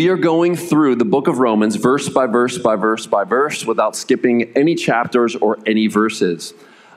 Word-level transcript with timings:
we 0.00 0.08
are 0.08 0.16
going 0.16 0.56
through 0.56 0.94
the 0.94 1.04
book 1.04 1.28
of 1.28 1.40
Romans 1.40 1.76
verse 1.76 2.08
by 2.08 2.26
verse 2.26 2.56
by 2.56 2.74
verse 2.74 3.06
by 3.06 3.22
verse 3.22 3.66
without 3.66 3.94
skipping 3.94 4.50
any 4.56 4.74
chapters 4.74 5.36
or 5.36 5.58
any 5.66 5.88
verses. 5.88 6.54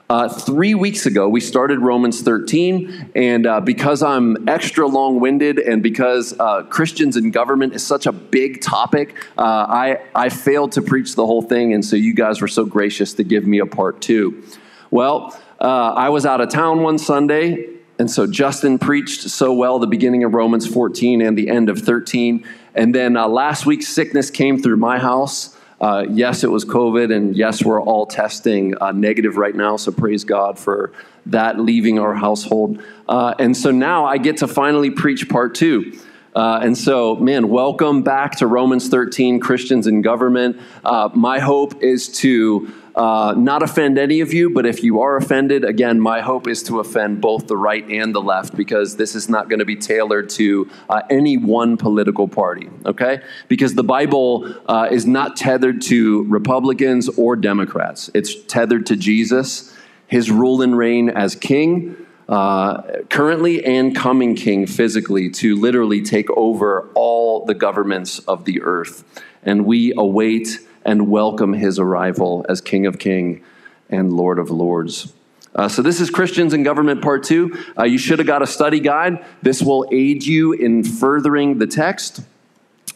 Uh, 0.08 0.26
three 0.26 0.74
weeks 0.74 1.04
ago, 1.04 1.28
we 1.28 1.38
started 1.38 1.80
Romans 1.80 2.22
13, 2.22 3.10
and 3.14 3.46
uh, 3.46 3.60
because 3.60 4.02
I'm 4.02 4.48
extra 4.48 4.86
long 4.86 5.20
winded 5.20 5.58
and 5.58 5.82
because 5.82 6.32
uh, 6.40 6.62
Christians 6.62 7.18
in 7.18 7.30
government 7.30 7.74
is 7.74 7.86
such 7.86 8.06
a 8.06 8.12
big 8.12 8.62
topic, 8.62 9.14
uh, 9.36 9.42
I, 9.42 10.00
I 10.14 10.30
failed 10.30 10.72
to 10.72 10.80
preach 10.80 11.14
the 11.14 11.26
whole 11.26 11.42
thing, 11.42 11.74
and 11.74 11.84
so 11.84 11.96
you 11.96 12.14
guys 12.14 12.40
were 12.40 12.48
so 12.48 12.64
gracious 12.64 13.12
to 13.12 13.22
give 13.22 13.46
me 13.46 13.58
a 13.58 13.66
part 13.66 14.00
two. 14.00 14.42
Well, 14.90 15.38
uh, 15.60 15.92
I 15.92 16.08
was 16.08 16.24
out 16.24 16.40
of 16.40 16.48
town 16.48 16.80
one 16.82 16.96
Sunday, 16.96 17.68
and 17.98 18.10
so 18.10 18.26
Justin 18.26 18.78
preached 18.78 19.28
so 19.28 19.52
well 19.52 19.78
the 19.78 19.86
beginning 19.86 20.24
of 20.24 20.32
Romans 20.32 20.66
14 20.66 21.20
and 21.20 21.36
the 21.36 21.50
end 21.50 21.68
of 21.68 21.80
13. 21.80 22.44
And 22.74 22.94
then 22.94 23.16
uh, 23.16 23.28
last 23.28 23.66
week, 23.66 23.82
sickness 23.82 24.30
came 24.30 24.60
through 24.60 24.76
my 24.76 24.98
house. 24.98 25.56
Uh, 25.80 26.06
yes, 26.08 26.44
it 26.44 26.50
was 26.50 26.64
COVID, 26.64 27.14
and 27.14 27.36
yes, 27.36 27.64
we're 27.64 27.82
all 27.82 28.06
testing 28.06 28.74
uh, 28.80 28.92
negative 28.92 29.36
right 29.36 29.54
now, 29.54 29.76
so 29.76 29.92
praise 29.92 30.24
God 30.24 30.58
for 30.58 30.92
that 31.26 31.58
leaving 31.58 31.98
our 31.98 32.14
household. 32.14 32.82
Uh, 33.08 33.34
and 33.38 33.56
so 33.56 33.70
now 33.70 34.04
I 34.04 34.18
get 34.18 34.38
to 34.38 34.48
finally 34.48 34.90
preach 34.90 35.28
part 35.28 35.54
two. 35.54 35.98
Uh, 36.34 36.60
and 36.62 36.76
so, 36.76 37.14
man, 37.16 37.48
welcome 37.48 38.02
back 38.02 38.36
to 38.38 38.46
Romans 38.46 38.88
13 38.88 39.38
Christians 39.38 39.86
in 39.86 40.02
Government. 40.02 40.60
Uh, 40.84 41.08
my 41.14 41.38
hope 41.38 41.80
is 41.82 42.08
to 42.20 42.72
uh, 42.94 43.34
not 43.36 43.62
offend 43.62 43.98
any 43.98 44.20
of 44.20 44.32
you, 44.32 44.50
but 44.50 44.64
if 44.64 44.82
you 44.82 45.00
are 45.00 45.16
offended, 45.16 45.64
again, 45.64 46.00
my 46.00 46.20
hope 46.20 46.46
is 46.46 46.62
to 46.62 46.78
offend 46.78 47.20
both 47.20 47.48
the 47.48 47.56
right 47.56 47.84
and 47.88 48.14
the 48.14 48.22
left 48.22 48.56
because 48.56 48.96
this 48.96 49.16
is 49.16 49.28
not 49.28 49.48
going 49.48 49.58
to 49.58 49.64
be 49.64 49.74
tailored 49.74 50.30
to 50.30 50.70
uh, 50.88 51.02
any 51.10 51.36
one 51.36 51.76
political 51.76 52.28
party, 52.28 52.70
okay? 52.86 53.20
Because 53.48 53.74
the 53.74 53.82
Bible 53.82 54.54
uh, 54.66 54.88
is 54.90 55.06
not 55.06 55.36
tethered 55.36 55.82
to 55.82 56.22
Republicans 56.24 57.08
or 57.08 57.34
Democrats, 57.34 58.10
it's 58.14 58.40
tethered 58.44 58.86
to 58.86 58.96
Jesus, 58.96 59.76
his 60.06 60.30
rule 60.30 60.62
and 60.62 60.76
reign 60.78 61.10
as 61.10 61.34
king. 61.34 61.96
Uh, 62.26 63.02
currently 63.10 63.62
and 63.66 63.94
coming 63.94 64.34
king 64.34 64.66
physically 64.66 65.28
to 65.28 65.56
literally 65.56 66.00
take 66.00 66.30
over 66.30 66.88
all 66.94 67.44
the 67.44 67.52
governments 67.52 68.18
of 68.20 68.46
the 68.46 68.62
earth. 68.62 69.04
And 69.42 69.66
we 69.66 69.92
await 69.94 70.58
and 70.84 71.08
welcome 71.08 71.52
his 71.52 71.78
arrival 71.78 72.44
as 72.48 72.60
King 72.60 72.86
of 72.86 72.98
King 72.98 73.42
and 73.88 74.12
Lord 74.12 74.38
of 74.38 74.50
Lords. 74.50 75.12
Uh, 75.54 75.68
so, 75.68 75.82
this 75.82 76.00
is 76.00 76.10
Christians 76.10 76.52
in 76.52 76.64
Government 76.64 77.00
Part 77.00 77.22
2. 77.22 77.64
Uh, 77.78 77.84
you 77.84 77.96
should 77.96 78.18
have 78.18 78.26
got 78.26 78.42
a 78.42 78.46
study 78.46 78.80
guide. 78.80 79.24
This 79.40 79.62
will 79.62 79.86
aid 79.92 80.26
you 80.26 80.52
in 80.52 80.82
furthering 80.82 81.58
the 81.58 81.66
text. 81.66 82.22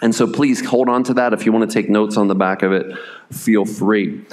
And 0.02 0.12
so, 0.12 0.26
please 0.26 0.64
hold 0.66 0.88
on 0.88 1.04
to 1.04 1.14
that. 1.14 1.32
If 1.32 1.46
you 1.46 1.52
want 1.52 1.70
to 1.70 1.72
take 1.72 1.88
notes 1.88 2.16
on 2.16 2.26
the 2.26 2.34
back 2.34 2.62
of 2.62 2.72
it, 2.72 2.98
feel 3.30 3.64
free. 3.64 4.24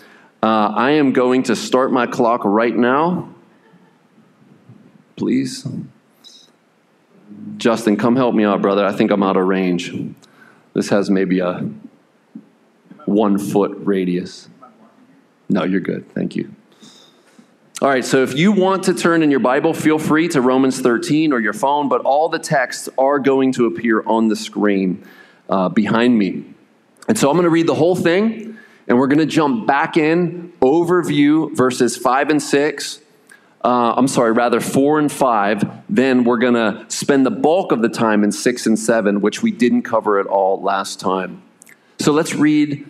Uh, 0.42 0.74
I 0.76 0.92
am 0.92 1.14
going 1.14 1.44
to 1.44 1.56
start 1.56 1.92
my 1.92 2.08
clock 2.08 2.42
right 2.44 2.76
now. 2.76 3.30
Please. 5.16 5.68
Justin, 7.58 7.96
come 7.96 8.16
help 8.16 8.34
me 8.36 8.44
out, 8.44 8.62
brother. 8.62 8.86
I 8.86 8.92
think 8.92 9.12
I'm 9.12 9.24
out 9.24 9.38
of 9.38 9.46
range. 9.46 9.94
This 10.74 10.90
has 10.90 11.10
maybe 11.10 11.40
a 11.40 11.70
one 13.06 13.38
foot 13.38 13.72
radius. 13.78 14.50
No, 15.50 15.64
you're 15.64 15.80
good. 15.80 16.10
Thank 16.14 16.36
you. 16.36 16.54
All 17.82 17.90
right, 17.90 18.06
so 18.06 18.24
if 18.24 18.38
you 18.38 18.54
want 18.54 18.84
to 18.84 18.94
turn 18.94 19.22
in 19.22 19.30
your 19.30 19.42
Bible, 19.42 19.74
feel 19.74 20.00
free 20.00 20.30
to 20.30 20.40
Romans 20.40 20.80
13 20.80 21.34
or 21.34 21.42
your 21.42 21.54
phone, 21.54 21.90
but 21.90 22.02
all 22.02 22.30
the 22.30 22.40
texts 22.40 22.88
are 22.98 23.20
going 23.20 23.52
to 23.54 23.66
appear 23.66 24.02
on 24.08 24.30
the 24.30 24.36
screen 24.36 25.06
uh, 25.50 25.68
behind 25.68 26.18
me. 26.18 26.46
And 27.10 27.18
so 27.18 27.30
I'm 27.30 27.36
going 27.36 27.44
to 27.44 27.50
read 27.50 27.68
the 27.68 27.76
whole 27.76 27.96
thing, 27.96 28.58
and 28.88 28.98
we're 28.98 29.08
going 29.08 29.20
to 29.20 29.26
jump 29.26 29.68
back 29.68 29.98
in, 29.98 30.54
overview 30.62 31.54
verses 31.56 31.98
5 31.98 32.30
and 32.30 32.42
6. 32.42 33.02
Uh, 33.62 33.94
I'm 33.98 34.08
sorry, 34.08 34.32
rather 34.32 34.62
4 34.62 35.00
and 35.00 35.12
5. 35.12 35.84
Then 35.90 36.24
we're 36.24 36.38
going 36.38 36.54
to 36.54 36.86
spend 36.88 37.26
the 37.26 37.32
bulk 37.32 37.74
of 37.74 37.82
the 37.82 37.90
time 37.90 38.24
in 38.24 38.32
6 38.32 38.66
and 38.68 38.80
7, 38.80 39.20
which 39.20 39.44
we 39.44 39.52
didn't 39.52 39.82
cover 39.82 40.18
at 40.18 40.28
all 40.28 40.62
last 40.62 41.00
time. 41.02 41.42
So 42.00 42.14
let's 42.14 42.34
read 42.36 42.90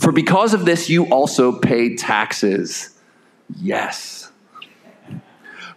For 0.00 0.12
because 0.12 0.54
of 0.54 0.64
this, 0.64 0.88
you 0.88 1.04
also 1.10 1.52
pay 1.52 1.94
taxes. 1.94 2.98
Yes. 3.60 4.32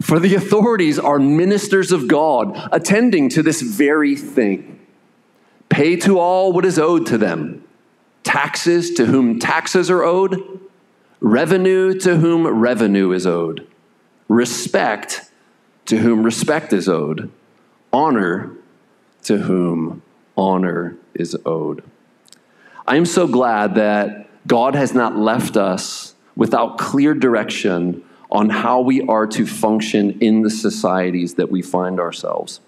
For 0.02 0.18
the 0.18 0.36
authorities 0.36 0.98
are 0.98 1.20
ministers 1.20 1.92
of 1.92 2.08
God, 2.08 2.70
attending 2.72 3.28
to 3.30 3.44
this 3.44 3.62
very 3.62 4.16
thing. 4.16 4.80
Pay 5.68 5.98
to 5.98 6.20
all 6.20 6.54
what 6.54 6.64
is 6.64 6.80
owed 6.80 7.06
to 7.08 7.18
them 7.18 7.66
taxes 8.24 8.94
to 8.94 9.06
whom 9.06 9.38
taxes 9.38 9.90
are 9.90 10.04
owed, 10.04 10.42
revenue 11.20 11.94
to 12.00 12.16
whom 12.16 12.48
revenue 12.48 13.12
is 13.12 13.28
owed, 13.28 13.68
respect 14.30 15.30
to 15.86 15.98
whom 15.98 16.24
respect 16.24 16.72
is 16.72 16.88
owed, 16.88 17.30
honor 17.92 18.56
to 19.24 19.40
whom 19.40 20.02
honor 20.38 20.96
is 21.14 21.36
owed. 21.46 21.84
I 22.86 22.98
am 22.98 23.06
so 23.06 23.28
glad 23.28 23.76
that 23.76 24.28
God 24.46 24.76
has 24.76 24.94
not 24.94 25.16
left 25.16 25.56
us 25.56 26.16
without 26.36 26.78
clear 26.78 27.14
direction 27.14 28.04
on 28.30 28.50
how 28.50 28.82
we 28.82 29.02
are 29.04 29.28
to 29.28 29.46
function 29.46 30.20
in 30.20 30.42
the 30.42 30.50
societies 30.50 31.36
that 31.36 31.50
we 31.50 31.62
find 31.62 32.00
ourselves. 32.00 32.60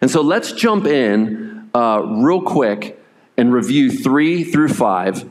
And 0.00 0.10
so 0.10 0.20
let's 0.20 0.52
jump 0.52 0.84
in 0.84 1.70
uh, 1.74 2.02
real 2.04 2.42
quick 2.42 3.00
and 3.36 3.52
review 3.52 3.90
three 3.90 4.44
through 4.44 4.68
five, 4.68 5.30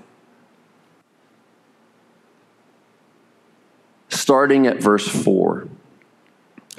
starting 4.10 4.66
at 4.66 4.82
verse 4.82 5.08
four. 5.08 5.68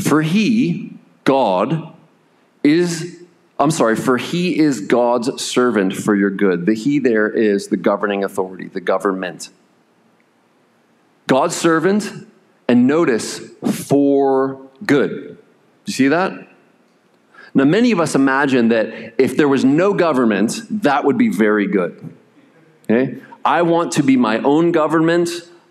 For 0.00 0.22
he, 0.22 0.96
God, 1.24 1.94
is 2.64 3.21
I'm 3.58 3.70
sorry, 3.70 3.96
for 3.96 4.16
he 4.16 4.58
is 4.58 4.80
God's 4.80 5.42
servant 5.42 5.94
for 5.94 6.14
your 6.14 6.30
good. 6.30 6.66
The 6.66 6.74
he 6.74 6.98
there 6.98 7.30
is 7.30 7.68
the 7.68 7.76
governing 7.76 8.24
authority, 8.24 8.68
the 8.68 8.80
government. 8.80 9.50
God's 11.26 11.54
servant, 11.54 12.10
and 12.68 12.86
notice, 12.86 13.40
for 13.64 14.60
good. 14.84 15.38
You 15.86 15.92
see 15.92 16.08
that? 16.08 16.48
Now, 17.54 17.64
many 17.64 17.92
of 17.92 18.00
us 18.00 18.14
imagine 18.14 18.68
that 18.68 19.14
if 19.18 19.36
there 19.36 19.48
was 19.48 19.64
no 19.64 19.92
government, 19.92 20.62
that 20.82 21.04
would 21.04 21.18
be 21.18 21.28
very 21.28 21.66
good. 21.66 22.16
Okay? 22.90 23.18
I 23.44 23.62
want 23.62 23.92
to 23.92 24.02
be 24.02 24.16
my 24.16 24.38
own 24.38 24.72
government. 24.72 25.28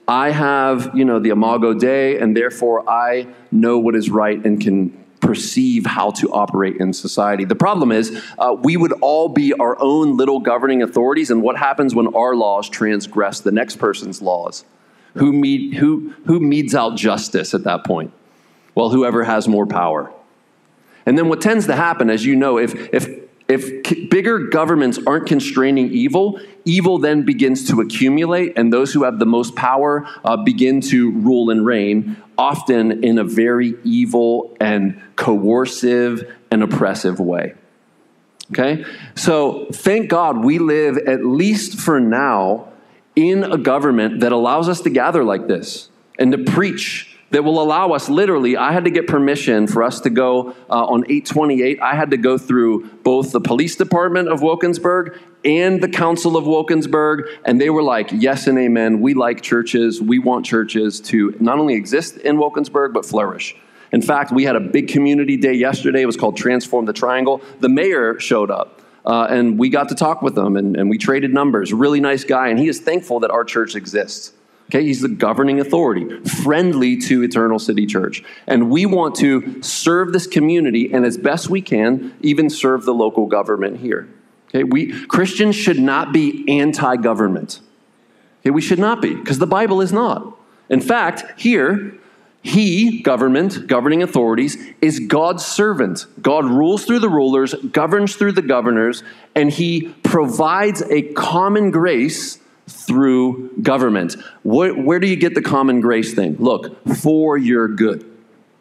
I 0.08 0.32
have, 0.32 0.92
you 0.94 1.06
know, 1.06 1.20
the 1.20 1.30
imago 1.30 1.74
Dei, 1.74 2.20
and 2.20 2.36
therefore 2.36 2.88
I 2.90 3.28
know 3.52 3.80
what 3.80 3.96
is 3.96 4.10
right 4.10 4.44
and 4.46 4.62
can 4.62 5.01
perceive 5.22 5.86
how 5.86 6.12
to 6.12 6.32
operate 6.34 6.78
in 6.78 6.92
society. 6.92 7.46
The 7.46 7.56
problem 7.56 7.92
is, 7.92 8.22
uh, 8.38 8.56
we 8.60 8.76
would 8.76 8.92
all 9.02 9.30
be 9.30 9.54
our 9.54 9.80
own 9.80 10.18
little 10.18 10.40
governing 10.40 10.82
authorities, 10.82 11.32
and 11.32 11.42
what 11.42 11.58
happens 11.58 11.96
when 11.96 12.08
our 12.16 12.36
laws 12.36 12.68
transgress 12.68 13.40
the 13.40 13.52
next 13.52 13.78
person's 13.78 14.22
laws? 14.22 14.66
Who, 15.16 15.32
meet, 15.32 15.76
who, 15.76 16.14
who 16.26 16.40
metes 16.40 16.74
out 16.74 16.96
justice 16.96 17.54
at 17.54 17.64
that 17.66 17.84
point? 17.86 18.14
Well, 18.76 18.90
whoever 18.90 19.24
has 19.24 19.48
more 19.48 19.66
power. 19.66 20.12
And 21.06 21.18
then 21.18 21.30
what 21.30 21.42
tends 21.42 21.68
to 21.68 21.76
happen, 21.76 22.10
as 22.10 22.26
you 22.26 22.36
know, 22.36 22.58
if, 22.58 22.74
if, 22.94 23.31
If 23.48 23.86
c- 23.88 24.08
bigger 24.08 24.48
governments 24.48 25.00
aren't 25.06 25.28
constraining 25.28 25.92
evil, 25.92 26.40
evil 26.66 26.98
then 27.00 27.24
begins 27.24 27.68
to 27.70 27.82
accumulate, 27.82 28.54
and 28.58 28.72
those 28.72 28.94
who 28.94 29.04
have 29.04 29.20
the 29.20 29.26
most 29.26 29.56
power 29.56 30.08
uh, 30.24 30.38
begin 30.38 30.82
to 30.82 31.12
rule 31.12 31.50
and 31.50 31.66
reign, 31.66 32.18
often 32.38 33.04
in 33.04 33.18
a 33.18 33.24
very 33.24 33.76
evil 33.84 34.56
and 34.60 35.02
coercive 35.16 36.32
and 36.50 36.64
oppressive 36.64 37.20
way. 37.20 37.54
Okay? 38.52 38.86
So 39.16 39.68
thank 39.72 40.10
God 40.10 40.44
we 40.44 40.60
live, 40.60 40.98
at 40.98 41.26
least 41.26 41.80
for 41.80 42.00
now, 42.00 42.68
in 43.16 43.44
a 43.44 43.58
government 43.58 44.22
that 44.22 44.32
allows 44.32 44.70
us 44.70 44.82
to 44.82 44.90
gather 44.90 45.24
like 45.24 45.48
this 45.48 45.90
and 46.18 46.32
to 46.32 46.38
preach 46.38 47.18
that 47.32 47.44
will 47.44 47.62
allow 47.62 47.92
us 47.92 48.10
literally 48.10 48.56
i 48.56 48.72
had 48.72 48.86
to 48.86 48.92
get 48.92 49.08
permission 49.08 49.68
for 49.68 49.84
us 49.84 50.00
to 50.02 50.10
go 50.10 50.52
uh, 50.70 50.86
on 50.86 51.04
828 51.06 51.82
i 51.82 51.96
had 51.96 52.12
to 52.12 52.18
go 52.18 52.38
through 52.38 52.88
both 53.04 53.32
the 53.32 53.42
police 53.42 53.76
department 53.76 54.28
of 54.28 54.42
wilkinsburg 54.42 55.18
and 55.44 55.82
the 55.82 55.90
council 55.90 56.38
of 56.38 56.46
wilkinsburg 56.46 57.28
and 57.46 57.60
they 57.60 57.70
were 57.70 57.84
like 57.84 58.10
yes 58.12 58.48
and 58.48 58.58
amen. 58.58 59.02
We 59.02 59.14
like 59.14 59.42
churches. 59.42 60.02
We 60.02 60.20
want 60.20 60.46
churches 60.46 61.00
to 61.02 61.36
not 61.40 61.58
only 61.58 61.76
exist 61.76 62.18
in 62.18 62.38
wilkinsburg 62.38 62.94
but 62.94 63.06
flourish. 63.06 63.56
In 63.92 64.02
fact 64.02 64.32
we 64.32 64.44
had 64.44 64.56
a 64.56 64.60
big 64.60 64.88
community 64.88 65.38
day 65.38 65.54
yesterday. 65.54 66.02
It 66.02 66.06
was 66.06 66.18
called 66.18 66.38
transform 66.38 66.86
the 66.86 66.94
triangle. 66.94 67.42
The 67.60 67.70
mayor 67.70 68.20
showed 68.20 68.52
up 68.52 68.82
uh, 69.06 69.28
and 69.30 69.58
we 69.58 69.70
got 69.70 69.90
to 69.90 69.96
talk 69.96 70.22
with 70.22 70.38
him 70.38 70.56
and, 70.56 70.76
and 70.76 70.90
we 70.90 70.98
traded 70.98 71.34
numbers. 71.34 71.74
Really 71.74 72.00
nice 72.00 72.24
guy 72.24 72.50
and 72.50 72.60
he 72.60 72.68
is 72.68 72.80
thankful 72.80 73.20
that 73.22 73.32
our 73.32 73.44
church 73.44 73.76
exists 73.76 74.34
Okay, 74.72 74.86
he's 74.86 75.02
the 75.02 75.10
governing 75.10 75.60
authority, 75.60 76.22
friendly 76.22 76.96
to 76.96 77.24
Eternal 77.24 77.60
City 77.60 77.86
Church. 77.86 78.24
And 78.48 78.70
we 78.70 78.86
want 78.86 79.16
to 79.16 79.62
serve 79.62 80.14
this 80.14 80.28
community 80.28 80.94
and 80.94 81.04
as 81.06 81.18
best 81.18 81.50
we 81.50 81.62
can, 81.62 82.16
even 82.22 82.50
serve 82.50 82.86
the 82.86 82.94
local 82.94 83.26
government 83.26 83.82
here. 83.82 84.08
Okay, 84.48 84.64
we 84.64 85.06
Christians 85.08 85.58
should 85.58 85.78
not 85.78 86.14
be 86.14 86.46
anti-government. 86.48 87.60
Okay, 88.40 88.52
we 88.52 88.62
should 88.62 88.80
not 88.80 89.02
be, 89.02 89.14
because 89.14 89.40
the 89.40 89.46
Bible 89.46 89.82
is 89.82 89.92
not. 89.92 90.38
In 90.70 90.80
fact, 90.80 91.38
here, 91.38 91.94
he, 92.42 93.02
government, 93.02 93.68
governing 93.68 94.02
authorities, 94.02 94.58
is 94.80 95.02
God's 95.02 95.46
servant. 95.46 96.06
God 96.22 96.46
rules 96.46 96.86
through 96.86 97.00
the 97.00 97.10
rulers, 97.10 97.54
governs 97.56 98.16
through 98.16 98.32
the 98.32 98.42
governors, 98.42 99.04
and 99.36 99.52
he 99.52 99.90
provides 100.02 100.82
a 100.84 101.02
common 101.12 101.72
grace 101.72 102.40
through 102.68 103.52
government. 103.62 104.16
Where, 104.44 104.74
where 104.74 105.00
do 105.00 105.08
you 105.08 105.16
get 105.16 105.36
the 105.36 105.42
common 105.42 105.82
grace 105.82 106.14
thing? 106.14 106.38
Look, 106.38 106.86
for 106.98 107.38
your 107.38 107.68
good. 107.68 108.08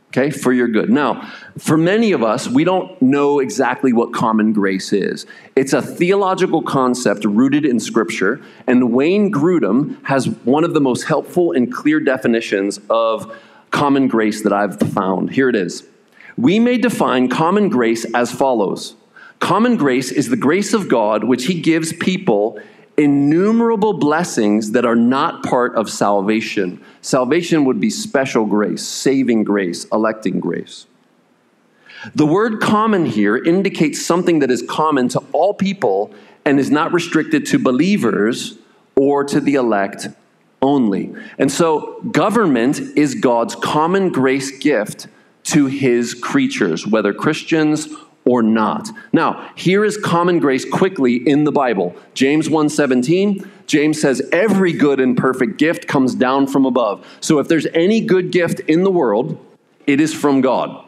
Okay, 0.09 0.31
for 0.31 0.53
your 0.53 0.67
good. 0.67 0.91
Now, 0.91 1.31
for 1.57 1.77
many 1.77 2.11
of 2.11 2.25
us, 2.25 2.49
we 2.49 2.65
don't 2.65 3.01
know 3.01 3.39
exactly 3.39 3.93
what 3.93 4.13
common 4.13 4.53
grace 4.53 4.93
is. 4.93 5.25
It's 5.55 5.73
a 5.73 5.81
theological 5.81 6.63
concept 6.63 7.25
rooted 7.25 7.65
in 7.65 7.79
Scripture, 7.79 8.41
and 8.67 8.93
Wayne 8.93 9.31
Grudem 9.31 10.05
has 10.07 10.27
one 10.27 10.65
of 10.65 10.75
the 10.75 10.81
most 10.81 11.05
helpful 11.05 11.53
and 11.53 11.73
clear 11.73 12.01
definitions 12.01 12.81
of 12.91 13.33
common 13.71 14.09
grace 14.09 14.43
that 14.43 14.53
I've 14.53 14.81
found. 14.81 15.31
Here 15.31 15.49
it 15.49 15.55
is. 15.55 15.87
We 16.37 16.59
may 16.59 16.77
define 16.77 17.29
common 17.29 17.69
grace 17.69 18.05
as 18.13 18.33
follows 18.33 18.97
Common 19.41 19.77
grace 19.77 20.13
is 20.13 20.29
the 20.29 20.37
grace 20.37 20.75
of 20.75 20.89
God 20.89 21.25
which 21.25 21.47
He 21.47 21.61
gives 21.61 21.93
people 21.95 22.61
innumerable 22.97 23.95
blessings 23.95 24.73
that 24.73 24.85
are 24.85 24.97
not 24.97 25.43
part 25.43 25.75
of 25.75 25.89
salvation. 25.91 26.83
Salvation 27.01 27.65
would 27.65 27.81
be 27.81 27.91
special 27.91 28.45
grace, 28.45 28.87
saving 28.87 29.45
grace, 29.45 29.87
electing 29.87 30.41
grace. 30.41 30.87
The 32.15 32.27
word 32.27 32.61
common 32.61 33.07
here 33.07 33.37
indicates 33.37 34.05
something 34.05 34.39
that 34.39 34.51
is 34.51 34.63
common 34.63 35.09
to 35.09 35.23
all 35.33 35.55
people 35.55 36.13
and 36.45 36.59
is 36.59 36.71
not 36.71 36.93
restricted 36.93 37.47
to 37.47 37.59
believers 37.59 38.59
or 38.97 39.25
to 39.25 39.41
the 39.41 39.55
elect 39.55 40.09
only. 40.63 41.15
And 41.39 41.51
so, 41.51 42.01
government 42.11 42.81
is 42.97 43.15
God's 43.15 43.55
common 43.55 44.11
grace 44.11 44.51
gift 44.59 45.09
to 45.45 45.67
his 45.67 46.15
creatures, 46.15 46.87
whether 46.87 47.13
Christians 47.13 47.89
or 48.31 48.45
not. 48.45 48.89
Now, 49.13 49.51
here 49.57 49.85
is 49.85 49.97
common 49.97 50.39
grace 50.39 50.65
quickly 50.65 51.17
in 51.17 51.43
the 51.43 51.51
Bible. 51.51 51.97
James 52.15 52.49
1:17, 52.49 53.45
James 53.67 54.01
says 54.01 54.23
every 54.31 54.73
good 54.73 55.01
and 55.01 55.17
perfect 55.17 55.59
gift 55.59 55.89
comes 55.89 56.15
down 56.15 56.47
from 56.47 56.65
above. 56.65 57.05
So 57.21 57.41
if 57.41 57.49
there's 57.49 57.67
any 57.75 58.01
good 58.01 58.31
gift 58.31 58.61
in 58.61 58.85
the 58.85 58.91
world, 58.91 59.37
it 59.89 60.01
is 60.01 60.15
from 60.15 60.43
God. 60.43 60.85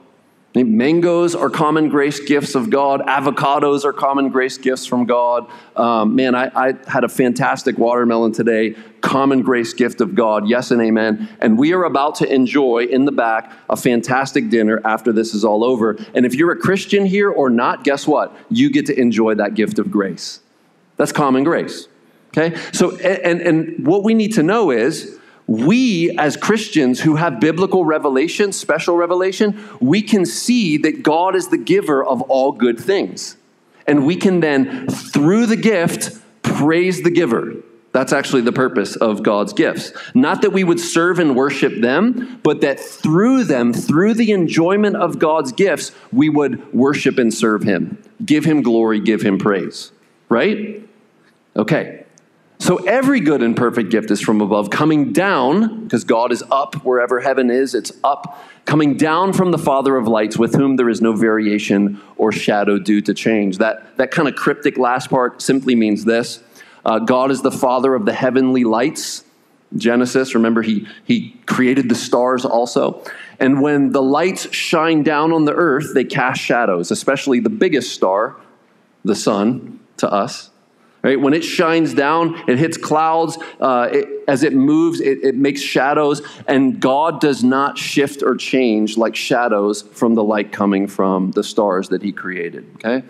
Mangoes 0.55 1.35
are 1.35 1.49
common 1.49 1.89
grace 1.89 2.21
gifts 2.21 2.55
of 2.55 2.69
God. 2.69 3.01
Avocados 3.01 3.85
are 3.85 3.93
common 3.93 4.29
grace 4.29 4.59
gifts 4.59 4.85
from 4.85 5.07
God. 5.07 5.51
Um, 5.77 6.15
man, 6.15 6.35
I, 6.35 6.51
I, 6.55 6.75
had 6.87 7.05
a 7.05 7.09
fantastic 7.09 7.79
watermelon 7.79 8.33
today. 8.33 8.77
Common 9.01 9.41
grace 9.41 9.73
gift 9.73 10.03
of 10.03 10.15
God. 10.15 10.47
Yes 10.47 10.71
and 10.71 10.83
amen. 10.83 11.29
And 11.41 11.59
we 11.59 11.73
are 11.73 11.85
about 11.85 12.17
to 12.17 12.31
enjoy 12.31 12.85
in 12.85 13.07
the 13.07 13.13
back 13.13 13.51
a 13.71 13.77
fantastic 13.77 14.51
dinner 14.51 14.83
after 14.85 15.11
this 15.11 15.33
is 15.33 15.43
all 15.43 15.65
over. 15.65 15.97
And 16.15 16.27
if 16.27 16.35
you're 16.35 16.53
a 16.53 16.59
Christian 16.59 17.07
here 17.07 17.31
or 17.31 17.49
not, 17.49 17.83
guess 17.83 18.07
what? 18.07 18.37
You 18.51 18.71
get 18.71 18.87
to 18.87 19.01
enjoy 19.01 19.37
that 19.37 19.55
gift 19.55 19.79
of 19.79 19.91
grace. 19.91 20.41
That's 20.99 21.13
common 21.13 21.45
grace. 21.45 21.89
Okay? 22.29 22.59
So, 22.73 22.97
and, 22.99 23.41
and 23.41 23.87
what 23.87 24.05
we 24.05 24.13
need 24.13 24.35
to 24.35 24.43
know 24.43 24.71
is, 24.71 25.19
we 25.47 26.17
as 26.19 26.37
Christians 26.37 27.01
who 27.01 27.17
have 27.17 27.41
biblical 27.41 27.85
revelation, 27.85 28.53
special 28.53 28.97
revelation, 28.97 29.63
we 29.81 30.03
can 30.03 30.25
see 30.25 30.77
that 30.79 31.03
God 31.03 31.35
is 31.35 31.49
the 31.49 31.59
giver 31.59 32.05
of 32.05 32.23
all 32.23 32.53
good 32.53 32.79
things. 32.79 33.37
And 33.87 34.07
we 34.07 34.17
can 34.17 34.41
then, 34.41 34.89
through 34.89 35.47
the 35.47 35.57
gift, 35.57 36.19
praise 36.43 37.03
the 37.03 37.11
giver. 37.11 37.55
That's 37.93 38.13
actually 38.13 38.43
the 38.43 38.53
purpose 38.53 38.97
of 38.97 39.23
God's 39.23 39.53
gifts. 39.53 39.93
Not 40.15 40.43
that 40.43 40.51
we 40.51 40.65
would 40.65 40.81
serve 40.81 41.19
and 41.19 41.37
worship 41.37 41.81
them, 41.81 42.41
but 42.43 42.63
that 42.63 42.81
through 42.81 43.45
them, 43.45 43.75
through 43.75 44.15
the 44.15 44.33
enjoyment 44.33 44.97
of 44.97 45.19
God's 45.19 45.53
gifts, 45.53 45.93
we 46.11 46.31
would 46.31 46.73
worship 46.73 47.19
and 47.19 47.33
serve 47.33 47.65
Him. 47.65 48.03
Give 48.25 48.45
Him 48.47 48.63
glory, 48.63 48.99
give 48.99 49.21
Him 49.21 49.37
praise. 49.39 49.93
Right? 50.31 50.89
Okay. 51.55 52.02
So 52.63 52.77
every 52.77 53.19
good 53.19 53.43
and 53.43 53.57
perfect 53.57 53.91
gift 53.91 54.13
is 54.13 54.21
from 54.21 54.41
above, 54.41 54.71
coming 54.71 55.13
down, 55.13 55.83
because 55.83 56.05
God 56.05 56.31
is 56.31 56.45
up 56.49 56.77
wherever 56.85 57.19
heaven 57.19 57.51
is, 57.51 57.75
it's 57.75 57.91
up, 58.05 58.41
coming 58.67 58.97
down 58.97 59.33
from 59.33 59.51
the 59.51 59.59
Father 59.59 59.97
of 59.97 60.07
lights, 60.07 60.39
with 60.39 60.55
whom 60.55 60.77
there 60.77 60.89
is 60.89 61.01
no 61.01 61.13
variation 61.13 62.01
or 62.17 62.31
shadow 62.31 62.79
due 62.79 63.01
to 63.01 63.15
change. 63.15 63.59
That, 63.59 63.97
that 63.97 64.13
kind 64.13 64.29
of 64.29 64.37
cryptic 64.37 64.79
last 64.79 65.11
part 65.11 65.43
simply 65.43 65.75
means 65.75 66.05
this 66.05 66.41
uh, 66.85 67.01
God 67.01 67.33
is 67.33 67.43
the 67.43 67.51
Father 67.51 67.97
of 67.97 68.07
the 68.07 68.13
heavenly 68.13 68.63
lights. 68.63 69.25
Genesis, 69.75 70.33
remember, 70.37 70.63
he, 70.63 70.87
he 71.03 71.31
created 71.47 71.89
the 71.89 71.97
stars 71.97 72.45
also. 72.45 73.03
And 73.41 73.61
when 73.61 73.91
the 73.91 74.03
lights 74.03 74.55
shine 74.55 75.03
down 75.03 75.33
on 75.33 75.47
the 75.47 75.55
earth, 75.55 75.95
they 75.95 76.05
cast 76.05 76.41
shadows, 76.41 76.93
especially 76.93 77.41
the 77.41 77.51
biggest 77.51 77.93
star, 77.93 78.37
the 79.05 79.17
sun, 79.17 79.81
to 79.97 80.09
us. 80.09 80.52
Right? 81.03 81.21
When 81.21 81.35
it 81.35 81.43
shines 81.43 81.95
down, 81.95 82.41
it 82.49 82.59
hits 82.59 82.77
clouds. 82.77 83.37
Uh, 83.61 83.89
it, 83.91 84.09
as 84.29 84.45
it 84.45 84.53
moves, 84.53 85.01
it, 85.01 85.25
it 85.25 85.35
makes 85.35 85.61
shadows. 85.61 86.23
And 86.47 86.79
God 86.79 87.21
does 87.21 87.43
not 87.43 87.77
shift 87.77 88.23
or 88.23 88.37
change 88.37 88.97
like 88.97 89.17
shadows 89.17 89.83
from 89.83 90.15
the 90.15 90.23
light 90.23 90.53
coming 90.53 90.87
from 90.87 91.33
the 91.33 91.43
stars 91.43 91.89
that 91.89 92.03
He 92.03 92.13
created. 92.13 92.71
Okay? 92.77 93.05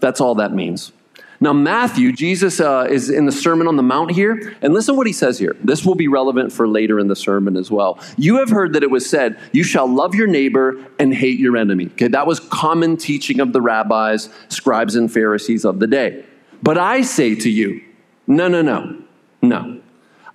That's 0.00 0.20
all 0.20 0.34
that 0.36 0.52
means. 0.52 0.92
Now, 1.40 1.52
Matthew, 1.52 2.12
Jesus 2.12 2.60
uh, 2.60 2.86
is 2.88 3.10
in 3.10 3.26
the 3.26 3.32
Sermon 3.32 3.68
on 3.68 3.76
the 3.76 3.82
Mount 3.82 4.10
here, 4.10 4.56
and 4.62 4.72
listen 4.72 4.96
what 4.96 5.06
he 5.06 5.12
says 5.12 5.38
here. 5.38 5.54
This 5.62 5.84
will 5.84 5.94
be 5.94 6.08
relevant 6.08 6.50
for 6.50 6.66
later 6.66 6.98
in 6.98 7.08
the 7.08 7.16
sermon 7.16 7.56
as 7.56 7.70
well. 7.70 7.98
You 8.16 8.38
have 8.38 8.48
heard 8.48 8.72
that 8.72 8.82
it 8.82 8.90
was 8.90 9.08
said, 9.08 9.38
You 9.52 9.62
shall 9.62 9.86
love 9.86 10.14
your 10.14 10.26
neighbor 10.26 10.82
and 10.98 11.14
hate 11.14 11.38
your 11.38 11.56
enemy. 11.56 11.86
Okay, 11.86 12.08
that 12.08 12.26
was 12.26 12.40
common 12.40 12.96
teaching 12.96 13.40
of 13.40 13.52
the 13.52 13.60
rabbis, 13.60 14.30
scribes, 14.48 14.96
and 14.96 15.12
Pharisees 15.12 15.66
of 15.66 15.78
the 15.78 15.86
day. 15.86 16.24
But 16.62 16.78
I 16.78 17.02
say 17.02 17.34
to 17.34 17.50
you, 17.50 17.82
no, 18.26 18.48
no, 18.48 18.62
no, 18.62 19.02
no. 19.42 19.80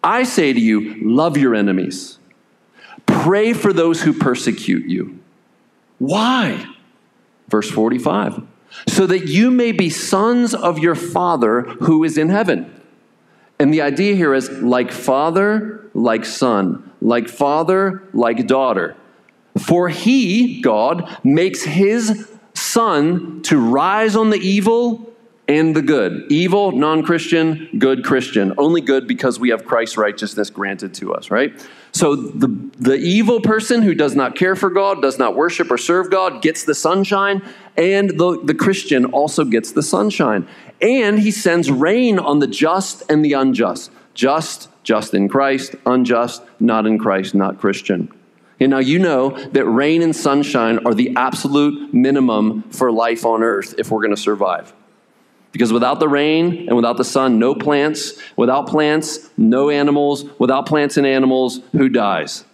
I 0.04 0.24
say 0.24 0.54
to 0.54 0.60
you, 0.60 0.96
love 1.02 1.38
your 1.38 1.54
enemies. 1.54 2.18
Pray 3.06 3.54
for 3.54 3.74
those 3.74 4.02
who 4.02 4.14
persecute 4.14 4.86
you. 4.86 5.20
Why? 6.00 6.66
Verse 7.50 7.70
45 7.70 8.42
so 8.88 9.06
that 9.08 9.28
you 9.28 9.52
may 9.52 9.72
be 9.72 9.90
sons 9.90 10.54
of 10.54 10.80
your 10.80 10.96
Father 10.96 11.62
who 11.62 12.04
is 12.04 12.18
in 12.18 12.30
heaven. 12.30 12.82
And 13.60 13.74
the 13.74 13.82
idea 13.82 14.16
here 14.16 14.34
is 14.34 14.50
like 14.50 14.92
father, 14.92 15.90
like 15.94 16.26
sun, 16.26 16.92
like 17.02 17.30
father, 17.30 18.04
like 18.14 18.48
daughter. 18.48 18.96
For 19.58 19.90
he, 19.90 20.62
God, 20.62 21.18
makes 21.24 21.64
his 21.64 22.28
son 22.54 23.42
to 23.44 23.60
rise 23.60 24.16
on 24.16 24.30
the 24.30 24.40
evil 24.40 25.11
and 25.52 25.76
the 25.76 25.82
good. 25.82 26.32
Evil, 26.32 26.72
non 26.72 27.04
Christian, 27.04 27.68
good 27.78 28.06
Christian. 28.06 28.54
Only 28.58 28.80
good 28.80 29.06
because 29.06 29.38
we 29.38 29.50
have 29.50 29.66
Christ's 29.66 29.98
righteousness 29.98 30.50
granted 30.50 30.94
to 30.96 31.14
us, 31.14 31.30
right? 31.30 31.52
So 31.92 32.16
the, 32.16 32.48
the 32.80 32.96
evil 32.96 33.42
person 33.42 33.82
who 33.82 33.94
does 33.94 34.16
not 34.16 34.36
care 34.36 34.56
for 34.56 34.70
God, 34.70 35.02
does 35.02 35.20
not 35.20 35.36
worship 35.36 35.70
or 35.70 35.78
serve 35.78 36.10
God, 36.10 36.42
gets 36.42 36.64
the 36.64 36.74
sunshine, 36.74 37.42
and 37.76 38.12
the, 38.12 38.40
the 38.42 38.54
Christian 38.54 39.06
also 39.06 39.44
gets 39.44 39.74
the 39.74 39.84
sunshine. 39.84 40.48
And 40.82 41.20
he 41.20 41.32
sends 41.32 41.70
rain 41.70 42.18
on 42.18 42.40
the 42.40 42.48
just 42.48 43.04
and 43.10 43.24
the 43.24 43.34
unjust. 43.34 43.92
Just, 44.14 44.70
just 44.84 45.14
in 45.14 45.28
Christ, 45.28 45.76
unjust, 45.86 46.44
not 46.62 46.86
in 46.88 46.98
Christ, 46.98 47.36
not 47.36 47.60
Christian. 47.60 48.10
And 48.62 48.72
now 48.72 48.80
you 48.80 49.00
know 49.00 49.32
that 49.48 49.66
rain 49.66 50.02
and 50.02 50.16
sunshine 50.16 50.86
are 50.86 50.94
the 50.94 51.14
absolute 51.18 51.94
minimum 51.94 52.64
for 52.72 52.90
life 52.90 53.26
on 53.26 53.44
earth 53.44 53.76
if 53.78 53.92
we're 53.92 54.02
going 54.02 54.16
to 54.16 54.22
survive. 54.22 54.74
Because 55.52 55.74
without 55.74 56.00
the 56.00 56.08
rain 56.08 56.68
and 56.68 56.76
without 56.76 56.98
the 56.98 57.04
sun, 57.04 57.38
no 57.38 57.54
plants. 57.54 58.14
Without 58.38 58.68
plants, 58.68 59.30
no 59.38 59.70
animals. 59.70 60.26
Without 60.40 60.66
plants 60.66 60.98
and 60.98 61.06
animals, 61.06 61.60
who 61.74 61.90
dies? 61.90 62.46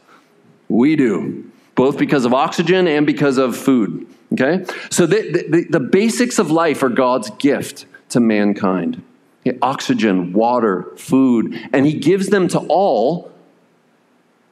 We 0.69 0.95
do, 0.95 1.49
both 1.75 1.97
because 1.97 2.25
of 2.25 2.33
oxygen 2.33 2.87
and 2.87 3.05
because 3.05 3.37
of 3.37 3.55
food. 3.55 4.07
Okay? 4.33 4.65
So 4.89 5.05
the, 5.05 5.45
the, 5.49 5.65
the 5.69 5.79
basics 5.79 6.39
of 6.39 6.51
life 6.51 6.83
are 6.83 6.89
God's 6.89 7.29
gift 7.31 7.85
to 8.09 8.19
mankind 8.19 9.03
okay? 9.45 9.57
oxygen, 9.61 10.33
water, 10.33 10.87
food, 10.97 11.57
and 11.71 11.85
He 11.85 11.93
gives 11.93 12.27
them 12.27 12.47
to 12.49 12.59
all 12.59 13.31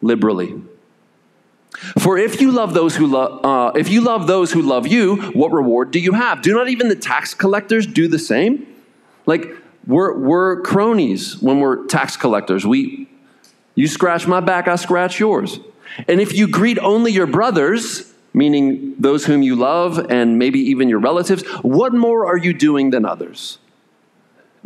liberally. 0.02 0.62
For 2.00 2.18
if 2.18 2.42
you 2.42 2.52
love 2.52 2.74
those 2.74 2.96
who 2.96 3.08
love, 3.08 3.46
uh, 3.46 3.72
if 3.78 3.90
you 3.90 4.02
love 4.02 4.28
those 4.28 4.52
who 4.52 4.62
love 4.62 4.88
you, 4.88 5.18
what 5.32 5.52
reward 5.52 5.92
do 5.92 6.00
you 6.00 6.14
have? 6.14 6.42
Do 6.42 6.54
not 6.54 6.70
even 6.70 6.88
the 6.88 6.96
tax 6.96 7.34
collectors 7.34 7.86
do 7.86 8.08
the 8.08 8.20
same? 8.20 8.66
Like 9.26 9.50
we're 9.86 10.18
we're 10.18 10.62
cronies 10.62 11.42
when 11.42 11.60
we're 11.60 11.86
tax 11.86 12.18
collectors. 12.18 12.66
We, 12.66 13.10
you 13.76 13.88
scratch 13.88 14.26
my 14.28 14.40
back, 14.40 14.68
I 14.68 14.78
scratch 14.78 15.20
yours. 15.20 15.60
And 16.08 16.20
if 16.20 16.34
you 16.34 16.48
greet 16.48 16.80
only 16.80 17.12
your 17.12 17.28
brothers, 17.28 18.14
meaning 18.34 18.96
those 19.00 19.26
whom 19.26 19.42
you 19.42 19.56
love 19.56 20.12
and 20.12 20.38
maybe 20.38 20.60
even 20.60 20.90
your 20.90 21.00
relatives, 21.00 21.44
what 21.62 21.94
more 21.94 22.26
are 22.26 22.38
you 22.38 22.54
doing 22.54 22.90
than 22.90 23.06
others? 23.06 23.60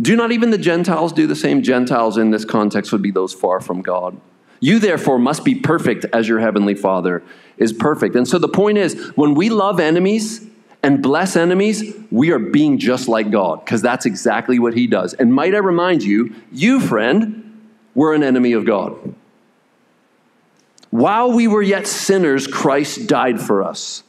Do 0.01 0.15
not 0.15 0.31
even 0.31 0.49
the 0.49 0.57
Gentiles 0.57 1.11
do 1.11 1.27
the 1.27 1.35
same? 1.35 1.61
Gentiles 1.61 2.17
in 2.17 2.31
this 2.31 2.45
context 2.45 2.91
would 2.91 3.01
be 3.01 3.11
those 3.11 3.33
far 3.33 3.59
from 3.59 3.81
God. 3.81 4.19
You, 4.59 4.79
therefore, 4.79 5.19
must 5.19 5.45
be 5.45 5.55
perfect 5.55 6.05
as 6.11 6.27
your 6.27 6.39
heavenly 6.39 6.75
Father 6.75 7.23
is 7.57 7.73
perfect. 7.73 8.15
And 8.15 8.27
so 8.27 8.37
the 8.37 8.49
point 8.49 8.77
is 8.77 9.11
when 9.15 9.33
we 9.33 9.49
love 9.49 9.79
enemies 9.79 10.45
and 10.83 11.01
bless 11.01 11.35
enemies, 11.35 11.93
we 12.09 12.31
are 12.31 12.39
being 12.39 12.77
just 12.77 13.07
like 13.07 13.31
God, 13.31 13.63
because 13.63 13.81
that's 13.81 14.05
exactly 14.05 14.59
what 14.59 14.73
He 14.73 14.87
does. 14.87 15.13
And 15.13 15.33
might 15.33 15.53
I 15.53 15.59
remind 15.59 16.03
you, 16.03 16.35
you, 16.51 16.79
friend, 16.79 17.67
were 17.95 18.13
an 18.13 18.23
enemy 18.23 18.53
of 18.53 18.65
God. 18.65 19.15
While 20.89 21.33
we 21.33 21.47
were 21.47 21.61
yet 21.61 21.85
sinners, 21.85 22.47
Christ 22.47 23.07
died 23.07 23.39
for 23.39 23.63
us. 23.63 24.03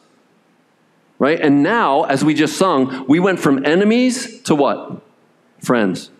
Right? 1.19 1.38
And 1.38 1.62
now, 1.62 2.04
as 2.04 2.25
we 2.25 2.33
just 2.33 2.57
sung, 2.57 3.04
we 3.07 3.21
went 3.21 3.40
from 3.40 3.66
enemies 3.66 4.40
to 4.45 4.54
what? 4.54 5.02
Friends. 5.61 6.11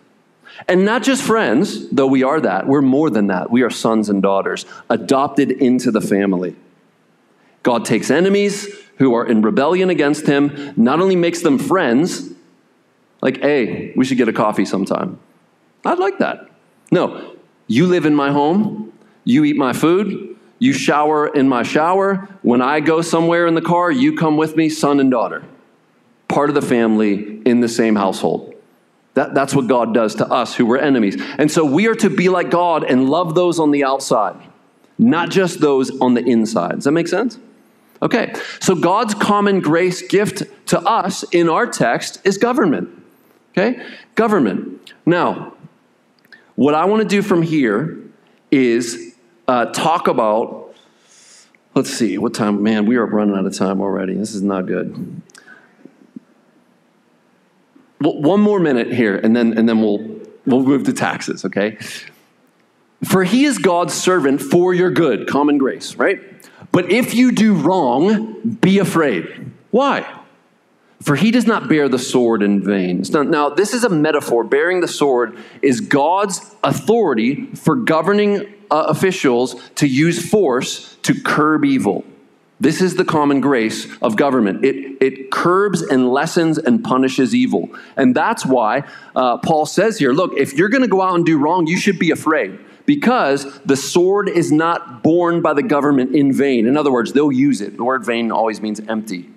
And 0.67 0.85
not 0.85 1.03
just 1.03 1.23
friends, 1.23 1.89
though 1.89 2.07
we 2.07 2.23
are 2.23 2.39
that, 2.41 2.67
we're 2.67 2.81
more 2.81 3.09
than 3.09 3.27
that. 3.27 3.51
We 3.51 3.63
are 3.63 3.69
sons 3.69 4.09
and 4.09 4.21
daughters, 4.21 4.65
adopted 4.89 5.51
into 5.51 5.91
the 5.91 6.01
family. 6.01 6.55
God 7.63 7.85
takes 7.85 8.09
enemies 8.09 8.73
who 8.97 9.13
are 9.13 9.25
in 9.25 9.41
rebellion 9.41 9.89
against 9.89 10.25
him, 10.25 10.73
not 10.75 10.99
only 10.99 11.15
makes 11.15 11.41
them 11.41 11.57
friends, 11.57 12.29
like, 13.21 13.41
hey, 13.41 13.93
we 13.95 14.05
should 14.05 14.17
get 14.17 14.27
a 14.27 14.33
coffee 14.33 14.65
sometime. 14.65 15.19
I'd 15.85 15.99
like 15.99 16.19
that. 16.19 16.49
No, 16.91 17.35
you 17.67 17.87
live 17.87 18.05
in 18.05 18.15
my 18.15 18.31
home, 18.31 18.93
you 19.23 19.43
eat 19.43 19.55
my 19.55 19.73
food, 19.73 20.35
you 20.59 20.73
shower 20.73 21.27
in 21.27 21.49
my 21.49 21.63
shower. 21.63 22.27
When 22.43 22.61
I 22.61 22.79
go 22.79 23.01
somewhere 23.01 23.47
in 23.47 23.55
the 23.55 23.61
car, 23.61 23.91
you 23.91 24.15
come 24.15 24.37
with 24.37 24.55
me, 24.55 24.69
son 24.69 24.99
and 24.99 25.09
daughter. 25.09 25.43
Part 26.27 26.49
of 26.49 26.55
the 26.55 26.61
family 26.61 27.41
in 27.45 27.61
the 27.61 27.67
same 27.67 27.95
household. 27.95 28.50
That, 29.13 29.33
that's 29.33 29.53
what 29.53 29.67
God 29.67 29.93
does 29.93 30.15
to 30.15 30.27
us 30.27 30.55
who 30.55 30.65
were 30.65 30.77
enemies. 30.77 31.21
And 31.37 31.51
so 31.51 31.65
we 31.65 31.87
are 31.87 31.95
to 31.95 32.09
be 32.09 32.29
like 32.29 32.49
God 32.49 32.83
and 32.83 33.09
love 33.09 33.35
those 33.35 33.59
on 33.59 33.71
the 33.71 33.83
outside, 33.83 34.35
not 34.97 35.29
just 35.29 35.59
those 35.59 35.99
on 35.99 36.13
the 36.13 36.23
inside. 36.23 36.75
Does 36.75 36.85
that 36.85 36.91
make 36.91 37.07
sense? 37.07 37.37
Okay, 38.01 38.33
so 38.59 38.73
God's 38.73 39.13
common 39.13 39.59
grace 39.59 40.01
gift 40.01 40.43
to 40.67 40.79
us 40.79 41.23
in 41.31 41.49
our 41.49 41.67
text 41.67 42.19
is 42.23 42.37
government. 42.37 42.89
Okay, 43.51 43.85
government. 44.15 44.93
Now, 45.05 45.53
what 46.55 46.73
I 46.73 46.85
want 46.85 47.03
to 47.03 47.07
do 47.07 47.21
from 47.21 47.41
here 47.41 47.99
is 48.49 49.13
uh, 49.47 49.65
talk 49.65 50.07
about, 50.07 50.73
let's 51.75 51.91
see, 51.91 52.17
what 52.17 52.33
time? 52.33 52.63
Man, 52.63 52.85
we 52.85 52.95
are 52.95 53.05
running 53.05 53.35
out 53.35 53.45
of 53.45 53.55
time 53.55 53.81
already. 53.81 54.15
This 54.15 54.33
is 54.33 54.41
not 54.41 54.65
good 54.65 55.20
one 58.01 58.41
more 58.41 58.59
minute 58.59 58.91
here, 58.93 59.15
and 59.15 59.35
then, 59.35 59.57
and 59.57 59.67
then 59.67 59.81
we'll, 59.81 59.99
we'll 60.45 60.63
move 60.63 60.83
to 60.85 60.93
taxes, 60.93 61.45
okay? 61.45 61.77
For 63.03 63.23
he 63.23 63.45
is 63.45 63.57
God's 63.57 63.93
servant 63.93 64.41
for 64.41 64.73
your 64.73 64.91
good, 64.91 65.27
common 65.27 65.57
grace, 65.57 65.95
right? 65.95 66.21
But 66.71 66.91
if 66.91 67.13
you 67.13 67.31
do 67.31 67.53
wrong, 67.53 68.57
be 68.61 68.79
afraid. 68.79 69.51
Why? 69.71 70.19
For 71.01 71.15
he 71.15 71.31
does 71.31 71.47
not 71.47 71.67
bear 71.67 71.89
the 71.89 71.97
sword 71.97 72.43
in 72.43 72.61
vain. 72.61 73.03
Now, 73.11 73.49
this 73.49 73.73
is 73.73 73.83
a 73.83 73.89
metaphor. 73.89 74.43
Bearing 74.43 74.81
the 74.81 74.87
sword 74.87 75.35
is 75.61 75.81
God's 75.81 76.39
authority 76.63 77.47
for 77.55 77.75
governing 77.75 78.53
uh, 78.69 78.85
officials 78.87 79.55
to 79.75 79.87
use 79.87 80.29
force 80.29 80.95
to 81.01 81.19
curb 81.19 81.65
evil. 81.65 82.05
This 82.61 82.79
is 82.79 82.93
the 82.93 83.03
common 83.03 83.41
grace 83.41 83.87
of 84.03 84.15
government. 84.15 84.63
It, 84.63 84.75
it 85.01 85.31
curbs 85.31 85.81
and 85.81 86.13
lessens 86.13 86.59
and 86.59 86.83
punishes 86.83 87.33
evil. 87.33 87.69
And 87.97 88.15
that's 88.15 88.45
why 88.45 88.83
uh, 89.15 89.39
Paul 89.39 89.65
says 89.65 89.97
here 89.97 90.13
look, 90.13 90.37
if 90.37 90.53
you're 90.53 90.69
going 90.69 90.83
to 90.83 90.87
go 90.87 91.01
out 91.01 91.15
and 91.15 91.25
do 91.25 91.39
wrong, 91.39 91.65
you 91.65 91.77
should 91.77 91.97
be 91.97 92.11
afraid 92.11 92.59
because 92.85 93.59
the 93.61 93.75
sword 93.75 94.29
is 94.29 94.51
not 94.51 95.01
borne 95.01 95.41
by 95.41 95.53
the 95.55 95.63
government 95.63 96.15
in 96.15 96.31
vain. 96.31 96.67
In 96.67 96.77
other 96.77 96.91
words, 96.91 97.13
they'll 97.13 97.31
use 97.31 97.61
it. 97.61 97.77
The 97.77 97.83
word 97.83 98.05
vain 98.05 98.31
always 98.31 98.61
means 98.61 98.79
empty. 98.81 99.27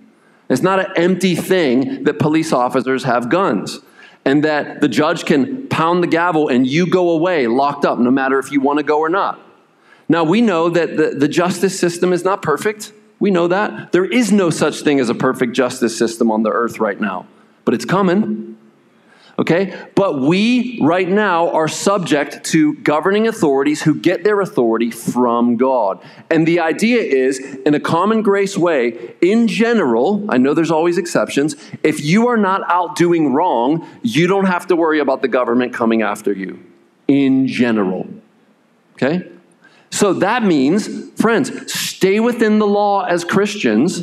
It's 0.51 0.61
not 0.61 0.81
an 0.81 0.93
empty 0.95 1.35
thing 1.35 2.05
that 2.05 2.19
police 2.19 2.53
officers 2.53 3.05
have 3.05 3.31
guns 3.31 3.81
and 4.27 4.45
that 4.45 4.83
the 4.83 4.89
judge 4.89 5.25
can 5.25 5.67
pound 5.69 6.03
the 6.03 6.09
gavel 6.09 6.49
and 6.49 6.67
you 6.67 6.87
go 6.87 7.09
away 7.09 7.47
locked 7.47 7.87
up 7.87 7.99
no 7.99 8.11
matter 8.11 8.39
if 8.39 8.53
you 8.53 8.61
want 8.61 8.81
to 8.81 8.83
go 8.83 8.99
or 8.99 9.09
not. 9.09 9.41
Now, 10.11 10.25
we 10.25 10.43
know 10.43 10.69
that 10.69 10.99
the, 10.99 11.17
the 11.19 11.29
justice 11.29 11.81
system 11.81 12.13
is 12.13 12.23
not 12.23 12.43
perfect. 12.43 12.93
We 13.25 13.31
know 13.31 13.49
that. 13.49 13.93
There 13.93 14.05
is 14.05 14.31
no 14.31 14.51
such 14.51 14.83
thing 14.83 15.01
as 15.01 15.09
a 15.09 15.15
perfect 15.15 15.55
justice 15.55 15.97
system 15.97 16.31
on 16.31 16.43
the 16.43 16.51
earth 16.51 16.79
right 16.79 17.01
now, 17.01 17.27
but 17.65 17.73
it's 17.73 17.87
coming. 17.87 18.59
Okay? 19.39 19.75
But 19.95 20.21
we 20.21 20.79
right 20.83 21.09
now 21.09 21.49
are 21.49 21.67
subject 21.67 22.45
to 22.53 22.75
governing 22.83 23.27
authorities 23.27 23.81
who 23.81 23.95
get 23.95 24.25
their 24.25 24.43
authority 24.43 24.91
from 24.91 25.57
God. 25.57 26.03
And 26.31 26.47
the 26.47 26.61
idea 26.61 27.01
is, 27.01 27.39
in 27.65 27.75
a 27.75 27.81
common 27.81 28.21
grace 28.21 28.59
way, 28.59 29.15
in 29.23 29.49
general, 29.49 30.27
I 30.29 30.37
know 30.37 30.53
there's 30.53 30.71
always 30.71 30.99
exceptions, 30.99 31.57
if 31.83 32.05
you 32.05 32.29
are 32.29 32.37
not 32.37 32.61
out 32.71 32.95
doing 32.95 33.33
wrong, 33.33 33.89
you 34.03 34.27
don't 34.27 34.49
have 34.49 34.67
to 34.67 34.77
worry 34.77 34.99
about 34.99 35.23
the 35.23 35.29
government 35.29 35.73
coming 35.73 36.03
after 36.03 36.35
you. 36.35 36.63
In 37.09 37.47
general. 37.47 38.07
Okay? 38.97 39.31
So 39.95 40.13
that 40.15 40.43
means, 40.43 40.89
friends, 41.13 41.73
stay 41.73 42.19
within 42.19 42.59
the 42.59 42.67
law 42.67 43.05
as 43.05 43.25
Christians 43.25 44.03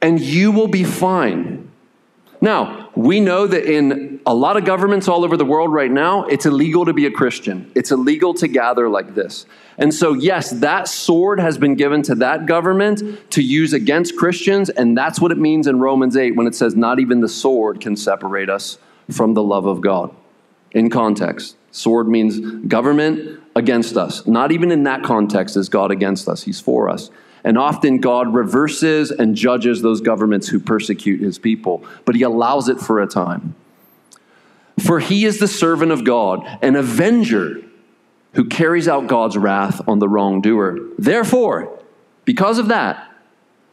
and 0.00 0.18
you 0.18 0.50
will 0.50 0.66
be 0.66 0.82
fine. 0.82 1.70
Now, 2.40 2.88
we 2.94 3.20
know 3.20 3.46
that 3.46 3.70
in 3.70 4.20
a 4.24 4.32
lot 4.32 4.56
of 4.56 4.64
governments 4.64 5.06
all 5.06 5.24
over 5.24 5.36
the 5.36 5.44
world 5.44 5.74
right 5.74 5.90
now, 5.90 6.24
it's 6.24 6.46
illegal 6.46 6.86
to 6.86 6.94
be 6.94 7.04
a 7.04 7.10
Christian. 7.10 7.70
It's 7.74 7.90
illegal 7.90 8.32
to 8.34 8.48
gather 8.48 8.88
like 8.88 9.14
this. 9.14 9.44
And 9.76 9.92
so, 9.92 10.14
yes, 10.14 10.52
that 10.52 10.88
sword 10.88 11.38
has 11.38 11.58
been 11.58 11.74
given 11.74 12.00
to 12.04 12.14
that 12.14 12.46
government 12.46 13.30
to 13.32 13.42
use 13.42 13.74
against 13.74 14.16
Christians, 14.16 14.70
and 14.70 14.96
that's 14.96 15.20
what 15.20 15.32
it 15.32 15.38
means 15.38 15.66
in 15.66 15.80
Romans 15.80 16.16
8 16.16 16.34
when 16.34 16.46
it 16.46 16.54
says, 16.54 16.74
Not 16.74 16.98
even 16.98 17.20
the 17.20 17.28
sword 17.28 17.82
can 17.82 17.94
separate 17.94 18.48
us 18.48 18.78
from 19.10 19.34
the 19.34 19.42
love 19.42 19.66
of 19.66 19.82
God. 19.82 20.14
In 20.70 20.88
context, 20.88 21.56
sword 21.72 22.08
means 22.08 22.40
government, 22.66 23.37
against 23.58 23.96
us. 23.96 24.26
Not 24.26 24.52
even 24.52 24.70
in 24.70 24.84
that 24.84 25.02
context 25.02 25.56
is 25.56 25.68
God 25.68 25.90
against 25.90 26.28
us, 26.28 26.44
He's 26.44 26.60
for 26.60 26.88
us. 26.88 27.10
And 27.44 27.58
often 27.58 27.98
God 27.98 28.32
reverses 28.32 29.10
and 29.10 29.34
judges 29.34 29.82
those 29.82 30.00
governments 30.00 30.48
who 30.48 30.60
persecute 30.60 31.20
His 31.20 31.38
people, 31.38 31.84
but 32.04 32.14
He 32.14 32.22
allows 32.22 32.68
it 32.68 32.78
for 32.78 33.00
a 33.00 33.06
time. 33.06 33.54
For 34.78 35.00
He 35.00 35.24
is 35.24 35.38
the 35.38 35.48
servant 35.48 35.92
of 35.92 36.04
God, 36.04 36.46
an 36.62 36.76
avenger 36.76 37.62
who 38.34 38.44
carries 38.44 38.86
out 38.86 39.08
God's 39.08 39.36
wrath 39.36 39.80
on 39.88 39.98
the 39.98 40.08
wrongdoer. 40.08 40.78
Therefore, 40.96 41.80
because 42.24 42.58
of 42.58 42.68
that, 42.68 43.04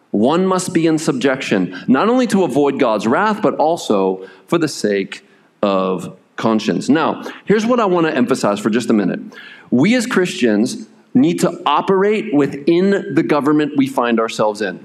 one 0.09 0.47
must 0.47 0.73
be 0.73 0.87
in 0.87 0.97
subjection, 0.97 1.83
not 1.87 2.09
only 2.09 2.25
to 2.27 2.43
avoid 2.43 2.79
God's 2.79 3.05
wrath, 3.05 3.41
but 3.41 3.55
also 3.55 4.27
for 4.47 4.57
the 4.57 4.67
sake 4.67 5.25
of 5.61 6.17
conscience. 6.35 6.89
Now, 6.89 7.23
here's 7.45 7.65
what 7.65 7.79
I 7.79 7.85
want 7.85 8.07
to 8.07 8.15
emphasize 8.15 8.59
for 8.59 8.69
just 8.69 8.89
a 8.89 8.93
minute. 8.93 9.19
We 9.71 9.95
as 9.95 10.05
Christians 10.05 10.87
need 11.13 11.39
to 11.39 11.61
operate 11.65 12.33
within 12.33 13.15
the 13.15 13.23
government 13.23 13.73
we 13.77 13.87
find 13.87 14.19
ourselves 14.19 14.61
in, 14.61 14.79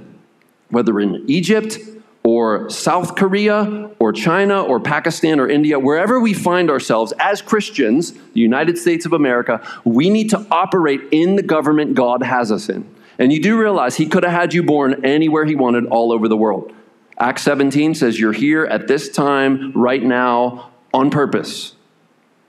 whether 0.70 0.98
in 1.00 1.24
Egypt 1.28 1.78
or 2.22 2.68
South 2.68 3.16
Korea 3.16 3.90
or 3.98 4.12
China 4.12 4.62
or 4.62 4.78
Pakistan 4.78 5.40
or 5.40 5.48
India, 5.48 5.78
wherever 5.78 6.20
we 6.20 6.34
find 6.34 6.70
ourselves 6.70 7.12
as 7.18 7.40
Christians, 7.42 8.12
the 8.12 8.40
United 8.40 8.76
States 8.78 9.06
of 9.06 9.12
America, 9.12 9.60
we 9.84 10.10
need 10.10 10.30
to 10.30 10.46
operate 10.50 11.00
in 11.10 11.36
the 11.36 11.42
government 11.42 11.94
God 11.94 12.22
has 12.22 12.52
us 12.52 12.68
in. 12.68 12.88
And 13.18 13.32
you 13.32 13.40
do 13.40 13.58
realize 13.58 13.96
He 13.96 14.06
could 14.06 14.22
have 14.22 14.32
had 14.32 14.54
you 14.54 14.62
born 14.62 15.04
anywhere 15.04 15.44
He 15.44 15.54
wanted 15.54 15.86
all 15.86 16.12
over 16.12 16.28
the 16.28 16.36
world. 16.36 16.72
Acts 17.18 17.42
17 17.42 17.94
says 17.94 18.18
you're 18.18 18.32
here 18.32 18.64
at 18.64 18.86
this 18.86 19.10
time, 19.10 19.72
right 19.72 20.02
now, 20.02 20.70
on 20.94 21.10
purpose. 21.10 21.74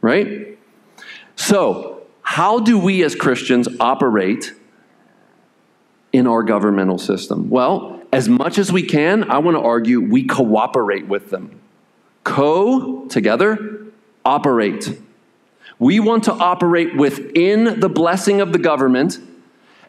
Right? 0.02 0.58
So, 1.36 2.01
how 2.32 2.62
do 2.62 2.78
we 2.78 3.04
as 3.04 3.14
Christians 3.14 3.68
operate 3.82 4.54
in 6.14 6.28
our 6.28 6.44
governmental 6.44 6.98
system? 6.98 7.50
Well, 7.50 8.02
as 8.14 8.30
much 8.30 8.58
as 8.58 8.72
we 8.72 8.84
can, 8.84 9.30
I 9.30 9.40
want 9.40 9.58
to 9.58 9.62
argue 9.62 10.00
we 10.00 10.24
cooperate 10.24 11.10
with 11.10 11.30
them. 11.30 11.60
Co, 12.24 13.06
together, 13.08 13.86
operate. 14.24 14.98
We 15.78 16.00
want 16.00 16.24
to 16.24 16.32
operate 16.32 16.96
within 16.96 17.82
the 17.82 17.90
blessing 17.90 18.40
of 18.40 18.54
the 18.54 18.60
government 18.60 19.20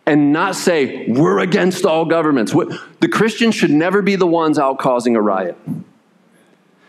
and 0.05 0.33
not 0.33 0.57
say, 0.57 1.07
we're 1.07 1.39
against 1.39 1.87
all 1.87 2.07
governments. 2.07 2.53
The 2.53 3.09
Christians 3.09 3.55
should 3.55 3.71
never 3.71 4.03
be 4.03 4.17
the 4.17 4.27
ones 4.27 4.59
out 4.59 4.81
causing 4.81 5.15
a 5.15 5.23
riot. 5.23 5.57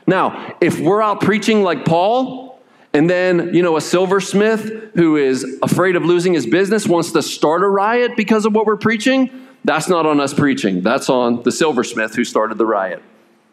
Now, 0.08 0.56
if 0.60 0.80
we're 0.80 1.04
out 1.04 1.22
preaching 1.22 1.62
like 1.62 1.86
Paul, 1.86 2.53
and 2.94 3.10
then, 3.10 3.54
you 3.54 3.64
know, 3.64 3.76
a 3.76 3.82
silversmith 3.82 4.92
who 4.94 5.18
is 5.18 5.44
afraid 5.64 5.96
of 5.96 6.06
losing 6.06 6.34
his 6.34 6.46
business 6.46 6.88
wants 6.88 7.12
to 7.14 7.24
start 7.24 7.64
a 7.64 7.68
riot 7.68 8.12
because 8.16 8.46
of 8.46 8.54
what 8.54 8.68
we're 8.68 8.78
preaching, 8.78 9.48
that's 9.66 9.90
not 9.90 10.06
on 10.06 10.20
us 10.20 10.34
preaching. 10.34 10.82
That's 10.82 11.10
on 11.10 11.42
the 11.42 11.52
silversmith 11.52 12.14
who 12.14 12.24
started 12.24 12.60
the 12.60 12.68
riot. 12.68 13.02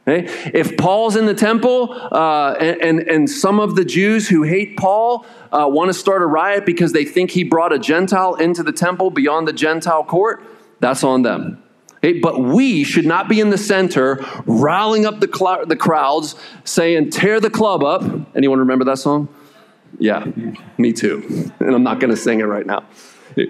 Okay? 0.06 0.26
If 0.52 0.76
Paul's 0.76 1.16
in 1.16 1.24
the 1.24 1.34
temple 1.34 1.92
uh, 1.92 2.54
and, 2.60 2.82
and, 2.82 3.00
and, 3.08 3.30
some 3.30 3.60
of 3.60 3.76
the 3.76 3.84
Jews 3.84 4.28
who 4.28 4.42
hate 4.42 4.76
Paul 4.76 5.24
uh, 5.52 5.66
want 5.68 5.88
to 5.88 5.94
start 5.94 6.22
a 6.22 6.26
riot 6.26 6.66
because 6.66 6.92
they 6.92 7.04
think 7.04 7.30
he 7.30 7.44
brought 7.44 7.72
a 7.72 7.78
Gentile 7.78 8.34
into 8.34 8.62
the 8.62 8.72
temple 8.72 9.10
beyond 9.10 9.46
the 9.46 9.52
Gentile 9.52 10.04
court, 10.04 10.42
that's 10.80 11.04
on 11.04 11.22
them. 11.22 11.59
Okay? 12.02 12.18
But 12.18 12.40
we 12.40 12.82
should 12.84 13.06
not 13.06 13.28
be 13.28 13.40
in 13.40 13.50
the 13.50 13.58
center 13.58 14.24
rallying 14.46 15.06
up 15.06 15.20
the, 15.20 15.30
cl- 15.32 15.66
the 15.66 15.76
crowds 15.76 16.34
saying, 16.64 17.10
tear 17.10 17.40
the 17.40 17.50
club 17.50 17.82
up. 17.82 18.02
Anyone 18.34 18.58
remember 18.60 18.84
that 18.86 18.98
song? 18.98 19.28
Yeah, 19.98 20.24
me 20.78 20.92
too. 20.92 21.52
And 21.60 21.74
I'm 21.74 21.82
not 21.82 22.00
going 22.00 22.10
to 22.10 22.16
sing 22.16 22.40
it 22.40 22.44
right 22.44 22.64
now. 22.64 22.84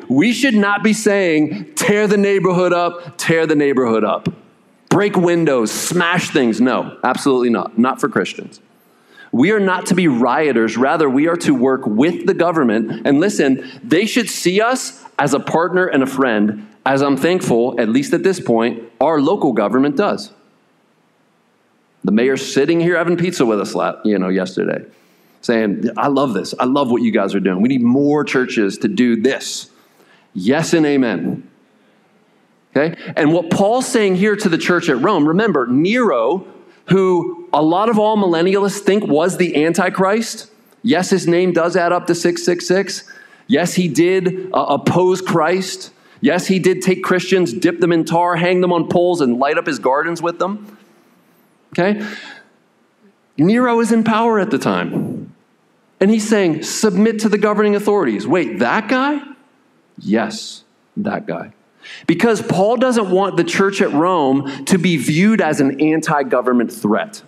We 0.08 0.32
should 0.32 0.54
not 0.54 0.82
be 0.82 0.92
saying, 0.92 1.74
tear 1.74 2.06
the 2.06 2.16
neighborhood 2.16 2.72
up, 2.72 3.16
tear 3.16 3.46
the 3.46 3.54
neighborhood 3.54 4.04
up, 4.04 4.28
break 4.88 5.16
windows, 5.16 5.70
smash 5.70 6.30
things. 6.30 6.60
No, 6.60 6.98
absolutely 7.04 7.50
not. 7.50 7.78
Not 7.78 8.00
for 8.00 8.08
Christians. 8.08 8.60
We 9.32 9.52
are 9.52 9.60
not 9.60 9.86
to 9.86 9.94
be 9.94 10.08
rioters. 10.08 10.76
Rather, 10.76 11.08
we 11.08 11.28
are 11.28 11.36
to 11.36 11.54
work 11.54 11.86
with 11.86 12.26
the 12.26 12.34
government. 12.34 13.06
And 13.06 13.20
listen, 13.20 13.80
they 13.84 14.04
should 14.06 14.28
see 14.28 14.60
us 14.60 15.04
as 15.18 15.34
a 15.34 15.40
partner 15.40 15.86
and 15.86 16.02
a 16.02 16.06
friend, 16.06 16.66
as 16.86 17.02
I'm 17.02 17.16
thankful, 17.16 17.78
at 17.80 17.88
least 17.88 18.12
at 18.12 18.22
this 18.22 18.40
point, 18.40 18.82
our 19.00 19.20
local 19.20 19.52
government 19.52 19.96
does. 19.96 20.32
The 22.04 22.12
mayor's 22.12 22.52
sitting 22.52 22.80
here 22.80 22.96
having 22.96 23.16
pizza 23.16 23.44
with 23.44 23.60
us, 23.60 23.74
you 24.04 24.18
know, 24.18 24.28
yesterday, 24.28 24.84
saying, 25.42 25.90
"I 25.96 26.08
love 26.08 26.32
this. 26.32 26.54
I 26.58 26.64
love 26.64 26.90
what 26.90 27.02
you 27.02 27.10
guys 27.10 27.34
are 27.34 27.40
doing. 27.40 27.60
We 27.60 27.68
need 27.68 27.82
more 27.82 28.24
churches 28.24 28.78
to 28.78 28.88
do 28.88 29.20
this." 29.20 29.70
Yes 30.32 30.72
and 30.72 30.86
amen. 30.86 31.42
Okay? 32.74 32.96
And 33.16 33.32
what 33.32 33.50
Paul's 33.50 33.86
saying 33.86 34.16
here 34.16 34.36
to 34.36 34.48
the 34.48 34.58
church 34.58 34.88
at 34.88 35.00
Rome, 35.00 35.26
remember, 35.26 35.66
Nero, 35.66 36.46
who 36.86 37.48
a 37.52 37.62
lot 37.62 37.88
of 37.88 37.96
amillennialists 37.96 38.80
think 38.80 39.06
was 39.06 39.36
the 39.36 39.64
Antichrist, 39.64 40.50
yes, 40.82 41.10
his 41.10 41.26
name 41.26 41.52
does 41.52 41.76
add 41.76 41.92
up 41.92 42.06
to 42.06 42.14
666. 42.14 43.10
Yes, 43.48 43.74
he 43.74 43.88
did 43.88 44.50
uh, 44.52 44.66
oppose 44.68 45.20
Christ. 45.20 45.92
Yes, 46.20 46.46
he 46.46 46.58
did 46.58 46.82
take 46.82 47.02
Christians, 47.02 47.52
dip 47.52 47.80
them 47.80 47.92
in 47.92 48.04
tar, 48.04 48.36
hang 48.36 48.60
them 48.60 48.72
on 48.72 48.88
poles, 48.88 49.20
and 49.20 49.38
light 49.38 49.56
up 49.56 49.66
his 49.66 49.78
gardens 49.78 50.20
with 50.20 50.38
them. 50.38 50.76
Okay? 51.72 52.06
Nero 53.38 53.80
is 53.80 53.90
in 53.90 54.04
power 54.04 54.38
at 54.38 54.50
the 54.50 54.58
time. 54.58 55.34
And 55.98 56.10
he's 56.10 56.28
saying, 56.28 56.62
submit 56.62 57.20
to 57.20 57.28
the 57.28 57.38
governing 57.38 57.74
authorities. 57.74 58.26
Wait, 58.26 58.58
that 58.58 58.88
guy? 58.88 59.20
Yes, 59.98 60.64
that 60.96 61.26
guy. 61.26 61.52
Because 62.06 62.42
Paul 62.42 62.76
doesn't 62.76 63.10
want 63.10 63.36
the 63.36 63.44
church 63.44 63.80
at 63.80 63.92
Rome 63.92 64.64
to 64.66 64.78
be 64.78 64.96
viewed 64.96 65.40
as 65.40 65.60
an 65.60 65.80
anti 65.80 66.22
government 66.22 66.72
threat. 66.72 67.22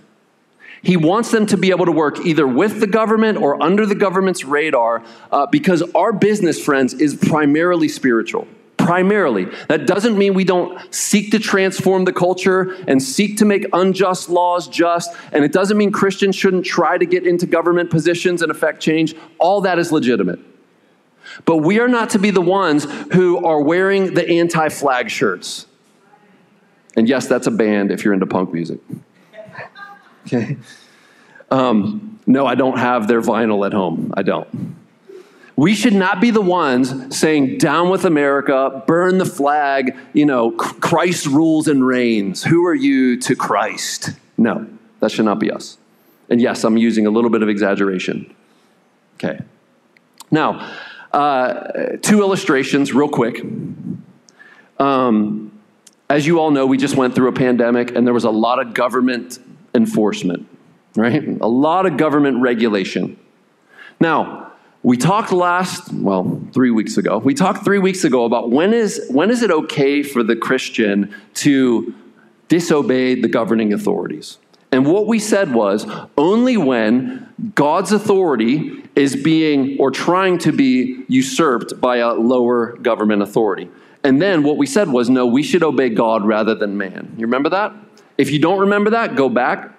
He 0.83 0.96
wants 0.96 1.31
them 1.31 1.46
to 1.46 1.57
be 1.57 1.70
able 1.70 1.87
to 1.87 1.92
work 1.92 2.26
either 2.26 2.46
with 2.46 2.81
the 2.81 2.87
government 2.87 3.38
or 3.38 3.62
under 3.62 3.87
the 3.87 3.94
government's 3.94 4.44
radar 4.44 5.05
uh, 5.31 5.46
because 5.46 5.83
our 5.94 6.12
business, 6.12 6.62
friends, 6.62 6.92
is 6.92 7.14
primarily 7.14 7.88
spiritual. 7.88 8.48
Primarily. 8.82 9.46
That 9.68 9.86
doesn't 9.86 10.18
mean 10.18 10.34
we 10.34 10.42
don't 10.42 10.92
seek 10.92 11.30
to 11.30 11.38
transform 11.38 12.04
the 12.04 12.12
culture 12.12 12.76
and 12.88 13.00
seek 13.00 13.36
to 13.36 13.44
make 13.44 13.64
unjust 13.72 14.28
laws 14.28 14.66
just. 14.66 15.14
And 15.32 15.44
it 15.44 15.52
doesn't 15.52 15.78
mean 15.78 15.92
Christians 15.92 16.34
shouldn't 16.34 16.64
try 16.64 16.98
to 16.98 17.06
get 17.06 17.24
into 17.24 17.46
government 17.46 17.90
positions 17.90 18.42
and 18.42 18.50
affect 18.50 18.80
change. 18.80 19.14
All 19.38 19.60
that 19.60 19.78
is 19.78 19.92
legitimate. 19.92 20.40
But 21.44 21.58
we 21.58 21.78
are 21.78 21.86
not 21.86 22.10
to 22.10 22.18
be 22.18 22.32
the 22.32 22.40
ones 22.40 22.84
who 23.12 23.44
are 23.46 23.62
wearing 23.62 24.14
the 24.14 24.28
anti 24.28 24.68
flag 24.68 25.10
shirts. 25.10 25.66
And 26.96 27.08
yes, 27.08 27.28
that's 27.28 27.46
a 27.46 27.52
band 27.52 27.92
if 27.92 28.04
you're 28.04 28.14
into 28.14 28.26
punk 28.26 28.52
music. 28.52 28.80
Okay? 30.26 30.56
Um, 31.52 32.18
no, 32.26 32.46
I 32.46 32.56
don't 32.56 32.78
have 32.78 33.06
their 33.06 33.20
vinyl 33.20 33.64
at 33.64 33.72
home. 33.72 34.12
I 34.16 34.22
don't. 34.22 34.76
We 35.56 35.74
should 35.74 35.92
not 35.92 36.20
be 36.20 36.30
the 36.30 36.40
ones 36.40 37.16
saying, 37.16 37.58
down 37.58 37.90
with 37.90 38.04
America, 38.04 38.82
burn 38.86 39.18
the 39.18 39.26
flag, 39.26 39.94
you 40.12 40.24
know, 40.24 40.50
Christ 40.50 41.26
rules 41.26 41.68
and 41.68 41.86
reigns. 41.86 42.42
Who 42.42 42.64
are 42.66 42.74
you 42.74 43.18
to 43.20 43.36
Christ? 43.36 44.10
No, 44.38 44.66
that 45.00 45.10
should 45.10 45.26
not 45.26 45.38
be 45.38 45.50
us. 45.50 45.76
And 46.30 46.40
yes, 46.40 46.64
I'm 46.64 46.76
using 46.76 47.06
a 47.06 47.10
little 47.10 47.30
bit 47.30 47.42
of 47.42 47.48
exaggeration. 47.48 48.34
Okay. 49.16 49.40
Now, 50.30 50.72
uh, 51.12 51.96
two 52.00 52.20
illustrations, 52.20 52.94
real 52.94 53.08
quick. 53.08 53.44
Um, 54.78 55.60
as 56.08 56.26
you 56.26 56.40
all 56.40 56.50
know, 56.50 56.66
we 56.66 56.78
just 56.78 56.96
went 56.96 57.14
through 57.14 57.28
a 57.28 57.32
pandemic 57.32 57.94
and 57.94 58.06
there 58.06 58.14
was 58.14 58.24
a 58.24 58.30
lot 58.30 58.58
of 58.58 58.74
government 58.74 59.38
enforcement, 59.74 60.46
right? 60.96 61.40
A 61.40 61.48
lot 61.48 61.86
of 61.86 61.96
government 61.96 62.40
regulation. 62.40 63.18
Now, 64.00 64.51
we 64.82 64.96
talked 64.96 65.32
last, 65.32 65.92
well, 65.92 66.40
three 66.52 66.70
weeks 66.70 66.96
ago. 66.96 67.18
We 67.18 67.34
talked 67.34 67.64
three 67.64 67.78
weeks 67.78 68.02
ago 68.04 68.24
about 68.24 68.50
when 68.50 68.74
is, 68.74 69.06
when 69.10 69.30
is 69.30 69.42
it 69.42 69.50
okay 69.50 70.02
for 70.02 70.22
the 70.22 70.34
Christian 70.34 71.14
to 71.34 71.94
disobey 72.48 73.20
the 73.20 73.28
governing 73.28 73.72
authorities? 73.72 74.38
And 74.72 74.86
what 74.86 75.06
we 75.06 75.18
said 75.18 75.54
was 75.54 75.86
only 76.16 76.56
when 76.56 77.28
God's 77.54 77.92
authority 77.92 78.82
is 78.96 79.14
being 79.14 79.78
or 79.78 79.90
trying 79.90 80.38
to 80.38 80.52
be 80.52 81.04
usurped 81.08 81.80
by 81.80 81.98
a 81.98 82.14
lower 82.14 82.76
government 82.78 83.22
authority. 83.22 83.68
And 84.02 84.20
then 84.20 84.42
what 84.42 84.56
we 84.56 84.66
said 84.66 84.88
was 84.88 85.08
no, 85.08 85.26
we 85.26 85.42
should 85.42 85.62
obey 85.62 85.90
God 85.90 86.24
rather 86.24 86.54
than 86.54 86.76
man. 86.76 87.14
You 87.16 87.26
remember 87.26 87.50
that? 87.50 87.72
If 88.18 88.30
you 88.30 88.40
don't 88.40 88.58
remember 88.58 88.90
that, 88.90 89.14
go 89.14 89.28
back 89.28 89.72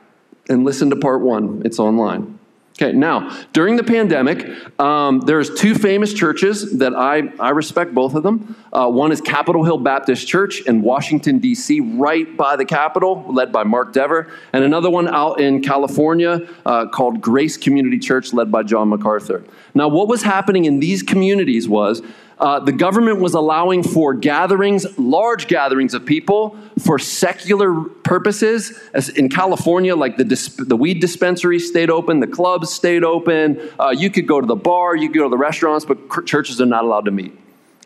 and 0.47 0.63
listen 0.63 0.89
to 0.91 0.95
part 0.95 1.21
one. 1.21 1.63
It's 1.65 1.79
online. 1.79 2.32
Okay, 2.81 2.91
now, 2.91 3.29
during 3.53 3.75
the 3.75 3.83
pandemic, 3.83 4.47
um, 4.79 5.19
there's 5.19 5.53
two 5.53 5.75
famous 5.75 6.11
churches 6.11 6.79
that 6.79 6.95
I, 6.95 7.31
I 7.39 7.51
respect 7.51 7.93
both 7.93 8.15
of 8.15 8.23
them. 8.23 8.55
Uh, 8.73 8.89
one 8.89 9.11
is 9.11 9.21
Capitol 9.21 9.63
Hill 9.63 9.77
Baptist 9.77 10.27
Church 10.27 10.61
in 10.61 10.81
Washington, 10.81 11.37
D.C., 11.37 11.81
right 11.81 12.35
by 12.35 12.55
the 12.55 12.65
Capitol, 12.65 13.25
led 13.29 13.51
by 13.51 13.63
Mark 13.63 13.93
Dever, 13.93 14.31
and 14.53 14.63
another 14.63 14.89
one 14.89 15.07
out 15.07 15.39
in 15.39 15.61
California 15.61 16.47
uh, 16.65 16.87
called 16.87 17.21
Grace 17.21 17.57
Community 17.57 17.99
Church, 17.99 18.33
led 18.33 18.51
by 18.51 18.63
John 18.63 18.89
MacArthur. 18.89 19.43
Now, 19.75 19.87
what 19.87 20.07
was 20.07 20.23
happening 20.23 20.65
in 20.65 20.79
these 20.79 21.03
communities 21.03 21.69
was 21.69 22.01
uh, 22.43 22.59
the 22.59 22.73
government 22.73 23.19
was 23.19 23.35
allowing 23.35 23.83
for 23.83 24.13
gatherings, 24.13 24.85
large 24.99 25.47
gatherings 25.47 25.93
of 25.93 26.05
people 26.05 26.57
for 26.77 26.99
secular 26.99 27.85
purposes. 28.03 28.77
As 28.93 29.07
in 29.07 29.29
California, 29.29 29.95
like 29.95 30.17
the, 30.17 30.25
disp- 30.25 30.59
the 30.67 30.75
weed 30.75 30.99
dispensary 30.99 31.57
stayed 31.57 31.89
open, 31.89 32.19
the 32.19 32.27
clubs 32.27 32.69
stayed 32.69 33.05
open. 33.05 33.61
Uh, 33.79 33.91
you 33.91 34.09
could 34.09 34.27
go 34.27 34.41
to 34.41 34.45
the 34.45 34.57
bar, 34.57 34.93
you 34.93 35.07
could 35.07 35.19
go 35.19 35.23
to 35.23 35.29
the 35.29 35.37
restaurants, 35.37 35.85
but 35.85 36.09
cr- 36.09 36.23
churches 36.23 36.59
are 36.59 36.65
not 36.65 36.83
allowed 36.83 37.05
to 37.05 37.11
meet. 37.11 37.33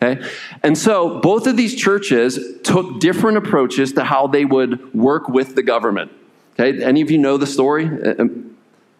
Okay? 0.01 0.27
And 0.63 0.75
so 0.75 1.19
both 1.19 1.45
of 1.45 1.55
these 1.55 1.75
churches 1.75 2.39
took 2.63 2.99
different 2.99 3.37
approaches 3.37 3.93
to 3.93 4.03
how 4.03 4.25
they 4.25 4.43
would 4.43 4.91
work 4.95 5.29
with 5.29 5.53
the 5.53 5.61
government. 5.61 6.11
Okay? 6.59 6.83
Any 6.83 7.01
of 7.01 7.11
you 7.11 7.19
know 7.19 7.37
the 7.37 7.45
story? 7.45 7.85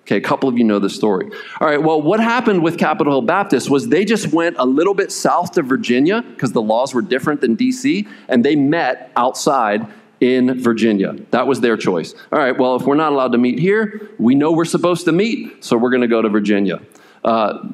Okay, 0.08 0.16
a 0.16 0.22
couple 0.22 0.48
of 0.48 0.58
you 0.58 0.64
know 0.64 0.80
the 0.80 0.90
story. 0.90 1.30
All 1.60 1.68
right, 1.68 1.84
well, 1.84 2.02
what 2.02 2.22
happened 2.22 2.64
with 2.64 2.78
Capitol 2.78 3.12
Hill 3.12 3.24
Baptist 3.24 3.70
was 3.70 3.90
they 3.90 4.06
just 4.06 4.28
went 4.32 4.56
a 4.58 4.66
little 4.66 4.94
bit 4.94 5.12
south 5.12 5.52
to 5.54 5.62
Virginia 5.62 6.22
because 6.22 6.54
the 6.54 6.62
laws 6.62 6.94
were 6.94 7.02
different 7.02 7.42
than 7.42 7.58
DC, 7.58 8.08
and 8.30 8.46
they 8.46 8.56
met 8.56 9.12
outside 9.18 9.86
in 10.22 10.62
Virginia. 10.62 11.14
That 11.32 11.46
was 11.46 11.60
their 11.60 11.76
choice. 11.76 12.16
All 12.32 12.40
right, 12.40 12.58
well, 12.58 12.78
if 12.78 12.84
we're 12.84 12.96
not 12.96 13.12
allowed 13.12 13.34
to 13.34 13.38
meet 13.38 13.60
here, 13.60 14.10
we 14.18 14.34
know 14.34 14.54
we're 14.54 14.64
supposed 14.64 15.04
to 15.06 15.12
meet, 15.12 15.66
so 15.66 15.76
we're 15.76 15.90
going 15.90 16.02
to 16.04 16.08
go 16.08 16.22
to 16.22 16.30
Virginia. 16.30 16.80
Uh, 17.26 17.68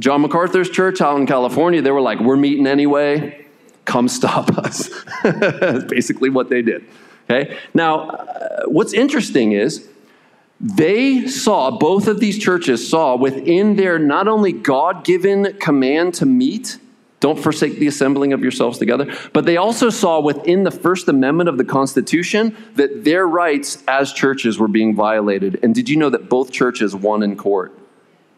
John 0.00 0.22
MacArthur's 0.22 0.70
church 0.70 1.00
out 1.00 1.16
in 1.20 1.28
California, 1.28 1.80
they 1.80 1.92
were 1.92 2.00
like, 2.00 2.18
we're 2.18 2.36
meeting 2.36 2.66
anyway, 2.66 3.46
come 3.84 4.08
stop 4.08 4.50
us. 4.58 4.90
That's 5.22 5.84
basically 5.84 6.30
what 6.30 6.50
they 6.50 6.60
did. 6.60 6.84
Okay? 7.30 7.56
Now, 7.72 8.08
uh, 8.08 8.64
what's 8.64 8.92
interesting 8.92 9.52
is 9.52 9.88
they 10.60 11.26
saw, 11.28 11.70
both 11.70 12.08
of 12.08 12.18
these 12.18 12.38
churches 12.38 12.88
saw 12.88 13.16
within 13.16 13.76
their 13.76 13.98
not 13.98 14.26
only 14.26 14.52
God 14.52 15.04
given 15.04 15.56
command 15.58 16.14
to 16.14 16.26
meet, 16.26 16.78
don't 17.20 17.38
forsake 17.38 17.78
the 17.78 17.86
assembling 17.86 18.32
of 18.32 18.42
yourselves 18.42 18.78
together. 18.78 19.12
But 19.32 19.44
they 19.44 19.56
also 19.56 19.90
saw 19.90 20.20
within 20.20 20.64
the 20.64 20.70
First 20.70 21.08
Amendment 21.08 21.48
of 21.48 21.58
the 21.58 21.64
Constitution 21.64 22.56
that 22.74 23.04
their 23.04 23.26
rights 23.26 23.82
as 23.88 24.12
churches 24.12 24.58
were 24.58 24.68
being 24.68 24.94
violated. 24.94 25.58
And 25.62 25.74
did 25.74 25.88
you 25.88 25.96
know 25.96 26.10
that 26.10 26.28
both 26.28 26.52
churches 26.52 26.94
won 26.94 27.22
in 27.22 27.36
court? 27.36 27.76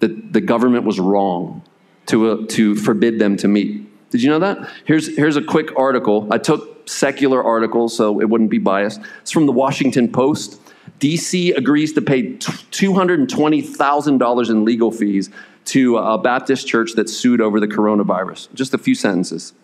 That 0.00 0.32
the 0.32 0.40
government 0.40 0.84
was 0.84 0.98
wrong 0.98 1.62
to, 2.06 2.30
uh, 2.30 2.46
to 2.50 2.74
forbid 2.74 3.18
them 3.18 3.36
to 3.38 3.48
meet. 3.48 3.86
Did 4.10 4.22
you 4.22 4.30
know 4.30 4.38
that? 4.40 4.68
Here's, 4.86 5.14
here's 5.14 5.36
a 5.36 5.42
quick 5.42 5.78
article. 5.78 6.26
I 6.30 6.38
took 6.38 6.88
secular 6.88 7.42
articles 7.42 7.96
so 7.96 8.20
it 8.20 8.28
wouldn't 8.28 8.50
be 8.50 8.58
biased. 8.58 9.00
It's 9.20 9.30
from 9.30 9.46
the 9.46 9.52
Washington 9.52 10.10
Post. 10.10 10.59
DC 11.00 11.56
agrees 11.56 11.92
to 11.94 12.02
pay 12.02 12.34
$220,000 12.34 14.50
in 14.50 14.64
legal 14.64 14.92
fees 14.92 15.30
to 15.64 15.96
a 15.96 16.18
Baptist 16.18 16.68
church 16.68 16.92
that 16.92 17.08
sued 17.08 17.40
over 17.40 17.58
the 17.58 17.66
coronavirus. 17.66 18.52
Just 18.54 18.74
a 18.74 18.78
few 18.78 18.94
sentences. 18.94 19.54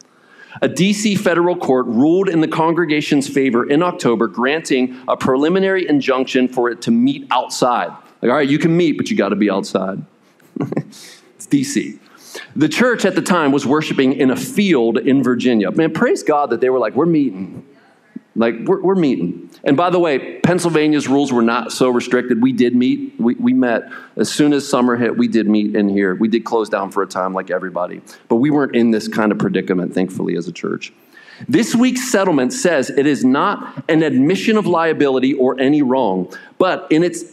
A 0.62 0.68
DC 0.68 1.18
federal 1.18 1.54
court 1.54 1.84
ruled 1.86 2.30
in 2.30 2.40
the 2.40 2.48
congregation's 2.48 3.28
favor 3.28 3.68
in 3.68 3.82
October, 3.82 4.26
granting 4.26 4.98
a 5.06 5.16
preliminary 5.16 5.86
injunction 5.86 6.48
for 6.48 6.70
it 6.70 6.80
to 6.82 6.90
meet 6.90 7.26
outside. 7.30 7.90
Like, 8.22 8.30
all 8.30 8.38
right, 8.38 8.48
you 8.48 8.58
can 8.58 8.74
meet, 8.74 8.96
but 8.96 9.10
you 9.10 9.16
got 9.16 9.28
to 9.28 9.36
be 9.36 9.50
outside. 9.50 10.02
it's 10.60 11.46
DC. 11.46 11.98
The 12.54 12.68
church 12.68 13.04
at 13.04 13.14
the 13.14 13.22
time 13.22 13.52
was 13.52 13.66
worshiping 13.66 14.14
in 14.14 14.30
a 14.30 14.36
field 14.36 14.96
in 14.96 15.22
Virginia. 15.22 15.70
Man, 15.70 15.92
praise 15.92 16.22
God 16.22 16.48
that 16.50 16.62
they 16.62 16.70
were 16.70 16.78
like, 16.78 16.94
we're 16.94 17.06
meeting. 17.06 17.66
Like, 18.36 18.54
we're, 18.64 18.82
we're 18.82 18.94
meeting. 18.94 19.50
And 19.64 19.76
by 19.76 19.90
the 19.90 19.98
way, 19.98 20.40
Pennsylvania's 20.40 21.08
rules 21.08 21.32
were 21.32 21.42
not 21.42 21.72
so 21.72 21.88
restricted. 21.88 22.42
We 22.42 22.52
did 22.52 22.74
meet. 22.74 23.14
We, 23.18 23.34
we 23.34 23.52
met 23.52 23.90
as 24.16 24.30
soon 24.30 24.52
as 24.52 24.68
summer 24.68 24.96
hit. 24.96 25.16
We 25.16 25.28
did 25.28 25.48
meet 25.48 25.74
in 25.74 25.88
here. 25.88 26.14
We 26.14 26.28
did 26.28 26.44
close 26.44 26.68
down 26.68 26.90
for 26.90 27.02
a 27.02 27.06
time 27.06 27.32
like 27.32 27.50
everybody. 27.50 28.02
But 28.28 28.36
we 28.36 28.50
weren't 28.50 28.76
in 28.76 28.90
this 28.90 29.08
kind 29.08 29.32
of 29.32 29.38
predicament, 29.38 29.94
thankfully, 29.94 30.36
as 30.36 30.48
a 30.48 30.52
church. 30.52 30.92
This 31.48 31.74
week's 31.74 32.10
settlement 32.10 32.52
says 32.52 32.90
it 32.90 33.06
is 33.06 33.24
not 33.24 33.84
an 33.88 34.02
admission 34.02 34.56
of 34.56 34.66
liability 34.66 35.34
or 35.34 35.58
any 35.60 35.82
wrong, 35.82 36.32
but 36.58 36.86
in 36.90 37.02
its 37.02 37.24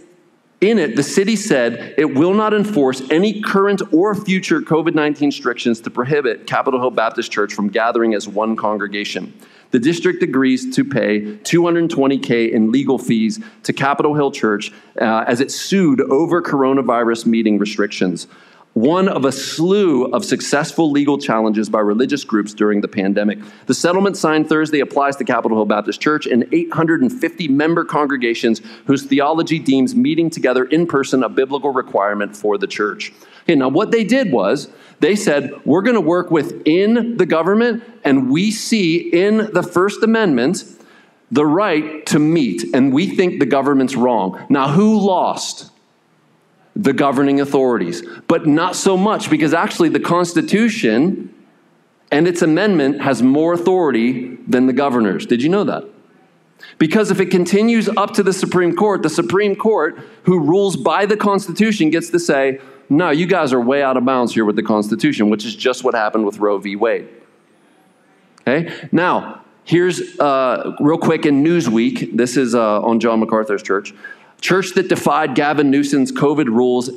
in 0.60 0.80
it, 0.80 0.96
the 0.96 1.04
city 1.04 1.36
said 1.36 1.94
it 1.98 2.16
will 2.16 2.34
not 2.34 2.54
enforce 2.54 3.02
any 3.12 3.42
current 3.42 3.82
or 3.92 4.16
future 4.16 4.62
COVID 4.62 4.96
19 4.96 5.30
restrictions 5.30 5.82
to 5.82 5.90
prohibit 5.90 6.48
Capitol 6.48 6.80
Hill 6.80 6.92
Baptist 6.92 7.32
Church 7.32 7.54
from 7.54 7.68
gathering 7.68 8.14
as 8.14 8.28
one 8.30 8.56
congregation 8.56 9.34
the 9.74 9.80
district 9.80 10.22
agrees 10.22 10.74
to 10.76 10.86
pay 10.86 11.22
220K 11.22 12.52
in 12.52 12.72
legal 12.72 13.00
fees 13.00 13.40
to 13.64 13.74
Capitol 13.74 14.14
Hill 14.14 14.32
Church 14.32 14.72
uh, 15.02 15.26
as 15.28 15.42
it 15.42 15.52
sued 15.52 16.00
over 16.00 16.44
coronavirus 16.44 17.26
meeting 17.26 17.58
restrictions 17.58 18.28
one 18.74 19.08
of 19.08 19.24
a 19.24 19.32
slew 19.32 20.06
of 20.06 20.26
successful 20.26 20.90
legal 20.90 21.20
challenges 21.20 21.70
by 21.70 21.80
religious 21.80 22.24
groups 22.24 22.54
during 22.54 22.82
the 22.82 22.88
pandemic. 22.88 23.38
The 23.68 23.74
settlement 23.74 24.18
signed 24.18 24.50
Thursday 24.50 24.80
applies 24.80 25.16
to 25.18 25.24
Capitol 25.24 25.58
Hill 25.58 25.66
Baptist 25.66 26.02
Church 26.02 26.26
and 26.26 26.48
850 26.52 27.48
member 27.50 27.86
congregations 27.86 28.62
whose 28.88 29.04
theology 29.04 29.60
deems 29.60 29.94
meeting 29.94 30.32
together 30.32 30.66
in 30.66 30.88
person 30.88 31.24
a 31.24 31.30
biblical 31.30 31.72
requirement 31.72 32.36
for 32.36 32.58
the 32.58 32.66
church. 32.66 33.14
Okay, 33.44 33.56
now 33.56 33.70
what 33.70 33.92
they 33.92 34.04
did 34.04 34.32
was 34.32 34.70
they 35.00 35.16
said, 35.16 35.54
we're 35.66 35.82
going 35.82 35.96
to 35.96 36.02
work 36.02 36.32
within 36.32 37.18
the 37.18 37.26
government, 37.26 37.84
and 38.04 38.32
we 38.32 38.52
see 38.52 38.98
in 38.98 39.50
the 39.54 39.64
First 39.64 40.02
Amendment 40.02 40.64
the 41.30 41.46
right 41.46 42.06
to 42.06 42.20
meet, 42.20 42.64
and 42.74 42.94
we 42.94 43.08
think 43.08 43.40
the 43.40 43.46
government's 43.46 43.96
wrong. 43.96 44.46
Now, 44.50 44.70
who 44.70 45.00
lost? 45.00 45.72
the 46.76 46.94
governing 46.94 47.40
authorities, 47.40 48.04
but 48.28 48.48
not 48.48 48.76
so 48.76 48.98
much 48.98 49.30
because 49.30 49.54
actually 49.54 49.90
the 49.90 50.00
Constitution 50.00 51.34
and 52.12 52.28
its 52.28 52.42
amendment 52.42 53.02
has 53.02 53.22
more 53.22 53.54
authority 53.54 54.38
than 54.48 54.66
the 54.68 54.74
governors. 54.74 55.26
Did 55.26 55.42
you 55.42 55.50
know 55.50 55.64
that? 55.64 55.84
Because 56.78 57.12
if 57.12 57.20
it 57.20 57.28
continues 57.28 57.90
up 57.90 58.14
to 58.14 58.24
the 58.24 58.34
Supreme 58.34 58.76
Court, 58.76 59.04
the 59.04 59.10
Supreme 59.10 59.56
Court, 59.56 60.00
who 60.24 60.40
rules 60.40 60.76
by 60.76 61.06
the 61.06 61.18
Constitution, 61.18 61.90
gets 61.90 62.10
to 62.10 62.20
say, 62.20 62.60
no, 62.98 63.10
you 63.10 63.26
guys 63.26 63.52
are 63.54 63.60
way 63.60 63.82
out 63.84 63.98
of 63.98 64.06
bounds 64.06 64.34
here 64.34 64.46
with 64.46 64.56
the 64.56 64.64
Constitution, 64.64 65.30
which 65.30 65.46
is 65.46 65.56
just 65.56 65.84
what 65.84 65.96
happened 65.96 66.26
with 66.26 66.40
Roe 66.40 66.58
v. 66.58 66.76
Wade. 66.76 67.08
Okay? 68.42 68.74
Now, 68.92 69.42
here's 69.64 70.20
uh, 70.20 70.76
real 70.80 70.98
quick 70.98 71.26
in 71.26 71.44
Newsweek. 71.44 72.16
This 72.16 72.38
is 72.38 72.54
uh, 72.56 72.82
on 72.82 73.00
John 73.00 73.20
MacArthur's 73.20 73.64
church. 73.64 73.94
Church 74.42 74.74
that 74.74 74.90
defied 74.90 75.36
Gavin 75.36 75.72
Newsom's 75.72 76.12
COVID 76.12 76.48
rules 76.48 76.90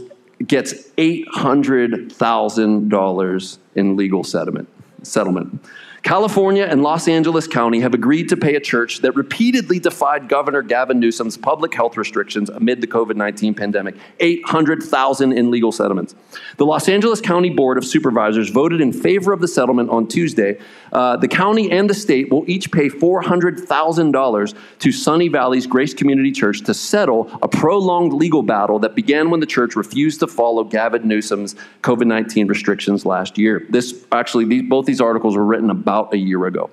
gets 0.46 0.90
$800,000 0.98 3.58
in 3.74 3.96
legal 3.96 4.22
settlement. 4.24 4.68
settlement. 5.02 5.64
California 6.06 6.62
and 6.62 6.84
Los 6.84 7.08
Angeles 7.08 7.48
County 7.48 7.80
have 7.80 7.92
agreed 7.92 8.28
to 8.28 8.36
pay 8.36 8.54
a 8.54 8.60
church 8.60 9.00
that 9.00 9.16
repeatedly 9.16 9.80
defied 9.80 10.28
Governor 10.28 10.62
Gavin 10.62 11.00
Newsom's 11.00 11.36
public 11.36 11.74
health 11.74 11.96
restrictions 11.96 12.48
amid 12.48 12.80
the 12.80 12.86
COVID 12.86 13.16
19 13.16 13.54
pandemic 13.54 13.96
800,000 14.20 15.32
in 15.32 15.50
legal 15.50 15.72
settlements. 15.72 16.14
The 16.58 16.64
Los 16.64 16.88
Angeles 16.88 17.20
County 17.20 17.50
Board 17.50 17.76
of 17.76 17.84
Supervisors 17.84 18.50
voted 18.50 18.80
in 18.80 18.92
favor 18.92 19.32
of 19.32 19.40
the 19.40 19.48
settlement 19.48 19.90
on 19.90 20.06
Tuesday. 20.06 20.60
Uh, 20.92 21.16
the 21.16 21.26
county 21.26 21.72
and 21.72 21.90
the 21.90 21.94
state 21.94 22.30
will 22.30 22.48
each 22.48 22.70
pay 22.70 22.88
$400,000 22.88 24.54
to 24.78 24.92
Sunny 24.92 25.26
Valley's 25.26 25.66
Grace 25.66 25.92
Community 25.92 26.30
Church 26.30 26.62
to 26.62 26.72
settle 26.72 27.28
a 27.42 27.48
prolonged 27.48 28.12
legal 28.12 28.44
battle 28.44 28.78
that 28.78 28.94
began 28.94 29.28
when 29.28 29.40
the 29.40 29.46
church 29.46 29.74
refused 29.74 30.20
to 30.20 30.28
follow 30.28 30.62
Gavin 30.62 31.08
Newsom's 31.08 31.56
COVID 31.82 32.06
19 32.06 32.46
restrictions 32.46 33.04
last 33.04 33.38
year. 33.38 33.66
This 33.70 34.06
actually, 34.12 34.44
these, 34.44 34.62
both 34.68 34.86
these 34.86 35.00
articles 35.00 35.36
were 35.36 35.44
written 35.44 35.68
about 35.68 35.95
about 35.96 36.12
a 36.12 36.18
year 36.18 36.46
ago. 36.46 36.70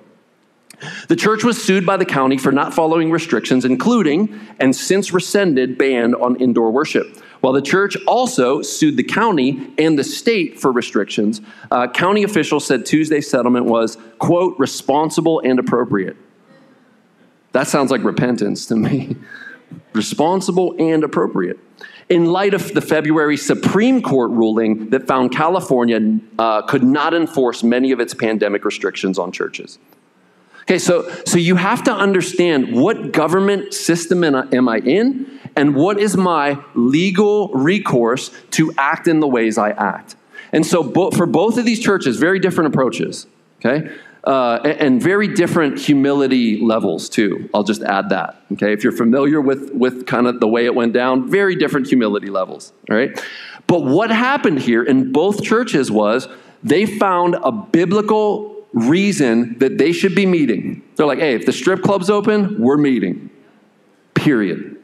The 1.08 1.16
church 1.16 1.44
was 1.44 1.62
sued 1.62 1.86
by 1.86 1.96
the 1.96 2.04
county 2.04 2.36
for 2.36 2.52
not 2.52 2.74
following 2.74 3.10
restrictions, 3.10 3.64
including 3.64 4.38
and 4.60 4.74
since 4.76 5.12
rescinded 5.12 5.78
ban 5.78 6.14
on 6.14 6.36
indoor 6.36 6.70
worship. 6.70 7.22
While 7.40 7.52
the 7.52 7.62
church 7.62 7.96
also 8.06 8.60
sued 8.60 8.96
the 8.96 9.02
county 9.02 9.72
and 9.78 9.98
the 9.98 10.04
state 10.04 10.60
for 10.60 10.72
restrictions, 10.72 11.40
uh, 11.70 11.88
county 11.88 12.22
officials 12.22 12.66
said 12.66 12.84
Tuesday's 12.84 13.30
settlement 13.30 13.66
was, 13.66 13.96
quote, 14.18 14.58
responsible 14.58 15.40
and 15.40 15.58
appropriate. 15.58 16.16
That 17.52 17.68
sounds 17.68 17.90
like 17.90 18.02
repentance 18.02 18.66
to 18.66 18.76
me. 18.76 19.16
responsible 19.92 20.74
and 20.78 21.02
appropriate 21.04 21.58
in 22.08 22.26
light 22.26 22.54
of 22.54 22.74
the 22.74 22.80
February 22.80 23.36
Supreme 23.36 24.02
Court 24.02 24.30
ruling 24.30 24.90
that 24.90 25.06
found 25.06 25.32
California 25.32 26.18
uh, 26.38 26.62
could 26.62 26.82
not 26.82 27.14
enforce 27.14 27.62
many 27.62 27.92
of 27.92 28.00
its 28.00 28.14
pandemic 28.14 28.64
restrictions 28.64 29.18
on 29.18 29.32
churches. 29.32 29.78
Okay, 30.62 30.78
so, 30.78 31.10
so 31.26 31.36
you 31.36 31.56
have 31.56 31.84
to 31.84 31.92
understand 31.92 32.72
what 32.72 33.12
government 33.12 33.74
system 33.74 34.24
am 34.24 34.68
I 34.68 34.78
in 34.78 35.38
and 35.56 35.74
what 35.74 35.98
is 35.98 36.16
my 36.16 36.58
legal 36.74 37.48
recourse 37.48 38.30
to 38.52 38.72
act 38.78 39.06
in 39.06 39.20
the 39.20 39.28
ways 39.28 39.58
I 39.58 39.70
act. 39.70 40.16
And 40.52 40.64
so, 40.64 40.82
bo- 40.82 41.10
for 41.10 41.26
both 41.26 41.58
of 41.58 41.66
these 41.66 41.80
churches, 41.80 42.16
very 42.16 42.38
different 42.38 42.68
approaches. 42.68 43.26
Okay, 43.58 43.90
uh, 44.24 44.60
and 44.64 45.02
very 45.02 45.28
different 45.28 45.78
humility 45.78 46.58
levels 46.58 47.08
too. 47.08 47.48
I'll 47.52 47.64
just 47.64 47.82
add 47.82 48.08
that. 48.08 48.40
Okay, 48.52 48.72
if 48.72 48.82
you're 48.82 48.92
familiar 48.92 49.40
with 49.40 49.72
with 49.72 50.06
kind 50.06 50.26
of 50.26 50.40
the 50.40 50.48
way 50.48 50.64
it 50.64 50.74
went 50.74 50.92
down, 50.92 51.30
very 51.30 51.56
different 51.56 51.86
humility 51.86 52.28
levels. 52.28 52.72
All 52.90 52.96
right, 52.96 53.22
but 53.66 53.84
what 53.84 54.10
happened 54.10 54.60
here 54.60 54.82
in 54.82 55.12
both 55.12 55.42
churches 55.42 55.90
was 55.90 56.28
they 56.62 56.86
found 56.86 57.36
a 57.42 57.52
biblical 57.52 58.54
reason 58.72 59.58
that 59.58 59.78
they 59.78 59.92
should 59.92 60.14
be 60.14 60.26
meeting. 60.26 60.82
They're 60.96 61.06
like, 61.06 61.20
hey, 61.20 61.34
if 61.34 61.46
the 61.46 61.52
strip 61.52 61.82
club's 61.82 62.10
open, 62.10 62.60
we're 62.60 62.76
meeting. 62.76 63.30
Period. 64.14 64.76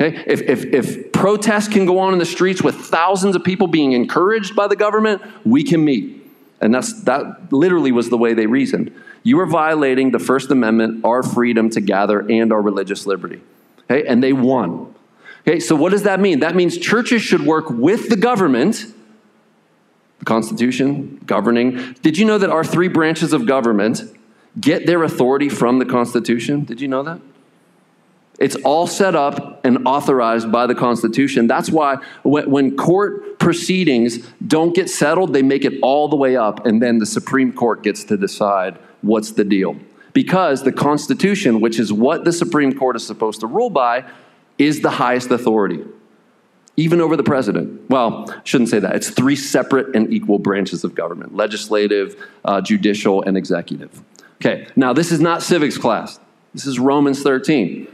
Okay? 0.00 0.22
If, 0.26 0.42
if, 0.42 0.64
if 0.66 1.12
protests 1.12 1.68
can 1.68 1.86
go 1.86 1.98
on 1.98 2.12
in 2.12 2.18
the 2.18 2.26
streets 2.26 2.62
with 2.62 2.76
thousands 2.76 3.34
of 3.34 3.42
people 3.42 3.66
being 3.66 3.92
encouraged 3.92 4.54
by 4.54 4.68
the 4.68 4.76
government, 4.76 5.22
we 5.44 5.64
can 5.64 5.84
meet. 5.84 6.17
And 6.60 6.74
that's, 6.74 7.02
that 7.02 7.52
literally 7.52 7.92
was 7.92 8.10
the 8.10 8.18
way 8.18 8.34
they 8.34 8.46
reasoned. 8.46 8.94
You 9.22 9.38
are 9.40 9.46
violating 9.46 10.10
the 10.10 10.18
First 10.18 10.50
Amendment, 10.50 11.04
our 11.04 11.22
freedom 11.22 11.70
to 11.70 11.80
gather, 11.80 12.20
and 12.20 12.52
our 12.52 12.60
religious 12.60 13.06
liberty. 13.06 13.40
Okay? 13.84 14.06
And 14.06 14.22
they 14.22 14.32
won. 14.32 14.94
Okay, 15.46 15.60
so 15.60 15.76
what 15.76 15.92
does 15.92 16.02
that 16.02 16.20
mean? 16.20 16.40
That 16.40 16.56
means 16.56 16.76
churches 16.76 17.22
should 17.22 17.42
work 17.42 17.70
with 17.70 18.10
the 18.10 18.16
government, 18.16 18.86
the 20.18 20.24
Constitution, 20.24 21.20
governing. 21.26 21.94
Did 22.02 22.18
you 22.18 22.24
know 22.24 22.38
that 22.38 22.50
our 22.50 22.64
three 22.64 22.88
branches 22.88 23.32
of 23.32 23.46
government 23.46 24.02
get 24.60 24.86
their 24.86 25.02
authority 25.02 25.48
from 25.48 25.78
the 25.78 25.84
Constitution. 25.84 26.64
Did 26.64 26.80
you 26.80 26.88
know 26.88 27.02
that? 27.02 27.20
It's 28.38 28.54
all 28.56 28.86
set 28.86 29.16
up 29.16 29.64
and 29.64 29.86
authorized 29.86 30.52
by 30.52 30.68
the 30.68 30.74
Constitution. 30.74 31.48
That's 31.48 31.70
why 31.70 31.96
when 32.22 32.76
court 32.76 33.38
proceedings 33.40 34.18
don't 34.46 34.74
get 34.74 34.88
settled, 34.88 35.32
they 35.32 35.42
make 35.42 35.64
it 35.64 35.74
all 35.82 36.08
the 36.08 36.16
way 36.16 36.36
up, 36.36 36.64
and 36.64 36.80
then 36.80 36.98
the 36.98 37.06
Supreme 37.06 37.52
Court 37.52 37.82
gets 37.82 38.04
to 38.04 38.16
decide 38.16 38.78
what's 39.02 39.32
the 39.32 39.44
deal. 39.44 39.76
Because 40.12 40.62
the 40.62 40.72
Constitution, 40.72 41.60
which 41.60 41.78
is 41.80 41.92
what 41.92 42.24
the 42.24 42.32
Supreme 42.32 42.72
Court 42.72 42.94
is 42.96 43.04
supposed 43.04 43.40
to 43.40 43.46
rule 43.46 43.70
by, 43.70 44.04
is 44.56 44.80
the 44.80 44.90
highest 44.90 45.30
authority, 45.30 45.84
even 46.76 47.00
over 47.00 47.16
the 47.16 47.24
president. 47.24 47.90
Well, 47.90 48.30
I 48.30 48.40
shouldn't 48.44 48.70
say 48.70 48.78
that. 48.78 48.94
It's 48.94 49.10
three 49.10 49.36
separate 49.36 49.94
and 49.96 50.12
equal 50.12 50.38
branches 50.38 50.84
of 50.84 50.94
government 50.94 51.34
legislative, 51.34 52.16
uh, 52.44 52.60
judicial, 52.60 53.22
and 53.22 53.36
executive. 53.36 54.00
Okay, 54.36 54.68
now 54.76 54.92
this 54.92 55.10
is 55.10 55.20
not 55.20 55.42
civics 55.42 55.76
class, 55.76 56.20
this 56.54 56.66
is 56.66 56.78
Romans 56.78 57.22
13. 57.22 57.88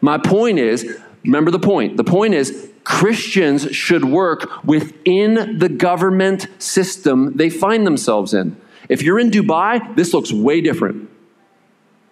My 0.00 0.18
point 0.18 0.58
is 0.58 0.98
remember 1.24 1.50
the 1.50 1.58
point. 1.58 1.96
The 1.96 2.04
point 2.04 2.34
is 2.34 2.70
Christians 2.84 3.74
should 3.74 4.04
work 4.04 4.64
within 4.64 5.58
the 5.58 5.68
government 5.68 6.46
system 6.58 7.36
they 7.36 7.50
find 7.50 7.86
themselves 7.86 8.32
in. 8.32 8.56
If 8.88 9.02
you're 9.02 9.18
in 9.18 9.30
Dubai, 9.30 9.94
this 9.94 10.14
looks 10.14 10.32
way 10.32 10.60
different. 10.60 11.10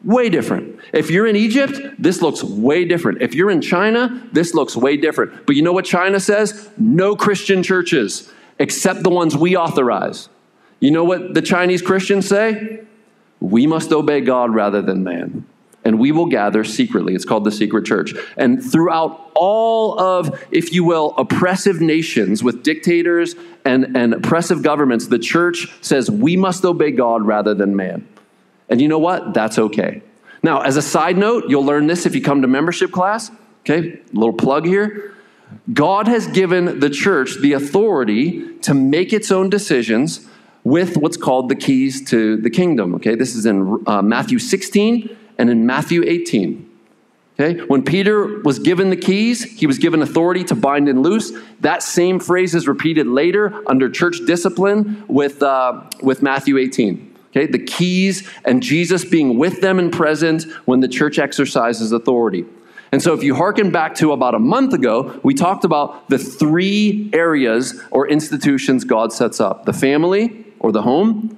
Way 0.05 0.29
different. 0.29 0.79
If 0.92 1.11
you're 1.11 1.27
in 1.27 1.35
Egypt, 1.35 1.81
this 1.99 2.20
looks 2.20 2.44
way 2.44 2.85
different. 2.85 3.22
If 3.22 3.35
you're 3.35 3.51
in 3.51 3.62
China, 3.62 4.29
this 4.33 4.53
looks 4.55 4.77
way 4.77 4.96
different. 4.96 5.46
But 5.46 5.57
you 5.57 5.62
know 5.62 5.72
what 5.72 5.87
China 5.87 6.20
says? 6.20 6.68
No 6.77 7.16
Christian 7.16 7.62
churches 7.62 8.31
except 8.59 9.03
the 9.03 9.11
ones 9.11 9.37
we 9.37 9.57
authorize. 9.57 10.29
You 10.81 10.90
know 10.90 11.05
what 11.05 11.35
the 11.35 11.42
Chinese 11.42 11.81
Christians 11.81 12.29
say? 12.29 12.81
We 13.40 13.66
must 13.66 13.92
obey 13.92 14.20
God 14.20 14.55
rather 14.55 14.83
than 14.83 15.03
man 15.03 15.46
and 15.87 16.01
we 16.01 16.11
will 16.11 16.27
gather 16.27 16.64
secretly. 16.64 17.14
It's 17.14 17.25
called 17.25 17.44
the 17.44 17.53
secret 17.53 17.87
church. 17.87 18.12
And 18.37 18.61
throughout 18.61 19.31
all 19.37 19.96
of, 20.01 20.44
if 20.51 20.72
you 20.72 20.83
will, 20.83 21.14
oppressive 21.16 21.81
nations 21.81 22.42
with 22.42 22.64
dictators 22.64 23.37
and, 23.64 23.96
and 23.96 24.14
oppressive 24.14 24.64
governments, 24.64 25.07
the 25.07 25.20
church 25.20 25.68
says 25.83 26.11
we 26.11 26.37
must 26.37 26.64
obey 26.64 26.90
God 26.90 27.25
rather 27.25 27.55
than 27.55 27.77
man. 27.77 28.09
And 28.68 28.81
you 28.81 28.88
know 28.88 28.99
what? 28.99 29.33
That's 29.33 29.61
okay. 29.61 30.03
Now, 30.42 30.62
as 30.62 30.77
a 30.77 30.83
side 30.83 31.16
note, 31.16 31.44
you'll 31.49 31.64
learn 31.64 31.87
this 31.87 32.05
if 32.05 32.16
you 32.16 32.20
come 32.20 32.42
to 32.42 32.49
membership 32.49 32.90
class. 32.90 33.31
Okay, 33.61 34.01
little 34.12 34.35
plug 34.35 34.66
here. 34.66 35.14
God 35.72 36.09
has 36.09 36.27
given 36.27 36.81
the 36.81 36.90
church 36.90 37.37
the 37.40 37.53
authority 37.53 38.57
to 38.62 38.75
make 38.75 39.12
its 39.12 39.31
own 39.31 39.51
decisions 39.51 40.27
with 40.64 40.96
what's 40.96 41.16
called 41.16 41.49
the 41.49 41.55
keys 41.55 42.05
to 42.11 42.38
the 42.38 42.51
kingdom. 42.51 42.96
Okay, 42.96 43.14
this 43.14 43.37
is 43.37 43.46
in 43.46 43.85
uh, 43.87 44.03
Matthew 44.03 44.40
16 44.40 45.16
and 45.38 45.51
in 45.51 45.66
Matthew 45.66 46.03
18. 46.05 46.66
Okay? 47.38 47.61
When 47.66 47.83
Peter 47.83 48.40
was 48.40 48.59
given 48.59 48.90
the 48.90 48.96
keys, 48.96 49.42
he 49.42 49.66
was 49.66 49.79
given 49.79 50.01
authority 50.01 50.42
to 50.44 50.55
bind 50.55 50.88
and 50.88 51.03
loose. 51.03 51.33
That 51.61 51.83
same 51.83 52.18
phrase 52.18 52.55
is 52.55 52.66
repeated 52.66 53.07
later 53.07 53.62
under 53.66 53.90
church 53.90 54.20
discipline 54.27 55.05
with, 55.07 55.42
uh, 55.42 55.83
with 56.03 56.22
Matthew 56.22 56.57
18. 56.57 57.14
Okay? 57.31 57.46
The 57.46 57.59
keys 57.59 58.29
and 58.44 58.62
Jesus 58.62 59.05
being 59.05 59.38
with 59.38 59.61
them 59.61 59.79
and 59.79 59.92
present 59.92 60.44
when 60.64 60.81
the 60.81 60.88
church 60.88 61.18
exercises 61.18 61.92
authority. 61.92 62.46
And 62.92 63.03
so, 63.03 63.12
if 63.12 63.22
you 63.22 63.35
hearken 63.35 63.70
back 63.70 63.96
to 63.96 64.12
about 64.12 64.35
a 64.35 64.38
month 64.38 64.72
ago, 64.72 65.20
we 65.22 65.35
talked 65.35 65.64
about 65.64 66.09
the 66.09 66.18
three 66.18 67.11
areas 67.12 67.83
or 67.90 68.09
institutions 68.09 68.85
God 68.85 69.12
sets 69.12 69.40
up 69.40 69.66
the 69.66 69.72
family 69.72 70.46
or 70.61 70.70
the 70.70 70.83
home, 70.83 71.37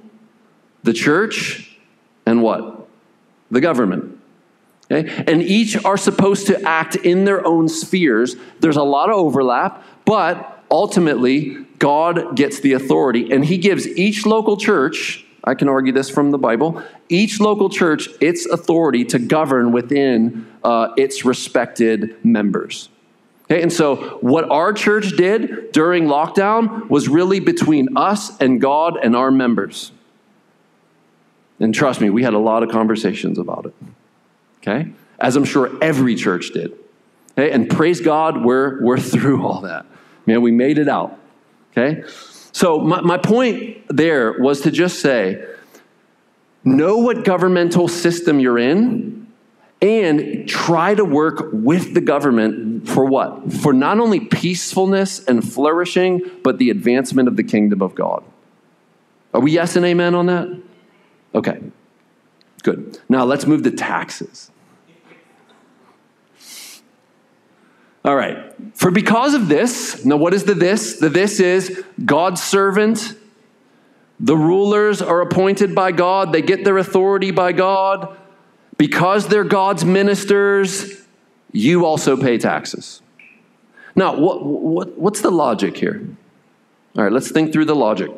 the 0.83 0.93
church, 0.93 1.77
and 2.25 2.43
what? 2.43 2.87
The 3.51 3.61
government. 3.61 4.17
Okay? 4.91 5.23
And 5.27 5.41
each 5.41 5.83
are 5.85 5.97
supposed 5.97 6.47
to 6.47 6.61
act 6.63 6.95
in 6.95 7.25
their 7.25 7.45
own 7.45 7.69
spheres. 7.69 8.35
There's 8.59 8.77
a 8.77 8.83
lot 8.83 9.09
of 9.09 9.15
overlap, 9.15 9.83
but 10.05 10.63
ultimately, 10.71 11.65
God 11.77 12.35
gets 12.35 12.59
the 12.59 12.73
authority, 12.73 13.31
and 13.31 13.45
He 13.45 13.57
gives 13.57 13.87
each 13.87 14.25
local 14.25 14.57
church, 14.57 15.25
I 15.43 15.55
can 15.55 15.69
argue 15.69 15.93
this 15.93 16.09
from 16.09 16.31
the 16.31 16.37
Bible, 16.37 16.83
each 17.07 17.39
local 17.39 17.69
church 17.69 18.09
its 18.19 18.45
authority 18.45 19.05
to 19.05 19.19
govern 19.19 19.71
within 19.71 20.47
uh, 20.63 20.89
its 20.97 21.23
respected 21.23 22.23
members. 22.23 22.89
Okay, 23.51 23.63
and 23.63 23.73
so, 23.73 24.19
what 24.21 24.49
our 24.51 24.73
church 24.73 25.17
did 25.17 25.71
during 25.71 26.05
lockdown 26.05 26.87
was 26.87 27.09
really 27.09 27.39
between 27.39 27.97
us 27.97 28.37
and 28.39 28.61
God 28.61 28.97
and 29.01 29.15
our 29.15 29.31
members. 29.31 29.91
And 31.59 31.73
trust 31.73 31.99
me, 32.01 32.09
we 32.09 32.23
had 32.23 32.33
a 32.33 32.39
lot 32.39 32.63
of 32.63 32.69
conversations 32.69 33.37
about 33.37 33.65
it. 33.65 33.73
Okay? 34.61 34.91
As 35.19 35.35
I'm 35.35 35.43
sure 35.43 35.71
every 35.81 36.15
church 36.15 36.51
did. 36.51 36.73
Okay? 37.37 37.51
And 37.51 37.69
praise 37.69 37.99
God, 38.01 38.43
we're, 38.43 38.83
we're 38.83 38.99
through 38.99 39.45
all 39.45 39.61
that. 39.61 39.85
Man, 40.25 40.41
we 40.41 40.51
made 40.51 40.77
it 40.77 40.87
out. 40.87 41.17
Okay? 41.71 42.03
So, 42.51 42.79
my, 42.79 43.01
my 43.01 43.17
point 43.17 43.85
there 43.89 44.33
was 44.39 44.61
to 44.61 44.71
just 44.71 44.99
say 44.99 45.45
know 46.63 46.97
what 46.97 47.23
governmental 47.23 47.87
system 47.87 48.39
you're 48.39 48.57
in 48.57 49.27
and 49.81 50.47
try 50.47 50.93
to 50.93 51.05
work 51.05 51.49
with 51.53 51.93
the 51.93 52.01
government 52.01 52.87
for 52.87 53.05
what? 53.05 53.53
For 53.53 53.71
not 53.71 53.99
only 53.99 54.19
peacefulness 54.19 55.23
and 55.23 55.47
flourishing, 55.47 56.21
but 56.43 56.57
the 56.57 56.69
advancement 56.69 57.27
of 57.29 57.37
the 57.37 57.43
kingdom 57.43 57.81
of 57.81 57.95
God. 57.95 58.23
Are 59.33 59.39
we 59.39 59.51
yes 59.51 59.75
and 59.75 59.85
amen 59.85 60.15
on 60.15 60.25
that? 60.25 60.61
Okay, 61.33 61.59
good. 62.63 62.99
Now 63.07 63.23
let's 63.25 63.45
move 63.45 63.63
to 63.63 63.71
taxes. 63.71 64.51
All 68.05 68.15
right. 68.15 68.53
For 68.73 68.91
because 68.91 69.33
of 69.33 69.49
this, 69.49 70.05
now 70.05 70.17
what 70.17 70.33
is 70.33 70.45
the 70.45 70.55
this? 70.55 70.99
The 70.99 71.09
this 71.09 71.39
is 71.39 71.83
God's 72.03 72.41
servant. 72.41 73.15
The 74.19 74.35
rulers 74.35 75.01
are 75.01 75.21
appointed 75.21 75.75
by 75.75 75.91
God, 75.91 76.33
they 76.33 76.41
get 76.41 76.65
their 76.65 76.77
authority 76.77 77.31
by 77.31 77.51
God. 77.51 78.17
Because 78.77 79.27
they're 79.27 79.43
God's 79.43 79.83
ministers, 79.83 81.05
you 81.51 81.85
also 81.85 82.15
pay 82.15 82.37
taxes. 82.37 83.01
Now, 83.93 84.15
what, 84.15 84.45
what, 84.45 84.97
what's 84.97 85.19
the 85.19 85.31
logic 85.31 85.75
here? 85.75 86.07
All 86.95 87.03
right, 87.03 87.11
let's 87.11 87.29
think 87.29 87.51
through 87.51 87.65
the 87.65 87.75
logic. 87.75 88.09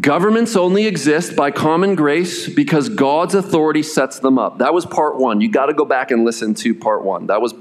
Governments 0.00 0.56
only 0.56 0.86
exist 0.86 1.36
by 1.36 1.50
common 1.50 1.94
grace 1.94 2.48
because 2.48 2.88
God's 2.88 3.34
authority 3.34 3.82
sets 3.82 4.18
them 4.18 4.38
up. 4.38 4.58
That 4.58 4.72
was 4.72 4.86
part 4.86 5.16
one. 5.16 5.40
You 5.40 5.50
got 5.50 5.66
to 5.66 5.74
go 5.74 5.84
back 5.84 6.10
and 6.10 6.24
listen 6.24 6.54
to 6.56 6.74
part 6.74 7.04
one. 7.04 7.26
That 7.26 7.42
was 7.42 7.54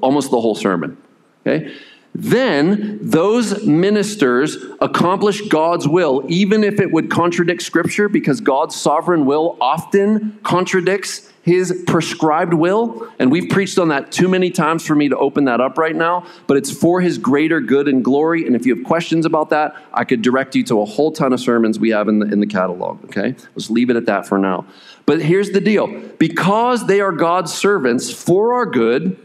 almost 0.00 0.30
the 0.30 0.40
whole 0.40 0.54
sermon. 0.54 0.96
Okay? 1.44 1.74
Then 2.14 2.98
those 3.02 3.66
ministers 3.66 4.56
accomplish 4.80 5.42
God's 5.48 5.86
will, 5.86 6.24
even 6.28 6.64
if 6.64 6.80
it 6.80 6.90
would 6.90 7.10
contradict 7.10 7.60
Scripture, 7.62 8.08
because 8.08 8.40
God's 8.40 8.74
sovereign 8.74 9.26
will 9.26 9.58
often 9.60 10.38
contradicts 10.42 11.30
his 11.46 11.84
prescribed 11.86 12.52
will. 12.52 13.08
And 13.20 13.30
we've 13.30 13.48
preached 13.48 13.78
on 13.78 13.88
that 13.88 14.10
too 14.10 14.26
many 14.26 14.50
times 14.50 14.84
for 14.84 14.96
me 14.96 15.08
to 15.08 15.16
open 15.16 15.44
that 15.44 15.60
up 15.60 15.78
right 15.78 15.94
now, 15.94 16.26
but 16.48 16.56
it's 16.56 16.72
for 16.72 17.00
his 17.00 17.18
greater 17.18 17.60
good 17.60 17.86
and 17.86 18.04
glory. 18.04 18.46
And 18.46 18.56
if 18.56 18.66
you 18.66 18.74
have 18.74 18.84
questions 18.84 19.24
about 19.24 19.50
that, 19.50 19.76
I 19.94 20.04
could 20.04 20.22
direct 20.22 20.56
you 20.56 20.64
to 20.64 20.80
a 20.80 20.84
whole 20.84 21.12
ton 21.12 21.32
of 21.32 21.38
sermons 21.38 21.78
we 21.78 21.90
have 21.90 22.08
in 22.08 22.18
the, 22.18 22.26
in 22.26 22.40
the 22.40 22.48
catalog, 22.48 23.02
okay? 23.04 23.36
Let's 23.54 23.70
leave 23.70 23.90
it 23.90 23.96
at 23.96 24.06
that 24.06 24.26
for 24.26 24.38
now. 24.38 24.66
But 25.06 25.22
here's 25.22 25.50
the 25.50 25.60
deal 25.60 25.86
because 26.18 26.88
they 26.88 27.00
are 27.00 27.12
God's 27.12 27.54
servants 27.54 28.10
for 28.10 28.54
our 28.54 28.66
good, 28.66 29.16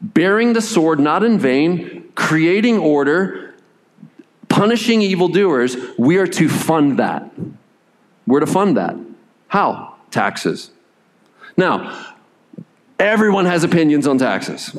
bearing 0.00 0.54
the 0.54 0.62
sword 0.62 0.98
not 0.98 1.22
in 1.22 1.38
vain, 1.38 2.10
creating 2.14 2.78
order, 2.78 3.54
punishing 4.48 5.02
evildoers, 5.02 5.76
we 5.98 6.16
are 6.16 6.26
to 6.26 6.48
fund 6.48 6.98
that. 6.98 7.30
We're 8.26 8.40
to 8.40 8.46
fund 8.46 8.78
that. 8.78 8.96
How? 9.48 9.96
Taxes. 10.10 10.70
Now, 11.58 12.14
everyone 13.00 13.44
has 13.44 13.64
opinions 13.64 14.06
on 14.06 14.16
taxes. 14.16 14.74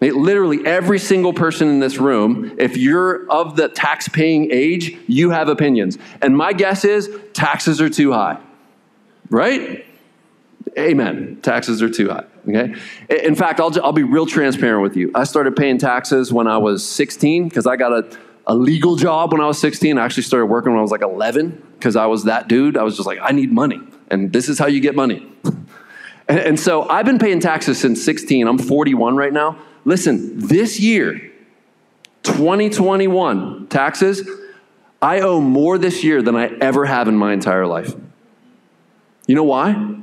literally, 0.00 0.66
every 0.66 0.98
single 0.98 1.32
person 1.32 1.68
in 1.68 1.78
this 1.78 1.98
room, 1.98 2.56
if 2.58 2.76
you're 2.76 3.30
of 3.30 3.54
the 3.54 3.68
tax 3.68 4.08
paying 4.08 4.50
age, 4.50 4.98
you 5.06 5.30
have 5.30 5.48
opinions. 5.48 5.96
And 6.20 6.36
my 6.36 6.52
guess 6.52 6.84
is 6.84 7.08
taxes 7.32 7.80
are 7.80 7.88
too 7.88 8.12
high, 8.12 8.38
right? 9.30 9.86
Amen. 10.76 11.38
Taxes 11.42 11.80
are 11.80 11.88
too 11.88 12.10
high. 12.10 12.24
Okay. 12.48 12.74
In 13.08 13.36
fact, 13.36 13.60
I'll, 13.60 13.72
I'll 13.82 13.92
be 13.92 14.02
real 14.02 14.26
transparent 14.26 14.82
with 14.82 14.96
you. 14.96 15.12
I 15.14 15.24
started 15.24 15.54
paying 15.54 15.78
taxes 15.78 16.32
when 16.32 16.48
I 16.48 16.58
was 16.58 16.86
16 16.86 17.48
because 17.48 17.66
I 17.66 17.76
got 17.76 17.92
a, 17.92 18.18
a 18.48 18.54
legal 18.54 18.96
job 18.96 19.32
when 19.32 19.40
I 19.40 19.46
was 19.46 19.58
16. 19.60 19.96
I 19.96 20.04
actually 20.04 20.24
started 20.24 20.46
working 20.46 20.72
when 20.72 20.80
I 20.80 20.82
was 20.82 20.90
like 20.90 21.02
11 21.02 21.62
because 21.78 21.94
I 21.94 22.06
was 22.06 22.24
that 22.24 22.48
dude. 22.48 22.76
I 22.76 22.82
was 22.82 22.96
just 22.96 23.06
like, 23.06 23.18
I 23.22 23.30
need 23.30 23.52
money. 23.52 23.80
And 24.10 24.32
this 24.32 24.48
is 24.48 24.58
how 24.58 24.66
you 24.66 24.80
get 24.80 24.94
money. 24.94 25.26
And, 26.28 26.38
and 26.38 26.60
so 26.60 26.88
I've 26.88 27.06
been 27.06 27.18
paying 27.18 27.40
taxes 27.40 27.78
since 27.78 28.04
16. 28.04 28.46
I'm 28.46 28.58
41 28.58 29.16
right 29.16 29.32
now. 29.32 29.58
Listen, 29.84 30.38
this 30.38 30.80
year, 30.80 31.32
2021, 32.24 33.68
taxes, 33.68 34.28
I 35.00 35.20
owe 35.20 35.40
more 35.40 35.78
this 35.78 36.02
year 36.02 36.22
than 36.22 36.34
I 36.34 36.46
ever 36.60 36.86
have 36.86 37.06
in 37.06 37.16
my 37.16 37.32
entire 37.32 37.66
life. 37.66 37.94
You 39.26 39.34
know 39.34 39.44
why? 39.44 39.94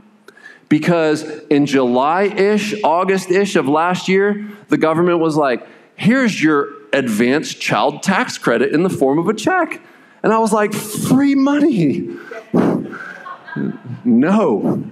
Because 0.70 1.24
in 1.50 1.66
July 1.66 2.24
ish, 2.24 2.74
August 2.84 3.30
ish 3.30 3.56
of 3.56 3.68
last 3.68 4.08
year, 4.08 4.48
the 4.70 4.78
government 4.78 5.20
was 5.20 5.36
like, 5.36 5.68
here's 5.96 6.42
your 6.42 6.70
advanced 6.94 7.60
child 7.60 8.04
tax 8.04 8.38
credit 8.38 8.74
in 8.74 8.84
the 8.84 8.90
form 8.90 9.20
of 9.20 9.28
a 9.28 9.34
check. 9.34 9.82
And 10.24 10.32
I 10.32 10.40
was 10.40 10.54
like, 10.54 10.74
free 10.74 11.36
money. 11.36 12.10
no. 14.06 14.90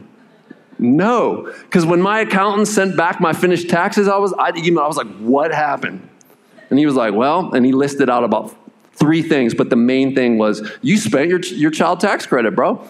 No. 0.82 1.54
Because 1.62 1.86
when 1.86 2.02
my 2.02 2.22
accountant 2.22 2.68
sent 2.68 2.98
back 2.98 3.22
my 3.22 3.34
finished 3.34 3.70
taxes, 3.70 4.08
I 4.08 4.18
was, 4.18 4.34
I, 4.34 4.50
I 4.50 4.88
was 4.88 4.98
like, 4.98 5.08
what 5.20 5.54
happened? 5.54 6.10
And 6.70 6.80
he 6.80 6.88
was 6.88 6.96
like, 6.96 7.14
well, 7.14 7.54
and 7.54 7.66
he 7.66 7.72
listed 7.72 8.10
out 8.10 8.24
about 8.24 8.56
three 8.94 9.22
things, 9.22 9.54
but 9.54 9.70
the 9.70 9.76
main 9.76 10.16
thing 10.16 10.40
was, 10.40 10.68
you 10.82 10.98
spent 10.98 11.30
your, 11.30 11.40
your 11.40 11.70
child 11.70 12.00
tax 12.00 12.26
credit, 12.26 12.56
bro. 12.56 12.86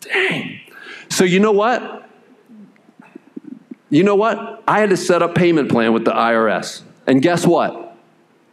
Dang. 0.00 0.60
So 1.08 1.22
you 1.22 1.38
know 1.38 1.52
what? 1.52 2.08
You 3.90 4.02
know 4.02 4.16
what? 4.16 4.64
I 4.66 4.80
had 4.80 4.90
to 4.90 4.96
set 4.96 5.22
up 5.22 5.36
payment 5.36 5.70
plan 5.70 5.92
with 5.92 6.04
the 6.04 6.10
IRS. 6.10 6.82
And 7.06 7.22
guess 7.22 7.46
what? 7.46 7.96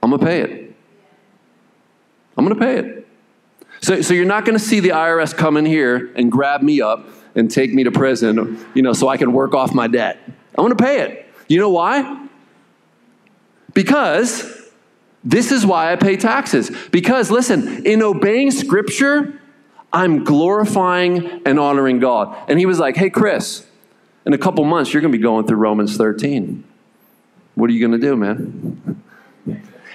I'm 0.04 0.12
going 0.12 0.20
to 0.20 0.26
pay 0.26 0.42
it. 0.42 0.76
I'm 2.38 2.46
going 2.46 2.60
to 2.60 2.64
pay 2.64 2.78
it. 2.78 3.08
So, 3.82 4.02
so 4.02 4.14
you're 4.14 4.26
not 4.26 4.46
going 4.46 4.58
to 4.58 4.64
see 4.64 4.80
the 4.80 4.90
IRS 4.90 5.36
come 5.36 5.58
in 5.58 5.66
here 5.66 6.12
and 6.16 6.32
grab 6.32 6.62
me 6.62 6.82
up 6.82 7.08
and 7.36 7.50
take 7.50 7.74
me 7.74 7.84
to 7.84 7.92
prison, 7.92 8.66
you 8.74 8.82
know, 8.82 8.94
so 8.94 9.08
I 9.08 9.18
can 9.18 9.34
work 9.34 9.54
off 9.54 9.74
my 9.74 9.88
debt. 9.88 10.20
I'm 10.26 10.66
going 10.66 10.76
to 10.76 10.84
pay 10.84 11.02
it. 11.02 11.34
You 11.48 11.60
know 11.60 11.70
why? 11.70 12.28
Because 13.74 14.70
this 15.24 15.52
is 15.52 15.66
why 15.66 15.92
I 15.92 15.96
pay 15.96 16.18
taxes. 16.18 16.72
Because 16.92 17.32
listen, 17.32 17.86
in 17.86 18.02
obeying 18.02 18.52
scripture, 18.52 19.40
I'm 19.94 20.24
glorifying 20.24 21.42
and 21.46 21.60
honoring 21.60 22.00
God. 22.00 22.36
And 22.50 22.60
he 22.60 22.66
was 22.66 22.80
like, 22.80 22.96
hey, 22.96 23.10
Chris, 23.10 23.66
in 24.26 24.34
a 24.34 24.38
couple 24.38 24.64
months, 24.64 24.94
you're 24.94 25.02
going 25.02 25.12
to 25.12 25.18
be 25.18 25.22
going 25.22 25.48
through 25.48 25.58
Romans 25.58 25.98
13. 25.98 26.64
What 27.56 27.70
are 27.70 27.74
you 27.74 27.86
going 27.86 28.00
to 28.00 28.08
do, 28.08 28.16
man? 28.16 29.04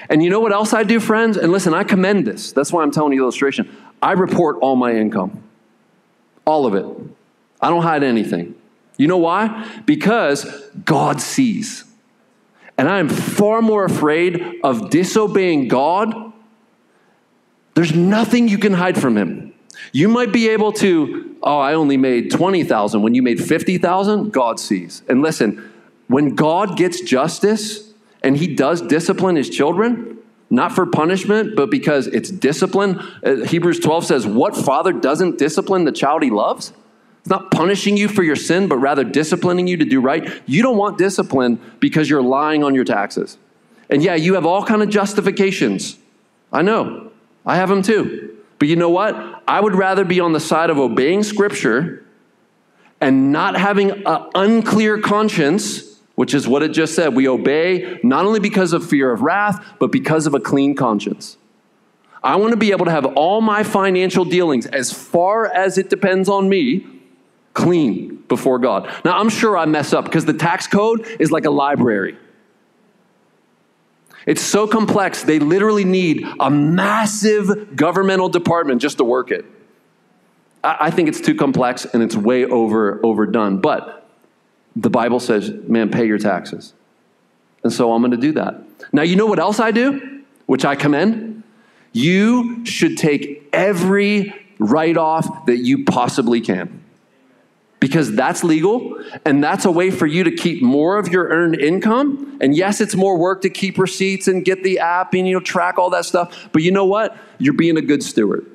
And 0.09 0.22
you 0.22 0.31
know 0.31 0.40
what 0.40 0.53
else 0.53 0.72
I 0.72 0.85
do, 0.85 1.01
friends? 1.01 1.37
And 1.37 1.51
listen, 1.51 1.75
I 1.75 1.83
commend 1.83 2.27
this. 2.27 2.53
That's 2.53 2.72
why 2.72 2.83
I'm 2.83 2.90
telling 2.90 3.12
you 3.12 3.18
the 3.18 3.25
illustration. 3.25 3.75
I 4.01 4.12
report 4.12 4.57
all 4.61 4.77
my 4.77 4.94
income, 4.94 5.42
all 6.44 6.66
of 6.66 6.75
it. 6.75 6.87
I 7.61 7.71
don't 7.71 7.83
hide 7.83 8.03
anything. 8.03 8.55
You 8.97 9.09
know 9.09 9.19
why? 9.19 9.83
Because 9.85 10.45
God 10.85 11.21
sees. 11.21 11.85
And 12.79 12.88
I 12.88 12.99
am 12.99 13.09
far 13.09 13.62
more 13.62 13.85
afraid 13.85 14.61
of 14.62 14.90
disobeying 14.90 15.69
God. 15.69 16.33
There's 17.75 17.95
nothing 17.95 18.49
you 18.49 18.59
can 18.59 18.73
hide 18.73 19.01
from 19.01 19.16
Him. 19.16 19.55
You 19.92 20.09
might 20.09 20.33
be 20.33 20.49
able 20.49 20.73
to, 20.73 21.37
oh, 21.42 21.59
I 21.59 21.75
only 21.75 21.97
made 21.97 22.31
20,000. 22.31 23.03
When 23.03 23.14
you 23.14 23.23
made 23.23 23.42
50,000, 23.42 24.33
God 24.33 24.59
sees. 24.59 25.03
And 25.09 25.23
listen, 25.23 25.71
when 26.09 26.35
God 26.35 26.77
gets 26.77 27.01
justice 27.01 27.92
and 28.23 28.37
he 28.37 28.55
does 28.55 28.81
discipline 28.83 29.37
his 29.37 29.51
children, 29.51 30.19
not 30.49 30.73
for 30.73 30.87
punishment, 30.87 31.57
but 31.57 31.71
because 31.71 32.07
it's 32.07 32.31
discipline, 32.31 33.01
uh, 33.25 33.37
Hebrews 33.37 33.81
12 33.81 34.07
says, 34.07 34.27
What 34.27 34.57
father 34.57 34.92
doesn't 34.92 35.38
discipline 35.38 35.85
the 35.85 35.92
child 35.92 36.23
he 36.23 36.31
loves? 36.31 36.73
It's 37.27 37.31
not 37.33 37.51
punishing 37.51 37.97
you 37.97 38.07
for 38.07 38.23
your 38.23 38.37
sin, 38.37 38.69
but 38.69 38.77
rather 38.77 39.03
disciplining 39.03 39.67
you 39.67 39.77
to 39.79 39.85
do 39.85 40.01
right. 40.01 40.41
You 40.47 40.62
don't 40.62 40.77
want 40.77 40.97
discipline 40.97 41.61
because 41.81 42.09
you're 42.09 42.23
lying 42.23 42.62
on 42.62 42.73
your 42.73 42.85
taxes. 42.85 43.37
And 43.91 44.01
yeah, 44.01 44.15
you 44.15 44.35
have 44.35 44.47
all 44.47 44.65
kind 44.65 44.81
of 44.81 44.91
justifications. 44.91 45.99
I 46.53 46.62
know. 46.62 47.11
I 47.45 47.57
have 47.57 47.69
them 47.69 47.83
too. 47.83 48.37
But 48.61 48.69
you 48.69 48.77
know 48.77 48.91
what? 48.91 49.43
I 49.49 49.59
would 49.59 49.75
rather 49.75 50.05
be 50.05 50.21
on 50.21 50.35
the 50.35 50.39
side 50.39 50.71
of 50.71 50.79
obeying 50.79 51.25
scripture 51.25 52.07
and 53.01 53.33
not 53.33 53.57
having 53.57 54.07
an 54.07 54.31
unclear 54.37 55.01
conscience, 55.01 55.99
which 56.15 56.33
is 56.33 56.47
what 56.47 56.62
it 56.62 56.69
just 56.69 56.95
said. 56.95 57.17
We 57.17 57.27
obey 57.27 57.99
not 58.05 58.25
only 58.25 58.39
because 58.39 58.73
of 58.73 58.89
fear 58.89 59.11
of 59.11 59.23
wrath, 59.23 59.67
but 59.81 59.91
because 59.91 60.29
of 60.29 60.35
a 60.35 60.39
clean 60.39 60.77
conscience. 60.77 61.39
I 62.23 62.37
want 62.37 62.53
to 62.53 62.57
be 62.57 62.71
able 62.71 62.85
to 62.85 62.93
have 62.93 63.05
all 63.05 63.41
my 63.41 63.65
financial 63.65 64.25
dealings, 64.25 64.67
as 64.67 64.93
far 64.93 65.53
as 65.53 65.77
it 65.77 65.91
depends 65.91 66.29
on 66.29 66.49
me, 66.49 66.93
clean 67.57 68.23
before 68.29 68.59
God. 68.59 68.92
Now, 69.05 69.19
I'm 69.19 69.31
sure 69.31 69.57
I 69.57 69.64
mess 69.64 69.92
up 69.92 70.05
because 70.05 70.27
the 70.27 70.35
tax 70.35 70.66
code 70.66 71.07
is 71.19 71.33
like 71.33 71.47
a 71.47 71.51
library. 71.51 72.16
It's 74.27 74.42
so 74.42 74.66
complex, 74.66 75.23
they 75.23 75.38
literally 75.38 75.85
need 75.85 76.27
a 76.38 76.51
massive 76.51 77.75
governmental 77.75 78.29
department 78.29 78.83
just 78.83 78.99
to 78.99 79.05
work 79.05 79.31
it. 79.31 79.45
I, 80.62 80.90
think 80.90 81.09
it's 81.09 81.21
too 81.21 81.35
complex 81.37 81.85
and 81.85 82.03
it's 82.03 82.16
way 82.16 82.45
over 82.45 83.01
overdone. 83.05 83.61
But 83.61 84.07
the 84.75 84.90
Bible 84.90 85.21
says, 85.21 85.51
man, 85.51 85.90
pay 85.90 86.07
your 86.07 86.19
taxes. 86.19 86.75
And 87.62 87.73
so 87.73 87.92
I'm 87.92 88.03
going 88.03 88.11
to 88.11 88.16
do 88.16 88.33
that. 88.33 88.57
Now, 88.92 89.03
you 89.03 89.16
know 89.16 89.27
what 89.27 89.38
else 89.38 89.61
I 89.61 89.71
do, 89.71 90.25
which 90.47 90.64
I 90.64 90.75
commend? 90.75 91.45
You 91.92 92.66
should 92.66 92.99
take 92.99 93.49
every 93.53 94.35
write 94.59 94.97
off 94.97 95.47
that 95.47 95.59
you 95.59 95.85
possibly 95.85 96.40
can 96.40 96.83
because 97.81 98.15
that's 98.15 98.43
legal 98.43 99.03
and 99.25 99.45
that's 99.45 99.65
a 99.65 99.71
way 99.71 99.91
for 99.91 100.07
you 100.07 100.25
to 100.25 100.31
keep 100.31 100.62
more 100.62 100.99
of 100.99 101.09
your 101.09 101.29
earned 101.29 101.61
income. 101.61 102.39
And 102.41 102.57
yes 102.57 102.81
it's 102.81 102.95
more 102.95 103.19
work 103.19 103.43
to 103.43 103.51
keep 103.51 103.79
receipts 103.79 104.29
and 104.29 104.45
get 104.45 104.62
the 104.62 104.79
app 104.79 105.15
and 105.15 105.27
you 105.27 105.35
know 105.35 105.41
track 105.41 105.79
all 105.79 105.91
that 105.91 106.05
stuff. 106.05 106.49
But 106.53 106.62
you 106.62 106.71
know 106.71 106.87
what? 106.87 107.17
You're 107.39 107.55
being 107.55 107.77
a 107.77 107.83
good 107.83 108.03
steward. 108.03 108.47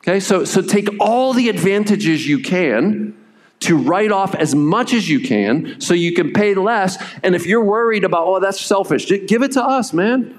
Okay? 0.00 0.20
So 0.20 0.44
so 0.44 0.60
take 0.60 0.88
all 1.00 1.32
the 1.32 1.48
advantages 1.48 2.26
you 2.26 2.40
can 2.40 3.16
to 3.60 3.76
write 3.76 4.10
off 4.10 4.34
as 4.34 4.54
much 4.54 4.92
as 4.92 5.08
you 5.08 5.20
can 5.20 5.80
so 5.80 5.94
you 5.94 6.12
can 6.12 6.32
pay 6.32 6.54
less. 6.54 7.02
And 7.22 7.34
if 7.34 7.46
you're 7.46 7.64
worried 7.64 8.04
about 8.04 8.26
oh 8.26 8.40
that's 8.40 8.60
selfish 8.60 9.06
give 9.26 9.42
it 9.42 9.52
to 9.52 9.62
us 9.62 9.92
man. 9.92 10.38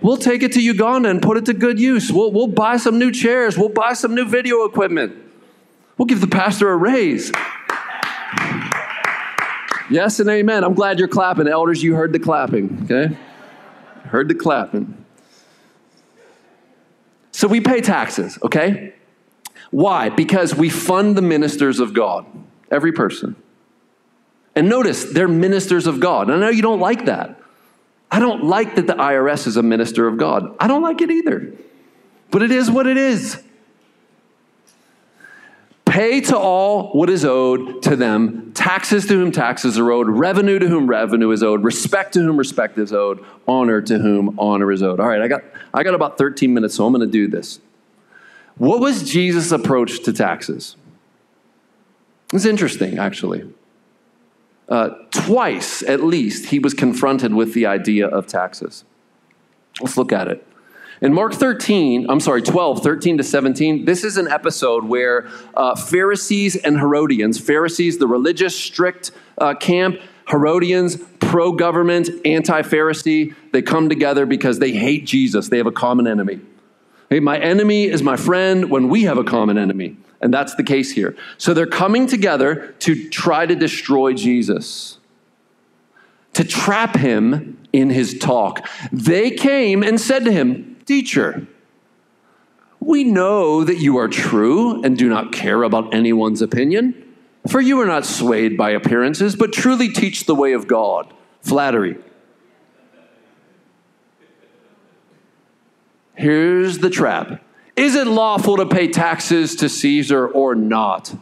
We'll 0.00 0.16
take 0.16 0.42
it 0.42 0.52
to 0.52 0.60
Uganda 0.60 1.08
and 1.08 1.22
put 1.22 1.36
it 1.36 1.46
to 1.46 1.54
good 1.54 1.78
use. 1.78 2.10
We'll, 2.10 2.32
we'll 2.32 2.48
buy 2.48 2.76
some 2.76 2.98
new 2.98 3.12
chairs. 3.12 3.56
We'll 3.56 3.68
buy 3.68 3.92
some 3.92 4.16
new 4.16 4.24
video 4.24 4.64
equipment. 4.64 5.31
We'll 6.02 6.08
give 6.08 6.20
the 6.20 6.26
pastor 6.26 6.68
a 6.68 6.76
raise. 6.76 7.30
Yes 9.88 10.18
and 10.18 10.28
amen. 10.28 10.64
I'm 10.64 10.74
glad 10.74 10.98
you're 10.98 11.06
clapping. 11.06 11.46
Elders, 11.46 11.80
you 11.80 11.94
heard 11.94 12.12
the 12.12 12.18
clapping, 12.18 12.88
okay? 12.90 13.16
Heard 14.06 14.26
the 14.26 14.34
clapping. 14.34 15.04
So 17.30 17.46
we 17.46 17.60
pay 17.60 17.82
taxes, 17.82 18.36
okay? 18.42 18.94
Why? 19.70 20.08
Because 20.08 20.56
we 20.56 20.70
fund 20.70 21.16
the 21.16 21.22
ministers 21.22 21.78
of 21.78 21.94
God, 21.94 22.26
every 22.68 22.90
person. 22.90 23.36
And 24.56 24.68
notice, 24.68 25.04
they're 25.04 25.28
ministers 25.28 25.86
of 25.86 26.00
God. 26.00 26.30
And 26.30 26.32
I 26.42 26.46
know 26.46 26.50
you 26.50 26.62
don't 26.62 26.80
like 26.80 27.04
that. 27.04 27.38
I 28.10 28.18
don't 28.18 28.42
like 28.42 28.74
that 28.74 28.88
the 28.88 28.94
IRS 28.94 29.46
is 29.46 29.56
a 29.56 29.62
minister 29.62 30.08
of 30.08 30.18
God. 30.18 30.56
I 30.58 30.66
don't 30.66 30.82
like 30.82 31.00
it 31.00 31.12
either. 31.12 31.52
But 32.32 32.42
it 32.42 32.50
is 32.50 32.68
what 32.68 32.88
it 32.88 32.96
is. 32.96 33.40
Pay 35.92 36.22
to 36.22 36.38
all 36.38 36.90
what 36.94 37.10
is 37.10 37.22
owed 37.22 37.82
to 37.82 37.96
them, 37.96 38.52
taxes 38.54 39.04
to 39.08 39.12
whom 39.12 39.30
taxes 39.30 39.78
are 39.78 39.92
owed, 39.92 40.08
revenue 40.08 40.58
to 40.58 40.66
whom 40.66 40.86
revenue 40.86 41.30
is 41.32 41.42
owed, 41.42 41.62
respect 41.62 42.14
to 42.14 42.20
whom 42.20 42.38
respect 42.38 42.78
is 42.78 42.94
owed, 42.94 43.22
honor 43.46 43.82
to 43.82 43.98
whom 43.98 44.40
honor 44.40 44.72
is 44.72 44.82
owed. 44.82 45.00
All 45.00 45.06
right, 45.06 45.20
I 45.20 45.28
got, 45.28 45.42
I 45.74 45.82
got 45.82 45.92
about 45.92 46.16
13 46.16 46.54
minutes, 46.54 46.76
so 46.76 46.86
I'm 46.86 46.94
going 46.94 47.06
to 47.06 47.12
do 47.12 47.28
this. 47.28 47.60
What 48.56 48.80
was 48.80 49.02
Jesus' 49.02 49.52
approach 49.52 50.02
to 50.04 50.14
taxes? 50.14 50.76
It's 52.32 52.46
interesting, 52.46 52.96
actually. 52.96 53.52
Uh, 54.70 54.94
twice, 55.10 55.82
at 55.82 56.02
least, 56.02 56.46
he 56.46 56.58
was 56.58 56.72
confronted 56.72 57.34
with 57.34 57.52
the 57.52 57.66
idea 57.66 58.08
of 58.08 58.26
taxes. 58.26 58.86
Let's 59.82 59.98
look 59.98 60.10
at 60.10 60.26
it. 60.26 60.46
In 61.02 61.12
Mark 61.12 61.34
13, 61.34 62.06
I'm 62.08 62.20
sorry, 62.20 62.42
12, 62.42 62.80
13 62.80 63.18
to 63.18 63.24
17, 63.24 63.86
this 63.86 64.04
is 64.04 64.18
an 64.18 64.28
episode 64.28 64.84
where 64.84 65.28
uh, 65.54 65.74
Pharisees 65.74 66.54
and 66.54 66.78
Herodians, 66.78 67.40
Pharisees, 67.40 67.98
the 67.98 68.06
religious, 68.06 68.56
strict 68.56 69.10
uh, 69.36 69.54
camp, 69.54 69.96
Herodians, 70.28 70.98
pro 71.18 71.50
government, 71.50 72.08
anti 72.24 72.62
Pharisee, 72.62 73.34
they 73.50 73.62
come 73.62 73.88
together 73.88 74.26
because 74.26 74.60
they 74.60 74.70
hate 74.70 75.04
Jesus. 75.04 75.48
They 75.48 75.56
have 75.56 75.66
a 75.66 75.72
common 75.72 76.06
enemy. 76.06 76.40
Hey, 77.10 77.18
my 77.18 77.36
enemy 77.36 77.86
is 77.86 78.00
my 78.00 78.16
friend 78.16 78.70
when 78.70 78.88
we 78.88 79.02
have 79.02 79.18
a 79.18 79.24
common 79.24 79.58
enemy. 79.58 79.96
And 80.20 80.32
that's 80.32 80.54
the 80.54 80.62
case 80.62 80.92
here. 80.92 81.16
So 81.36 81.52
they're 81.52 81.66
coming 81.66 82.06
together 82.06 82.76
to 82.78 83.08
try 83.08 83.44
to 83.44 83.56
destroy 83.56 84.12
Jesus, 84.12 85.00
to 86.34 86.44
trap 86.44 86.94
him 86.94 87.58
in 87.72 87.90
his 87.90 88.16
talk. 88.20 88.68
They 88.92 89.32
came 89.32 89.82
and 89.82 90.00
said 90.00 90.24
to 90.26 90.30
him, 90.30 90.71
Teacher, 90.84 91.46
we 92.80 93.04
know 93.04 93.62
that 93.62 93.78
you 93.78 93.96
are 93.98 94.08
true 94.08 94.82
and 94.82 94.98
do 94.98 95.08
not 95.08 95.32
care 95.32 95.62
about 95.62 95.94
anyone's 95.94 96.42
opinion, 96.42 97.14
for 97.46 97.60
you 97.60 97.80
are 97.80 97.86
not 97.86 98.04
swayed 98.04 98.56
by 98.56 98.70
appearances, 98.70 99.36
but 99.36 99.52
truly 99.52 99.88
teach 99.88 100.26
the 100.26 100.34
way 100.34 100.52
of 100.52 100.66
God. 100.66 101.12
Flattery. 101.42 101.96
Here's 106.14 106.78
the 106.78 106.90
trap 106.90 107.42
Is 107.76 107.94
it 107.94 108.06
lawful 108.06 108.56
to 108.58 108.66
pay 108.66 108.88
taxes 108.88 109.56
to 109.56 109.68
Caesar 109.68 110.26
or 110.26 110.54
not? 110.54 111.14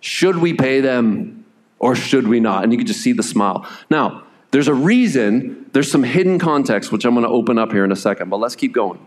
Should 0.00 0.38
we 0.38 0.52
pay 0.54 0.80
them 0.80 1.44
or 1.78 1.94
should 1.94 2.26
we 2.26 2.40
not? 2.40 2.64
And 2.64 2.72
you 2.72 2.78
can 2.78 2.86
just 2.86 3.00
see 3.00 3.12
the 3.12 3.22
smile. 3.22 3.66
Now, 3.88 4.24
there's 4.52 4.68
a 4.68 4.74
reason, 4.74 5.68
there's 5.72 5.90
some 5.90 6.02
hidden 6.02 6.38
context, 6.38 6.92
which 6.92 7.04
I'm 7.04 7.14
going 7.14 7.24
to 7.24 7.30
open 7.30 7.58
up 7.58 7.72
here 7.72 7.84
in 7.84 7.90
a 7.90 7.96
second, 7.96 8.28
but 8.28 8.36
let's 8.36 8.54
keep 8.54 8.72
going. 8.72 9.04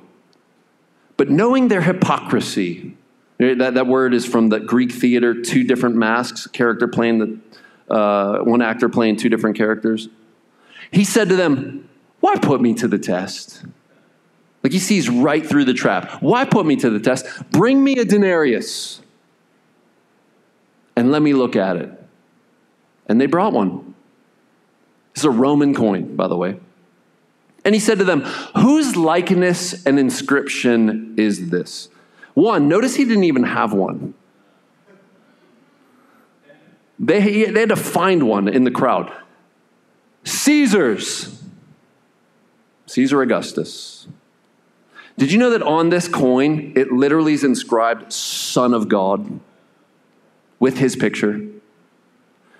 But 1.17 1.29
knowing 1.29 1.67
their 1.69 1.81
hypocrisy, 1.81 2.97
that, 3.37 3.75
that 3.75 3.87
word 3.87 4.13
is 4.13 4.25
from 4.25 4.49
the 4.49 4.59
Greek 4.59 4.91
theater, 4.91 5.39
two 5.41 5.63
different 5.63 5.95
masks, 5.95 6.47
character 6.47 6.87
playing 6.87 7.19
the, 7.87 7.93
uh, 7.93 8.39
one 8.39 8.61
actor 8.61 8.89
playing 8.89 9.17
two 9.17 9.29
different 9.29 9.55
characters. 9.55 10.09
He 10.91 11.03
said 11.03 11.29
to 11.29 11.35
them, 11.35 11.87
Why 12.19 12.35
put 12.37 12.59
me 12.59 12.73
to 12.75 12.87
the 12.87 12.99
test? 12.99 13.63
Like 14.63 14.73
he 14.73 14.79
sees 14.79 15.09
right 15.09 15.45
through 15.45 15.65
the 15.65 15.73
trap. 15.75 16.23
Why 16.23 16.45
put 16.45 16.65
me 16.65 16.75
to 16.77 16.89
the 16.89 16.99
test? 16.99 17.27
Bring 17.51 17.83
me 17.83 17.99
a 17.99 18.05
denarius 18.05 18.99
and 20.95 21.11
let 21.11 21.21
me 21.21 21.33
look 21.33 21.55
at 21.55 21.75
it. 21.75 21.91
And 23.07 23.21
they 23.21 23.27
brought 23.27 23.53
one. 23.53 23.94
Is 25.15 25.23
a 25.23 25.29
Roman 25.29 25.73
coin, 25.73 26.15
by 26.15 26.27
the 26.27 26.35
way. 26.35 26.59
And 27.63 27.73
he 27.73 27.79
said 27.79 27.97
to 27.99 28.03
them, 28.03 28.21
Whose 28.57 28.95
likeness 28.95 29.85
and 29.85 29.97
inscription 29.97 31.15
is 31.17 31.49
this? 31.49 31.89
One, 32.33 32.67
notice 32.67 32.95
he 32.95 33.05
didn't 33.05 33.23
even 33.23 33.43
have 33.43 33.73
one. 33.73 34.13
They, 36.99 37.45
they 37.45 37.59
had 37.61 37.69
to 37.69 37.75
find 37.75 38.23
one 38.23 38.47
in 38.47 38.63
the 38.63 38.71
crowd. 38.71 39.11
Caesar's. 40.25 41.43
Caesar 42.87 43.21
Augustus. 43.21 44.07
Did 45.17 45.31
you 45.31 45.39
know 45.39 45.49
that 45.51 45.61
on 45.61 45.89
this 45.89 46.07
coin, 46.07 46.73
it 46.75 46.91
literally 46.91 47.33
is 47.33 47.43
inscribed 47.43 48.11
Son 48.11 48.73
of 48.73 48.89
God 48.89 49.39
with 50.59 50.77
his 50.77 50.95
picture? 50.95 51.41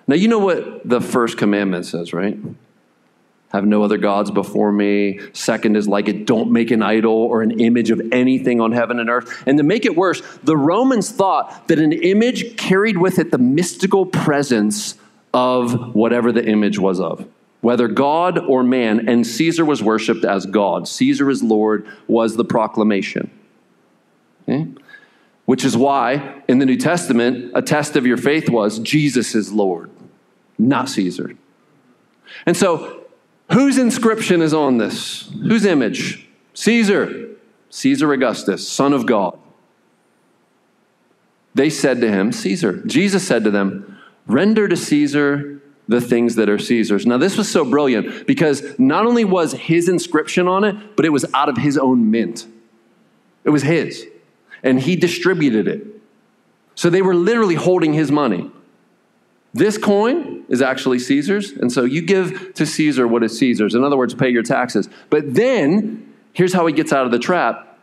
Now, 0.08 0.14
you 0.14 0.28
know 0.28 0.38
what 0.38 0.88
the 0.88 1.00
first 1.00 1.36
commandment 1.36 1.86
says, 1.86 2.12
right? 2.12 2.38
Have 3.52 3.64
no 3.64 3.82
other 3.82 3.96
gods 3.96 4.30
before 4.30 4.72
me. 4.72 5.20
Second 5.32 5.76
is 5.76 5.88
like 5.88 6.08
it, 6.08 6.26
don't 6.26 6.50
make 6.50 6.70
an 6.70 6.82
idol 6.82 7.12
or 7.12 7.42
an 7.42 7.60
image 7.60 7.90
of 7.90 8.00
anything 8.12 8.60
on 8.60 8.72
heaven 8.72 8.98
and 8.98 9.08
earth. 9.08 9.42
And 9.46 9.56
to 9.58 9.64
make 9.64 9.84
it 9.84 9.96
worse, 9.96 10.20
the 10.42 10.56
Romans 10.56 11.10
thought 11.10 11.68
that 11.68 11.78
an 11.78 11.92
image 11.92 12.56
carried 12.56 12.98
with 12.98 13.18
it 13.18 13.30
the 13.30 13.38
mystical 13.38 14.04
presence 14.04 14.96
of 15.32 15.94
whatever 15.94 16.32
the 16.32 16.44
image 16.44 16.78
was 16.78 17.00
of, 17.00 17.26
whether 17.60 17.88
God 17.88 18.38
or 18.38 18.62
man. 18.62 19.08
And 19.08 19.26
Caesar 19.26 19.64
was 19.64 19.82
worshiped 19.82 20.24
as 20.24 20.46
God. 20.46 20.88
Caesar 20.88 21.30
is 21.30 21.42
Lord 21.42 21.86
was 22.08 22.36
the 22.36 22.44
proclamation. 22.44 23.30
Okay? 24.48 24.66
Which 25.44 25.64
is 25.64 25.76
why 25.76 26.42
in 26.48 26.58
the 26.58 26.66
New 26.66 26.76
Testament, 26.76 27.52
a 27.54 27.62
test 27.62 27.96
of 27.96 28.06
your 28.06 28.16
faith 28.16 28.50
was 28.50 28.80
Jesus 28.80 29.34
is 29.34 29.52
Lord, 29.52 29.90
not 30.58 30.88
Caesar. 30.88 31.34
And 32.44 32.56
so 32.56 33.06
Whose 33.52 33.78
inscription 33.78 34.42
is 34.42 34.52
on 34.52 34.78
this? 34.78 35.30
Whose 35.30 35.64
image? 35.64 36.26
Caesar, 36.54 37.28
Caesar 37.70 38.12
Augustus, 38.12 38.66
son 38.66 38.92
of 38.92 39.06
God. 39.06 39.38
They 41.54 41.70
said 41.70 42.00
to 42.00 42.10
him, 42.10 42.32
Caesar. 42.32 42.82
Jesus 42.86 43.26
said 43.26 43.44
to 43.44 43.50
them, 43.50 43.98
Render 44.26 44.66
to 44.68 44.76
Caesar 44.76 45.62
the 45.88 46.00
things 46.00 46.34
that 46.34 46.48
are 46.48 46.58
Caesar's. 46.58 47.06
Now, 47.06 47.16
this 47.16 47.38
was 47.38 47.48
so 47.48 47.64
brilliant 47.64 48.26
because 48.26 48.76
not 48.78 49.06
only 49.06 49.24
was 49.24 49.52
his 49.52 49.88
inscription 49.88 50.48
on 50.48 50.64
it, 50.64 50.96
but 50.96 51.04
it 51.04 51.10
was 51.10 51.24
out 51.32 51.48
of 51.48 51.56
his 51.56 51.78
own 51.78 52.10
mint. 52.10 52.46
It 53.44 53.50
was 53.50 53.62
his. 53.62 54.04
And 54.64 54.80
he 54.80 54.96
distributed 54.96 55.68
it. 55.68 55.86
So 56.74 56.90
they 56.90 57.02
were 57.02 57.14
literally 57.14 57.54
holding 57.54 57.92
his 57.92 58.10
money. 58.10 58.50
This 59.56 59.78
coin 59.78 60.44
is 60.50 60.60
actually 60.60 60.98
Caesar's, 60.98 61.52
and 61.52 61.72
so 61.72 61.84
you 61.84 62.02
give 62.02 62.52
to 62.54 62.66
Caesar 62.66 63.08
what 63.08 63.22
is 63.22 63.38
Caesar's. 63.38 63.74
In 63.74 63.84
other 63.84 63.96
words, 63.96 64.14
pay 64.14 64.28
your 64.28 64.42
taxes. 64.42 64.88
But 65.08 65.34
then, 65.34 66.12
here's 66.34 66.52
how 66.52 66.66
he 66.66 66.74
gets 66.74 66.92
out 66.92 67.06
of 67.06 67.10
the 67.10 67.18
trap 67.18 67.78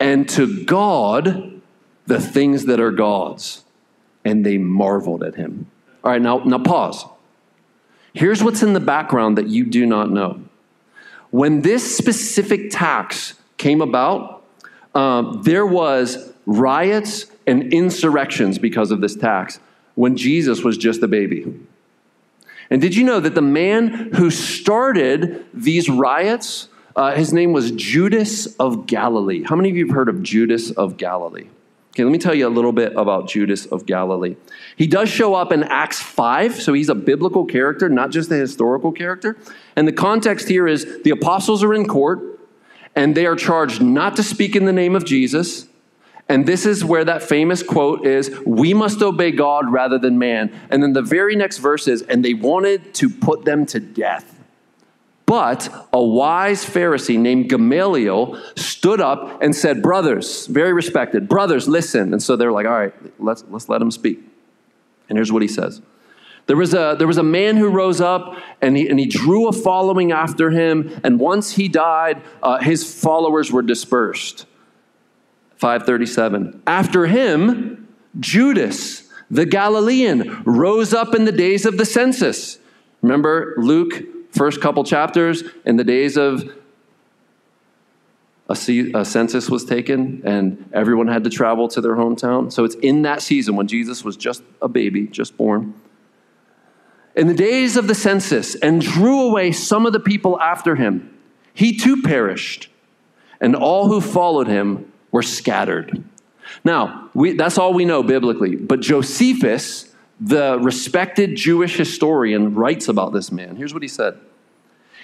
and 0.00 0.26
to 0.30 0.64
God, 0.64 1.60
the 2.06 2.18
things 2.18 2.64
that 2.64 2.80
are 2.80 2.90
God's. 2.90 3.64
And 4.24 4.46
they 4.46 4.56
marveled 4.56 5.22
at 5.22 5.34
him. 5.34 5.70
All 6.02 6.10
right, 6.10 6.22
now, 6.22 6.38
now 6.38 6.58
pause. 6.58 7.04
Here's 8.14 8.42
what's 8.42 8.62
in 8.62 8.72
the 8.72 8.80
background 8.80 9.36
that 9.36 9.48
you 9.48 9.66
do 9.66 9.84
not 9.84 10.10
know. 10.10 10.42
When 11.30 11.60
this 11.60 11.96
specific 11.96 12.70
tax 12.70 13.34
came 13.58 13.82
about, 13.82 14.42
um, 14.94 15.42
there 15.44 15.66
was 15.66 16.32
riots 16.46 17.26
and 17.46 17.72
insurrections 17.72 18.58
because 18.58 18.90
of 18.90 19.02
this 19.02 19.14
tax 19.14 19.60
when 20.00 20.16
Jesus 20.16 20.64
was 20.64 20.78
just 20.78 21.02
a 21.02 21.08
baby. 21.08 21.44
And 22.70 22.80
did 22.80 22.96
you 22.96 23.04
know 23.04 23.20
that 23.20 23.34
the 23.34 23.42
man 23.42 24.12
who 24.14 24.30
started 24.30 25.44
these 25.52 25.90
riots, 25.90 26.68
uh, 26.96 27.14
his 27.14 27.34
name 27.34 27.52
was 27.52 27.70
Judas 27.72 28.46
of 28.56 28.86
Galilee? 28.86 29.42
How 29.44 29.56
many 29.56 29.68
of 29.68 29.76
you 29.76 29.86
have 29.88 29.94
heard 29.94 30.08
of 30.08 30.22
Judas 30.22 30.70
of 30.70 30.96
Galilee? 30.96 31.48
Okay, 31.90 32.02
let 32.02 32.12
me 32.12 32.16
tell 32.16 32.32
you 32.34 32.48
a 32.48 32.48
little 32.48 32.72
bit 32.72 32.94
about 32.96 33.28
Judas 33.28 33.66
of 33.66 33.84
Galilee. 33.84 34.36
He 34.74 34.86
does 34.86 35.10
show 35.10 35.34
up 35.34 35.52
in 35.52 35.64
Acts 35.64 36.00
5, 36.00 36.62
so 36.62 36.72
he's 36.72 36.88
a 36.88 36.94
biblical 36.94 37.44
character, 37.44 37.90
not 37.90 38.10
just 38.10 38.30
a 38.30 38.36
historical 38.36 38.92
character. 38.92 39.36
And 39.76 39.86
the 39.86 39.92
context 39.92 40.48
here 40.48 40.66
is 40.66 41.02
the 41.02 41.10
apostles 41.10 41.62
are 41.62 41.74
in 41.74 41.86
court, 41.86 42.40
and 42.96 43.14
they 43.14 43.26
are 43.26 43.36
charged 43.36 43.82
not 43.82 44.16
to 44.16 44.22
speak 44.22 44.56
in 44.56 44.64
the 44.64 44.72
name 44.72 44.96
of 44.96 45.04
Jesus 45.04 45.66
and 46.30 46.46
this 46.46 46.64
is 46.64 46.84
where 46.84 47.04
that 47.04 47.24
famous 47.24 47.60
quote 47.60 48.06
is 48.06 48.30
We 48.46 48.72
must 48.72 49.02
obey 49.02 49.32
God 49.32 49.70
rather 49.72 49.98
than 49.98 50.16
man. 50.16 50.52
And 50.70 50.80
then 50.80 50.92
the 50.92 51.02
very 51.02 51.34
next 51.34 51.58
verse 51.58 51.88
is, 51.88 52.02
And 52.02 52.24
they 52.24 52.34
wanted 52.34 52.94
to 52.94 53.10
put 53.10 53.44
them 53.44 53.66
to 53.66 53.80
death. 53.80 54.38
But 55.26 55.68
a 55.92 56.00
wise 56.00 56.64
Pharisee 56.64 57.18
named 57.18 57.48
Gamaliel 57.48 58.40
stood 58.54 59.00
up 59.00 59.42
and 59.42 59.56
said, 59.56 59.82
Brothers, 59.82 60.46
very 60.46 60.72
respected, 60.72 61.28
brothers, 61.28 61.66
listen. 61.66 62.12
And 62.12 62.22
so 62.22 62.36
they're 62.36 62.52
like, 62.52 62.66
All 62.66 62.78
right, 62.78 62.94
let's, 63.20 63.44
let's 63.50 63.68
let 63.68 63.82
him 63.82 63.90
speak. 63.90 64.20
And 65.08 65.18
here's 65.18 65.32
what 65.32 65.42
he 65.42 65.48
says. 65.48 65.82
There 66.46 66.56
was, 66.56 66.74
a, 66.74 66.94
there 66.96 67.08
was 67.08 67.18
a 67.18 67.24
man 67.24 67.56
who 67.56 67.68
rose 67.70 68.00
up 68.00 68.36
and 68.60 68.76
he, 68.76 68.88
and 68.88 69.00
he 69.00 69.06
drew 69.06 69.48
a 69.48 69.52
following 69.52 70.12
after 70.12 70.50
him. 70.50 71.00
And 71.02 71.18
once 71.18 71.52
he 71.52 71.66
died, 71.66 72.22
uh, 72.40 72.58
his 72.58 73.02
followers 73.02 73.50
were 73.50 73.62
dispersed. 73.62 74.46
537. 75.60 76.62
After 76.66 77.06
him, 77.06 77.86
Judas, 78.18 79.06
the 79.30 79.44
Galilean, 79.44 80.42
rose 80.44 80.94
up 80.94 81.14
in 81.14 81.26
the 81.26 81.32
days 81.32 81.66
of 81.66 81.76
the 81.76 81.84
census. 81.84 82.58
Remember 83.02 83.54
Luke, 83.58 83.92
first 84.32 84.62
couple 84.62 84.84
chapters, 84.84 85.44
in 85.66 85.76
the 85.76 85.84
days 85.84 86.16
of 86.16 86.50
a, 88.48 88.56
census 88.56 89.50
was 89.50 89.64
taken 89.66 90.22
and 90.24 90.68
everyone 90.72 91.08
had 91.08 91.24
to 91.24 91.30
travel 91.30 91.68
to 91.68 91.82
their 91.82 91.94
hometown. 91.94 92.50
So 92.50 92.64
it's 92.64 92.74
in 92.76 93.02
that 93.02 93.20
season 93.20 93.54
when 93.54 93.68
Jesus 93.68 94.02
was 94.02 94.16
just 94.16 94.42
a 94.62 94.68
baby, 94.68 95.08
just 95.08 95.36
born. 95.36 95.74
In 97.14 97.26
the 97.26 97.34
days 97.34 97.76
of 97.76 97.86
the 97.86 97.94
census, 97.94 98.54
and 98.54 98.80
drew 98.80 99.28
away 99.28 99.52
some 99.52 99.84
of 99.84 99.92
the 99.92 100.00
people 100.00 100.40
after 100.40 100.76
him, 100.76 101.18
he 101.52 101.76
too 101.76 102.00
perished, 102.00 102.70
and 103.40 103.54
all 103.54 103.88
who 103.88 104.00
followed 104.00 104.46
him 104.46 104.89
were 105.10 105.22
scattered. 105.22 106.04
Now, 106.64 107.10
we, 107.14 107.32
that's 107.32 107.58
all 107.58 107.72
we 107.72 107.84
know 107.84 108.02
biblically, 108.02 108.56
but 108.56 108.80
Josephus, 108.80 109.94
the 110.20 110.58
respected 110.60 111.36
Jewish 111.36 111.76
historian, 111.76 112.54
writes 112.54 112.88
about 112.88 113.12
this 113.12 113.32
man. 113.32 113.56
Here's 113.56 113.72
what 113.72 113.82
he 113.82 113.88
said 113.88 114.18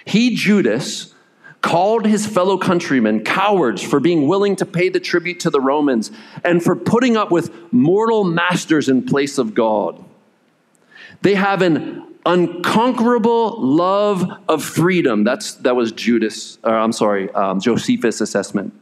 He, 0.05 0.35
Judas, 0.35 1.15
called 1.63 2.07
his 2.07 2.27
fellow 2.27 2.59
countrymen 2.59 3.25
cowards 3.25 3.83
for 3.83 4.01
being 4.01 4.29
willing 4.29 4.57
to 4.57 4.67
pay 4.67 4.89
the 4.89 5.01
tribute 5.01 5.41
to 5.41 5.51
the 5.51 5.61
Romans 5.61 6.11
and 6.45 6.63
for 6.63 6.77
putting 6.77 7.17
up 7.17 7.31
with 7.31 7.73
mortal 7.73 8.25
masters 8.25 8.89
in 8.89 9.05
place 9.05 9.39
of 9.39 9.55
God. 9.55 10.05
They 11.23 11.35
have 11.35 11.63
an 11.63 12.05
unconquerable 12.27 13.61
love 13.61 14.29
of 14.49 14.63
freedom. 14.63 15.25
That's, 15.25 15.55
that 15.55 15.75
was 15.75 15.93
Judas, 15.93 16.59
or 16.63 16.75
I'm 16.75 16.93
sorry, 16.93 17.31
um, 17.33 17.61
Josephus' 17.61 18.21
assessment 18.21 18.75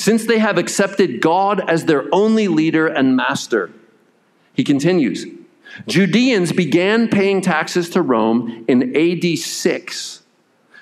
since 0.00 0.24
they 0.24 0.38
have 0.38 0.56
accepted 0.56 1.20
God 1.20 1.68
as 1.68 1.84
their 1.84 2.06
only 2.12 2.48
leader 2.48 2.86
and 2.86 3.16
master. 3.16 3.70
He 4.54 4.64
continues 4.64 5.26
Judeans 5.86 6.52
began 6.52 7.08
paying 7.08 7.40
taxes 7.42 7.90
to 7.90 8.02
Rome 8.02 8.64
in 8.66 8.96
AD 8.96 9.38
6 9.38 10.22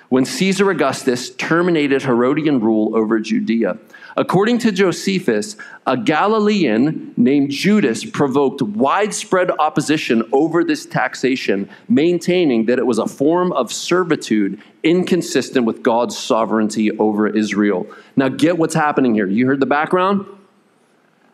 when 0.07 0.25
Caesar 0.25 0.71
Augustus 0.71 1.29
terminated 1.31 2.03
Herodian 2.03 2.59
rule 2.61 2.95
over 2.95 3.19
Judea. 3.19 3.77
According 4.17 4.59
to 4.59 4.71
Josephus, 4.71 5.55
a 5.85 5.95
Galilean 5.95 7.13
named 7.15 7.51
Judas 7.51 8.03
provoked 8.03 8.61
widespread 8.61 9.51
opposition 9.59 10.23
over 10.31 10.63
this 10.63 10.85
taxation, 10.85 11.69
maintaining 11.87 12.65
that 12.65 12.79
it 12.79 12.85
was 12.85 12.99
a 12.99 13.07
form 13.07 13.51
of 13.51 13.71
servitude 13.71 14.61
inconsistent 14.83 15.65
with 15.65 15.83
God's 15.83 16.17
sovereignty 16.17 16.91
over 16.97 17.27
Israel. 17.27 17.87
Now, 18.15 18.29
get 18.29 18.57
what's 18.57 18.75
happening 18.75 19.13
here. 19.13 19.27
You 19.27 19.45
heard 19.47 19.59
the 19.59 19.65
background? 19.65 20.25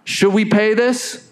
Should 0.04 0.34
we 0.34 0.46
pay 0.46 0.74
this? 0.74 1.32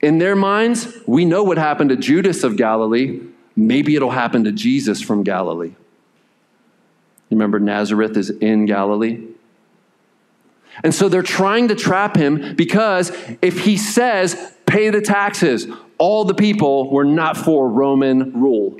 In 0.00 0.18
their 0.18 0.36
minds, 0.36 0.88
we 1.06 1.24
know 1.24 1.42
what 1.42 1.58
happened 1.58 1.90
to 1.90 1.96
Judas 1.96 2.42
of 2.44 2.56
Galilee. 2.56 3.20
Maybe 3.56 3.96
it'll 3.96 4.10
happen 4.10 4.44
to 4.44 4.52
Jesus 4.52 5.02
from 5.02 5.22
Galilee. 5.22 5.74
Remember, 7.30 7.60
Nazareth 7.60 8.16
is 8.16 8.30
in 8.30 8.66
Galilee. 8.66 9.26
And 10.82 10.94
so 10.94 11.08
they're 11.08 11.22
trying 11.22 11.68
to 11.68 11.74
trap 11.74 12.16
him 12.16 12.54
because 12.56 13.10
if 13.42 13.64
he 13.64 13.76
says, 13.76 14.52
pay 14.66 14.90
the 14.90 15.00
taxes, 15.00 15.66
all 15.98 16.24
the 16.24 16.34
people 16.34 16.90
were 16.90 17.04
not 17.04 17.36
for 17.36 17.68
Roman 17.68 18.40
rule. 18.40 18.78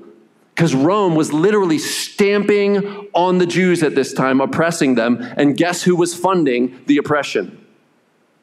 Because 0.54 0.74
Rome 0.74 1.14
was 1.14 1.32
literally 1.32 1.78
stamping 1.78 3.08
on 3.14 3.38
the 3.38 3.46
Jews 3.46 3.82
at 3.82 3.94
this 3.94 4.12
time, 4.12 4.40
oppressing 4.40 4.94
them. 4.94 5.18
And 5.36 5.56
guess 5.56 5.82
who 5.82 5.96
was 5.96 6.14
funding 6.14 6.82
the 6.86 6.98
oppression? 6.98 7.64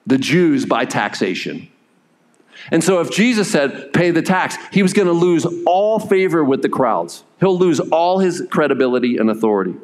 The 0.05 0.17
Jews 0.17 0.65
by 0.65 0.85
taxation. 0.85 1.69
And 2.71 2.83
so 2.83 3.01
if 3.01 3.11
Jesus 3.11 3.51
said, 3.51 3.93
pay 3.93 4.11
the 4.11 4.21
tax, 4.21 4.57
he 4.71 4.81
was 4.81 4.93
going 4.93 5.07
to 5.07 5.13
lose 5.13 5.45
all 5.65 5.99
favor 5.99 6.43
with 6.43 6.61
the 6.61 6.69
crowds. 6.69 7.23
He'll 7.39 7.57
lose 7.57 7.79
all 7.79 8.19
his 8.19 8.43
credibility 8.49 9.17
and 9.17 9.29
authority. 9.29 9.75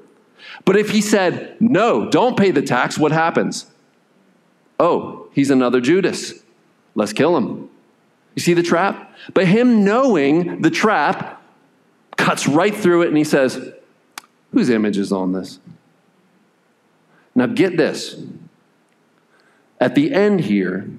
But 0.66 0.78
if 0.78 0.92
he 0.92 1.02
said, 1.02 1.58
no, 1.60 2.10
don't 2.10 2.38
pay 2.38 2.52
the 2.52 2.62
tax, 2.62 2.98
what 2.98 3.12
happens? 3.12 3.68
Oh, 4.80 5.30
he's 5.34 5.50
another 5.50 5.82
Judas. 5.82 6.44
Let's 6.96 7.14
kill 7.14 7.36
him. 7.38 7.70
You 8.36 8.42
see 8.42 8.54
the 8.54 8.64
trap? 8.64 9.16
But 9.34 9.48
him 9.48 9.84
knowing 9.84 10.62
the 10.62 10.72
trap 10.72 11.42
cuts 12.18 12.48
right 12.48 12.76
through 12.76 13.04
it 13.04 13.08
and 13.10 13.18
he 13.18 13.24
says, 13.24 13.74
Whose 14.52 14.70
image 14.70 14.98
is 14.98 15.12
on 15.12 15.34
this? 15.34 15.60
Now 17.36 17.48
get 17.48 17.78
this. 17.78 18.22
At 19.80 19.96
the 19.96 20.14
end 20.14 20.42
here, 20.42 20.90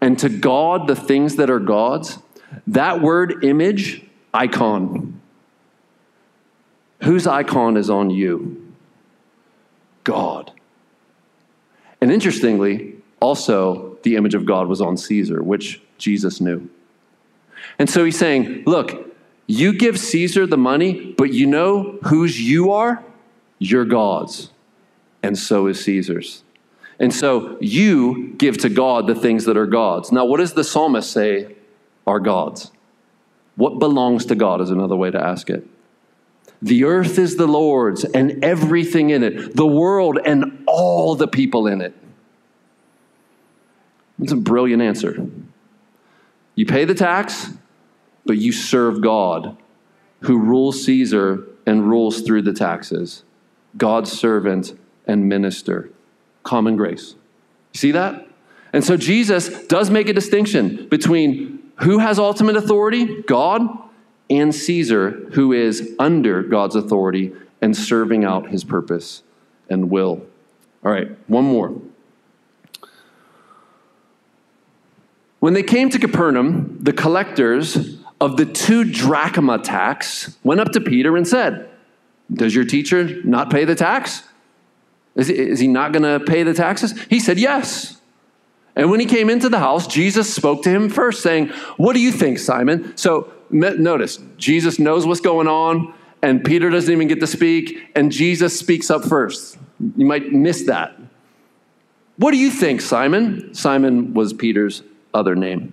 and 0.00 0.18
to 0.18 0.28
God 0.28 0.86
the 0.86 0.96
things 0.96 1.36
that 1.36 1.48
are 1.48 1.60
God's, 1.60 2.18
that 2.66 3.00
word 3.00 3.44
image, 3.44 4.04
icon. 4.34 5.20
Whose 7.02 7.26
icon 7.26 7.76
is 7.76 7.88
on 7.88 8.10
you? 8.10 8.67
God. 10.08 10.52
And 12.00 12.10
interestingly, 12.10 12.94
also 13.20 13.98
the 14.04 14.16
image 14.16 14.34
of 14.34 14.46
God 14.46 14.66
was 14.66 14.80
on 14.80 14.96
Caesar, 14.96 15.42
which 15.42 15.82
Jesus 15.98 16.40
knew. 16.40 16.70
And 17.78 17.90
so 17.90 18.06
he's 18.06 18.18
saying, 18.18 18.64
look, 18.64 19.14
you 19.46 19.74
give 19.74 19.98
Caesar 19.98 20.46
the 20.46 20.56
money, 20.56 21.12
but 21.18 21.34
you 21.34 21.46
know 21.46 21.98
whose 22.04 22.40
you 22.40 22.72
are? 22.72 23.04
You're 23.58 23.84
God's. 23.84 24.50
And 25.22 25.38
so 25.38 25.66
is 25.66 25.84
Caesar's. 25.84 26.42
And 26.98 27.12
so 27.12 27.58
you 27.60 28.34
give 28.38 28.56
to 28.58 28.70
God 28.70 29.06
the 29.06 29.14
things 29.14 29.44
that 29.44 29.58
are 29.58 29.66
God's. 29.66 30.10
Now, 30.10 30.24
what 30.24 30.38
does 30.38 30.54
the 30.54 30.64
psalmist 30.64 31.12
say 31.12 31.54
are 32.06 32.18
God's? 32.18 32.72
What 33.56 33.78
belongs 33.78 34.24
to 34.26 34.34
God 34.34 34.62
is 34.62 34.70
another 34.70 34.96
way 34.96 35.10
to 35.10 35.22
ask 35.22 35.50
it. 35.50 35.66
The 36.60 36.84
earth 36.84 37.18
is 37.18 37.36
the 37.36 37.46
Lord's 37.46 38.04
and 38.04 38.44
everything 38.44 39.10
in 39.10 39.22
it, 39.22 39.54
the 39.54 39.66
world 39.66 40.18
and 40.24 40.64
all 40.66 41.14
the 41.14 41.28
people 41.28 41.66
in 41.66 41.80
it. 41.80 41.94
It's 44.20 44.32
a 44.32 44.36
brilliant 44.36 44.82
answer. 44.82 45.26
You 46.56 46.66
pay 46.66 46.84
the 46.84 46.94
tax, 46.94 47.52
but 48.24 48.38
you 48.38 48.50
serve 48.50 49.00
God 49.00 49.56
who 50.22 50.38
rules 50.38 50.84
Caesar 50.84 51.46
and 51.66 51.88
rules 51.88 52.22
through 52.22 52.42
the 52.42 52.52
taxes. 52.52 53.22
God's 53.76 54.10
servant 54.10 54.76
and 55.06 55.28
minister 55.28 55.90
common 56.42 56.76
grace. 56.76 57.14
You 57.74 57.78
see 57.78 57.92
that? 57.92 58.26
And 58.72 58.84
so 58.84 58.96
Jesus 58.96 59.66
does 59.66 59.90
make 59.90 60.08
a 60.08 60.12
distinction 60.12 60.88
between 60.88 61.70
who 61.76 61.98
has 61.98 62.18
ultimate 62.18 62.56
authority, 62.56 63.22
God, 63.22 63.62
and 64.30 64.54
Caesar, 64.54 65.10
who 65.32 65.52
is 65.52 65.94
under 65.98 66.42
God's 66.42 66.76
authority 66.76 67.32
and 67.60 67.76
serving 67.76 68.24
out 68.24 68.48
his 68.48 68.64
purpose 68.64 69.22
and 69.68 69.90
will. 69.90 70.22
All 70.84 70.92
right, 70.92 71.08
one 71.28 71.44
more. 71.44 71.80
When 75.40 75.54
they 75.54 75.62
came 75.62 75.88
to 75.90 75.98
Capernaum, 75.98 76.78
the 76.80 76.92
collectors 76.92 77.98
of 78.20 78.36
the 78.36 78.44
two 78.44 78.84
drachma 78.84 79.58
tax 79.58 80.36
went 80.42 80.60
up 80.60 80.72
to 80.72 80.80
Peter 80.80 81.16
and 81.16 81.26
said, 81.26 81.68
Does 82.32 82.54
your 82.54 82.64
teacher 82.64 83.22
not 83.24 83.50
pay 83.50 83.64
the 83.64 83.76
tax? 83.76 84.24
Is, 85.14 85.30
is 85.30 85.60
he 85.60 85.68
not 85.68 85.92
going 85.92 86.02
to 86.02 86.24
pay 86.24 86.42
the 86.42 86.54
taxes? 86.54 87.00
He 87.02 87.20
said, 87.20 87.38
Yes. 87.38 88.00
And 88.74 88.90
when 88.90 89.00
he 89.00 89.06
came 89.06 89.28
into 89.28 89.48
the 89.48 89.58
house, 89.58 89.88
Jesus 89.88 90.32
spoke 90.32 90.62
to 90.62 90.70
him 90.70 90.88
first, 90.88 91.22
saying, 91.22 91.48
What 91.76 91.94
do 91.94 92.00
you 92.00 92.12
think, 92.12 92.38
Simon? 92.38 92.96
So 92.96 93.32
notice, 93.50 94.18
Jesus 94.36 94.78
knows 94.78 95.06
what's 95.06 95.20
going 95.20 95.48
on, 95.48 95.94
and 96.22 96.44
Peter 96.44 96.70
doesn't 96.70 96.92
even 96.92 97.08
get 97.08 97.20
to 97.20 97.26
speak, 97.26 97.90
and 97.94 98.10
Jesus 98.10 98.58
speaks 98.58 98.90
up 98.90 99.04
first. 99.04 99.58
You 99.96 100.06
might 100.06 100.32
miss 100.32 100.64
that. 100.64 100.98
What 102.16 102.32
do 102.32 102.36
you 102.36 102.50
think, 102.50 102.80
Simon? 102.80 103.54
Simon 103.54 104.12
was 104.12 104.32
Peter's 104.32 104.82
other 105.14 105.36
name. 105.36 105.72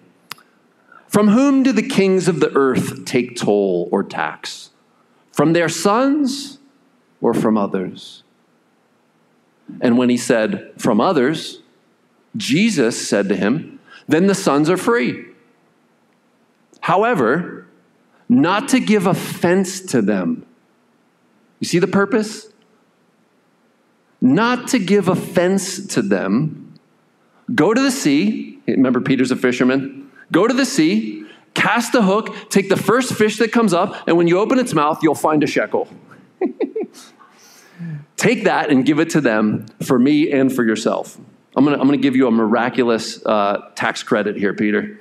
From 1.07 1.29
whom 1.29 1.63
do 1.63 1.71
the 1.71 1.87
kings 1.87 2.27
of 2.27 2.39
the 2.39 2.51
earth 2.55 3.05
take 3.05 3.35
toll 3.35 3.89
or 3.91 4.03
tax? 4.03 4.69
From 5.31 5.53
their 5.53 5.69
sons 5.69 6.59
or 7.21 7.33
from 7.33 7.57
others? 7.57 8.23
And 9.81 9.97
when 9.97 10.09
he 10.09 10.17
said, 10.17 10.73
From 10.77 11.01
others, 11.01 11.61
Jesus 12.37 13.07
said 13.07 13.29
to 13.29 13.35
him, 13.35 13.79
Then 14.07 14.27
the 14.27 14.35
sons 14.35 14.69
are 14.69 14.77
free. 14.77 15.25
However, 16.81 17.64
not 18.27 18.69
to 18.69 18.79
give 18.79 19.07
offense 19.07 19.81
to 19.81 20.01
them. 20.01 20.45
You 21.59 21.67
see 21.67 21.79
the 21.79 21.87
purpose? 21.87 22.47
Not 24.21 24.69
to 24.69 24.79
give 24.79 25.07
offense 25.07 25.85
to 25.87 26.01
them. 26.01 26.73
Go 27.53 27.73
to 27.73 27.81
the 27.81 27.91
sea. 27.91 28.59
Remember, 28.67 28.99
Peter's 28.99 29.31
a 29.31 29.35
fisherman. 29.35 30.11
Go 30.31 30.47
to 30.47 30.53
the 30.53 30.65
sea, 30.65 31.25
cast 31.53 31.93
a 31.93 32.01
hook, 32.01 32.49
take 32.49 32.69
the 32.69 32.77
first 32.77 33.13
fish 33.13 33.37
that 33.37 33.51
comes 33.51 33.73
up, 33.73 34.07
and 34.07 34.17
when 34.17 34.27
you 34.27 34.39
open 34.39 34.57
its 34.57 34.73
mouth, 34.73 35.03
you'll 35.03 35.13
find 35.15 35.43
a 35.43 35.47
shekel. 35.47 35.87
Take 38.17 38.45
that 38.45 38.71
and 38.71 38.85
give 38.85 38.99
it 38.99 39.11
to 39.11 39.21
them 39.21 39.67
for 39.83 39.99
me 39.99 40.31
and 40.31 40.53
for 40.53 40.63
yourself. 40.63 41.17
I'm 41.55 41.67
I'm 41.67 41.79
gonna 41.79 41.97
give 41.97 42.15
you 42.15 42.27
a 42.27 42.31
miraculous 42.31 43.23
uh, 43.25 43.69
tax 43.75 44.03
credit 44.03 44.35
here, 44.35 44.53
Peter. 44.53 44.99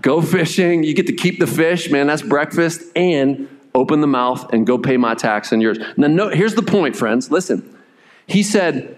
Go 0.00 0.20
fishing, 0.20 0.82
you 0.82 0.94
get 0.94 1.06
to 1.06 1.12
keep 1.12 1.38
the 1.38 1.46
fish, 1.46 1.90
man, 1.90 2.06
that's 2.06 2.22
breakfast, 2.22 2.82
and 2.96 3.48
open 3.74 4.00
the 4.00 4.06
mouth 4.06 4.52
and 4.52 4.66
go 4.66 4.78
pay 4.78 4.96
my 4.96 5.14
tax 5.14 5.52
and 5.52 5.62
yours. 5.62 5.78
Now, 5.96 6.08
no, 6.08 6.28
here's 6.28 6.54
the 6.54 6.62
point, 6.62 6.96
friends. 6.96 7.30
Listen. 7.30 7.76
He 8.26 8.42
said, 8.42 8.96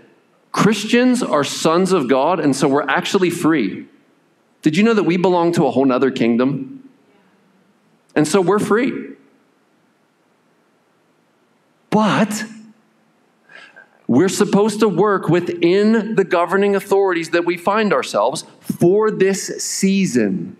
Christians 0.53 1.22
are 1.22 1.45
sons 1.45 1.93
of 1.93 2.09
God, 2.09 2.41
and 2.41 2.57
so 2.57 2.66
we're 2.68 2.89
actually 2.89 3.30
free. 3.30 3.86
Did 4.62 4.76
you 4.76 4.82
know 4.82 4.95
that 4.95 5.05
we 5.05 5.16
belong 5.16 5.53
to 5.53 5.66
a 5.66 5.70
whole 5.70 5.84
nother 5.84 6.11
kingdom? 6.11 6.89
And 8.14 8.26
so 8.26 8.41
we're 8.41 8.59
free. 8.59 9.11
But 11.91 12.45
we're 14.07 14.28
supposed 14.28 14.80
to 14.80 14.89
work 14.89 15.28
within 15.28 16.14
the 16.14 16.24
governing 16.24 16.74
authorities 16.74 17.30
that 17.30 17.45
we 17.45 17.57
find 17.57 17.93
ourselves 17.93 18.45
for 18.61 19.11
this 19.11 19.62
season. 19.62 20.57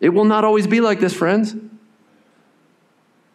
It 0.00 0.10
will 0.10 0.24
not 0.24 0.44
always 0.44 0.66
be 0.66 0.80
like 0.80 1.00
this, 1.00 1.14
friends. 1.14 1.54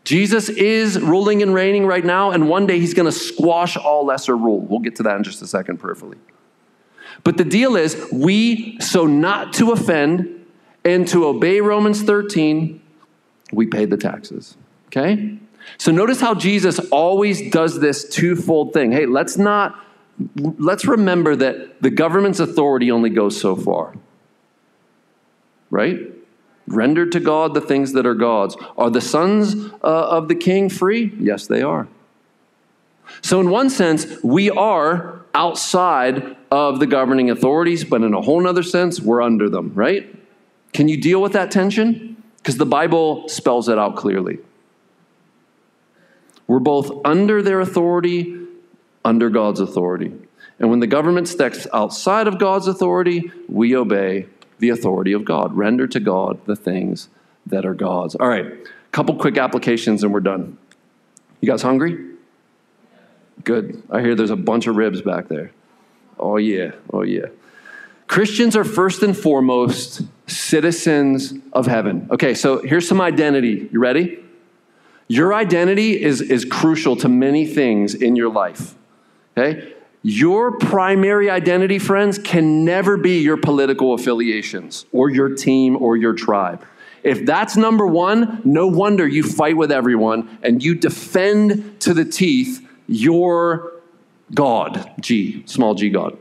Jesus 0.03 0.49
is 0.49 0.99
ruling 0.99 1.41
and 1.41 1.53
reigning 1.53 1.86
right 1.86 2.05
now, 2.05 2.32
and 2.32 2.47
one 2.47 2.68
day 2.68 2.80
he's 2.80 2.93
going 2.93 3.07
to 3.07 3.11
squash 3.11 3.76
all 3.76 4.05
lesser 4.05 4.38
rule. 4.38 4.59
We'll 4.59 4.80
get 4.80 4.95
to 4.97 5.03
that 5.03 5.18
in 5.18 5.24
just 5.24 5.41
a 5.41 5.47
second, 5.47 5.78
prayerfully. 5.78 6.18
But 7.24 7.38
the 7.38 7.43
deal 7.43 7.76
is, 7.76 8.07
we, 8.11 8.80
so 8.80 9.05
not 9.05 9.53
to 9.53 9.72
offend 9.72 10.45
and 10.84 11.07
to 11.07 11.26
obey 11.26 11.59
Romans 11.61 12.03
13, 12.03 12.82
we 13.51 13.66
pay 13.66 13.86
the 13.86 13.97
taxes. 13.97 14.55
Okay? 14.88 15.39
So 15.78 15.91
notice 15.91 16.22
how 16.22 16.36
Jesus 16.36 16.80
always 16.91 17.49
does 17.49 17.80
this 17.80 18.07
twofold 18.07 18.74
thing. 18.74 18.91
Hey, 18.91 19.05
let's 19.07 19.38
not 19.38 19.82
let's 20.38 20.86
remember 20.86 21.36
that 21.36 21.82
the 21.82 21.89
government's 21.89 22.39
authority 22.39 22.89
only 22.89 23.09
goes 23.09 23.39
so 23.39 23.55
far. 23.55 23.95
Right? 25.70 26.14
Rendered 26.68 27.11
to 27.11 27.20
God 27.20 27.53
the 27.53 27.61
things 27.61 27.93
that 27.93 28.05
are 28.05 28.16
God's. 28.16 28.57
Are 28.78 28.89
the 28.89 29.01
sons 29.01 29.72
uh, 29.84 30.09
of 30.09 30.28
the 30.28 30.36
king 30.36 30.70
free? 30.70 31.13
Yes, 31.20 31.47
they 31.47 31.61
are. 31.61 31.88
So, 33.22 33.39
in 33.39 33.49
one 33.49 33.70
sense, 33.70 34.07
we 34.24 34.49
are 34.49 35.22
outside 35.36 36.36
of 36.51 36.80
the 36.80 36.88
governing 36.88 37.30
authorities, 37.30 37.84
but 37.84 38.01
in 38.01 38.13
a 38.13 38.22
whole 38.22 38.47
other 38.47 38.63
sense, 38.63 38.99
we're 38.99 39.22
under 39.22 39.49
them, 39.49 39.74
right? 39.76 40.13
Can 40.74 40.88
you 40.88 40.99
deal 40.99 41.22
with 41.22 41.34
that 41.34 41.51
tension? 41.51 42.22
Because 42.38 42.57
the 42.57 42.66
Bible 42.66 43.28
spells 43.30 43.70
it 43.70 43.78
out 43.78 43.95
clearly. 43.95 44.39
We're 46.47 46.59
both 46.59 47.05
under 47.05 47.41
their 47.41 47.59
authority, 47.59 48.39
under 49.03 49.30
God's 49.30 49.59
authority. 49.59 50.13
And 50.59 50.70
when 50.70 50.80
the 50.80 50.88
government 50.88 51.28
steps 51.28 51.68
outside 51.74 52.28
of 52.28 52.39
God's 52.39 52.68
authority, 52.68 53.32
we 53.49 53.76
obey 53.76 54.28
the 54.59 54.69
authority 54.69 55.13
of 55.13 55.25
God. 55.25 55.55
Render 55.55 55.87
to 55.87 55.99
God 55.99 56.45
the 56.45 56.55
things 56.55 57.09
that 57.45 57.65
are 57.65 57.73
God's. 57.73 58.15
All 58.15 58.27
right, 58.27 58.45
a 58.45 58.91
couple 58.91 59.15
quick 59.15 59.37
applications 59.37 60.03
and 60.03 60.13
we're 60.13 60.19
done. 60.19 60.57
You 61.41 61.49
guys 61.49 61.61
hungry? 61.61 62.13
Good. 63.43 63.83
I 63.89 64.01
hear 64.01 64.15
there's 64.15 64.31
a 64.31 64.35
bunch 64.35 64.67
of 64.67 64.75
ribs 64.75 65.01
back 65.01 65.27
there. 65.27 65.51
Oh, 66.17 66.37
yeah. 66.37 66.71
Oh, 66.91 67.03
yeah. 67.03 67.27
Christians 68.07 68.55
are 68.55 68.63
first 68.63 69.03
and 69.03 69.17
foremost 69.17 70.01
citizens 70.27 71.33
of 71.53 71.67
heaven. 71.67 72.07
Okay, 72.11 72.33
so 72.33 72.61
here's 72.61 72.87
some 72.87 73.01
identity. 73.01 73.67
You 73.71 73.79
ready? 73.79 74.19
Your 75.07 75.33
identity 75.33 76.01
is, 76.01 76.21
is 76.21 76.45
crucial 76.45 76.95
to 76.97 77.09
many 77.09 77.45
things 77.45 77.93
in 77.93 78.15
your 78.15 78.29
life. 78.29 78.75
Okay? 79.37 79.74
Your 80.07 80.59
primary 80.59 81.31
identity, 81.31 81.79
friends, 81.79 82.19
can 82.19 82.63
never 82.63 82.95
be 82.95 83.21
your 83.21 83.37
political 83.37 83.95
affiliations 83.95 84.85
or 84.91 85.09
your 85.09 85.29
team 85.29 85.81
or 85.81 85.97
your 85.97 86.13
tribe. 86.13 86.63
If 87.01 87.25
that's 87.25 87.57
number 87.57 87.87
one, 87.87 88.39
no 88.45 88.67
wonder 88.67 89.07
you 89.07 89.23
fight 89.23 89.57
with 89.57 89.71
everyone 89.71 90.37
and 90.43 90.63
you 90.63 90.75
defend 90.75 91.79
to 91.79 91.95
the 91.95 92.05
teeth 92.05 92.63
your 92.85 93.71
God, 94.31 94.91
G, 94.99 95.41
small 95.47 95.73
g 95.73 95.89
God. 95.89 96.15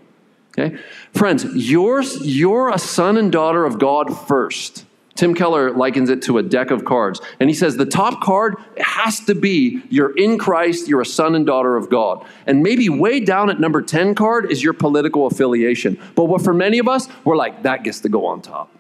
Okay? 0.57 0.79
Friends, 1.13 1.45
you're, 1.45 2.01
you're 2.23 2.71
a 2.71 2.79
son 2.79 3.19
and 3.19 3.31
daughter 3.31 3.67
of 3.67 3.79
God 3.79 4.19
first. 4.27 4.87
Tim 5.15 5.35
Keller 5.35 5.71
likens 5.71 6.11
it 6.11 6.23
to 6.23 6.39
a 6.39 6.43
deck 6.43 6.71
of 6.71 6.85
cards. 6.85 7.21
And 7.39 7.49
he 7.49 7.55
says 7.55 7.77
the 7.77 7.87
top 7.87 8.21
card 8.21 8.57
has 8.79 9.21
to 9.21 9.35
be 9.35 9.83
you're 9.89 10.17
in 10.17 10.39
Christ, 10.39 10.89
you're 10.89 11.03
a 11.03 11.07
son 11.07 11.35
and 11.35 11.47
daughter 11.47 11.77
of 11.77 11.89
God. 11.89 12.27
And 12.47 12.63
maybe 12.63 12.89
way 12.89 13.21
down 13.21 13.49
at 13.49 13.61
number 13.61 13.81
10 13.81 14.15
card 14.15 14.51
is 14.51 14.63
your 14.63 14.73
political 14.73 15.27
affiliation. 15.27 16.01
But 16.17 16.25
what 16.25 16.43
for 16.43 16.53
many 16.53 16.79
of 16.79 16.89
us, 16.89 17.09
we're 17.25 17.37
like, 17.37 17.63
that 17.63 17.85
gets 17.85 18.01
to 18.01 18.09
go 18.09 18.27
on 18.27 18.43
top. 18.43 18.71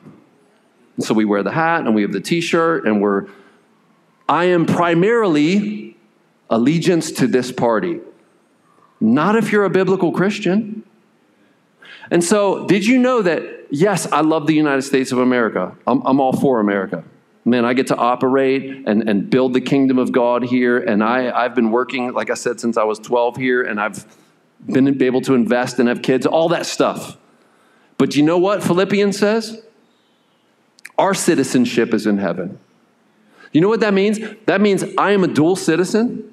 And 0.96 1.04
so 1.04 1.14
we 1.14 1.24
wear 1.24 1.42
the 1.42 1.52
hat 1.52 1.86
and 1.86 1.94
we 1.94 2.02
have 2.02 2.12
the 2.12 2.20
t 2.20 2.40
shirt 2.40 2.84
and 2.84 3.00
we're, 3.00 3.26
I 4.28 4.46
am 4.46 4.66
primarily 4.66 5.96
allegiance 6.50 7.12
to 7.12 7.26
this 7.26 7.52
party. 7.52 8.00
Not 9.00 9.36
if 9.36 9.52
you're 9.52 9.64
a 9.64 9.70
biblical 9.70 10.12
Christian. 10.12 10.82
And 12.10 12.22
so, 12.22 12.66
did 12.66 12.86
you 12.86 12.98
know 12.98 13.22
that, 13.22 13.42
yes, 13.70 14.10
I 14.10 14.20
love 14.20 14.46
the 14.46 14.54
United 14.54 14.82
States 14.82 15.12
of 15.12 15.18
America? 15.18 15.76
I'm, 15.86 16.02
I'm 16.04 16.20
all 16.20 16.32
for 16.32 16.60
America. 16.60 17.04
Man, 17.44 17.64
I 17.64 17.74
get 17.74 17.88
to 17.88 17.96
operate 17.96 18.84
and, 18.86 19.08
and 19.08 19.28
build 19.28 19.52
the 19.52 19.60
kingdom 19.60 19.98
of 19.98 20.12
God 20.12 20.42
here. 20.42 20.78
And 20.78 21.04
I, 21.04 21.30
I've 21.30 21.54
been 21.54 21.70
working, 21.70 22.12
like 22.12 22.30
I 22.30 22.34
said, 22.34 22.58
since 22.58 22.76
I 22.76 22.84
was 22.84 22.98
12 22.98 23.36
here, 23.36 23.62
and 23.62 23.80
I've 23.80 24.06
been 24.66 25.02
able 25.02 25.20
to 25.22 25.34
invest 25.34 25.78
and 25.78 25.88
have 25.88 26.02
kids, 26.02 26.26
all 26.26 26.48
that 26.50 26.66
stuff. 26.66 27.16
But 27.98 28.16
you 28.16 28.22
know 28.22 28.38
what 28.38 28.62
Philippians 28.62 29.18
says? 29.18 29.62
Our 30.98 31.14
citizenship 31.14 31.92
is 31.92 32.06
in 32.06 32.18
heaven. 32.18 32.58
You 33.52 33.60
know 33.60 33.68
what 33.68 33.80
that 33.80 33.94
means? 33.94 34.18
That 34.46 34.60
means 34.60 34.84
I 34.98 35.12
am 35.12 35.22
a 35.22 35.28
dual 35.28 35.56
citizen, 35.56 36.32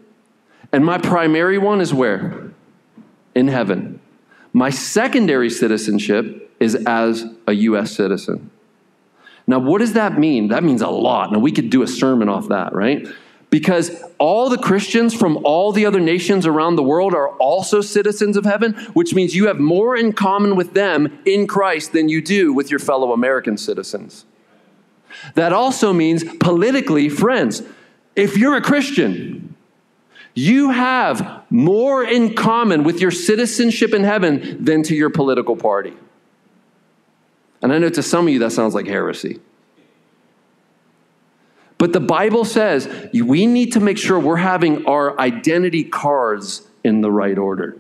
and 0.72 0.84
my 0.84 0.98
primary 0.98 1.58
one 1.58 1.80
is 1.82 1.94
where? 1.94 2.52
In 3.36 3.48
heaven. 3.48 4.01
My 4.54 4.70
secondary 4.70 5.49
citizenship 5.49 6.54
is 6.60 6.76
as 6.86 7.26
a 7.47 7.54
U.S. 7.54 7.91
citizen. 7.91 8.52
Now, 9.47 9.60
what 9.60 9.80
does 9.80 9.93
that 9.93 10.20
mean? 10.20 10.49
That 10.49 10.64
means 10.64 10.82
a 10.82 10.89
lot. 10.89 11.32
Now, 11.32 11.39
we 11.39 11.52
could 11.52 11.70
do 11.70 11.82
a 11.82 11.88
sermon 11.88 12.30
off 12.30 12.49
that, 12.49 12.74
right? 12.74 13.08
Because 13.49 13.91
all 14.18 14.49
the 14.49 14.58
Christians 14.58 15.14
from 15.14 15.43
all 15.43 15.72
the 15.72 15.86
other 15.86 15.99
nations 15.99 16.45
around 16.45 16.76
the 16.76 16.84
world 16.84 17.14
are 17.14 17.30
also 17.32 17.82
citizens 17.82 18.38
of 18.38 18.45
heaven, 18.45 18.74
which 18.93 19.14
means 19.14 19.36
you 19.36 19.47
have 19.47 19.60
more 19.60 19.95
in 19.97 20.14
common 20.14 20.56
with 20.56 20.74
them 20.74 21.20
in 21.26 21.47
Christ 21.47 21.91
than 21.91 22.08
you 22.08 22.22
do 22.22 22.54
with 22.54 22.70
your 22.70 22.80
fellow 22.80 23.12
American 23.12 23.58
citizens. 23.58 24.26
That 25.36 25.52
also 25.52 25.91
means 25.91 26.24
politically, 26.39 27.10
friends, 27.10 27.64
if 28.16 28.38
you're 28.38 28.56
a 28.56 28.62
Christian, 28.62 29.56
you 30.34 30.70
have 30.70 31.41
more 31.52 32.04
in 32.04 32.34
common 32.34 32.84
with 32.84 32.99
your 32.99 33.12
citizenship 33.12 33.93
in 33.93 34.04
heaven 34.04 34.64
than 34.64 34.82
to 34.84 34.95
your 34.95 35.12
political 35.12 35.56
party. 35.56 35.93
And 37.62 37.72
I 37.72 37.78
know 37.78 37.89
to 37.89 38.02
some 38.02 38.26
of 38.26 38.34
you 38.34 38.39
that 38.39 38.52
sounds 38.52 38.74
like 38.74 38.88
heresy. 38.88 39.39
But 41.78 41.93
the 41.93 41.99
Bible 41.99 42.45
says 42.45 42.88
we 43.14 43.45
need 43.45 43.74
to 43.74 43.80
make 43.80 43.97
sure 43.97 44.20
we're 44.20 44.38
having 44.38 44.86
our 44.86 45.20
identity 45.20 45.84
cards 45.84 46.68
in 46.84 47.02
the 47.02 47.12
right 47.12 47.38
order. 47.38 47.78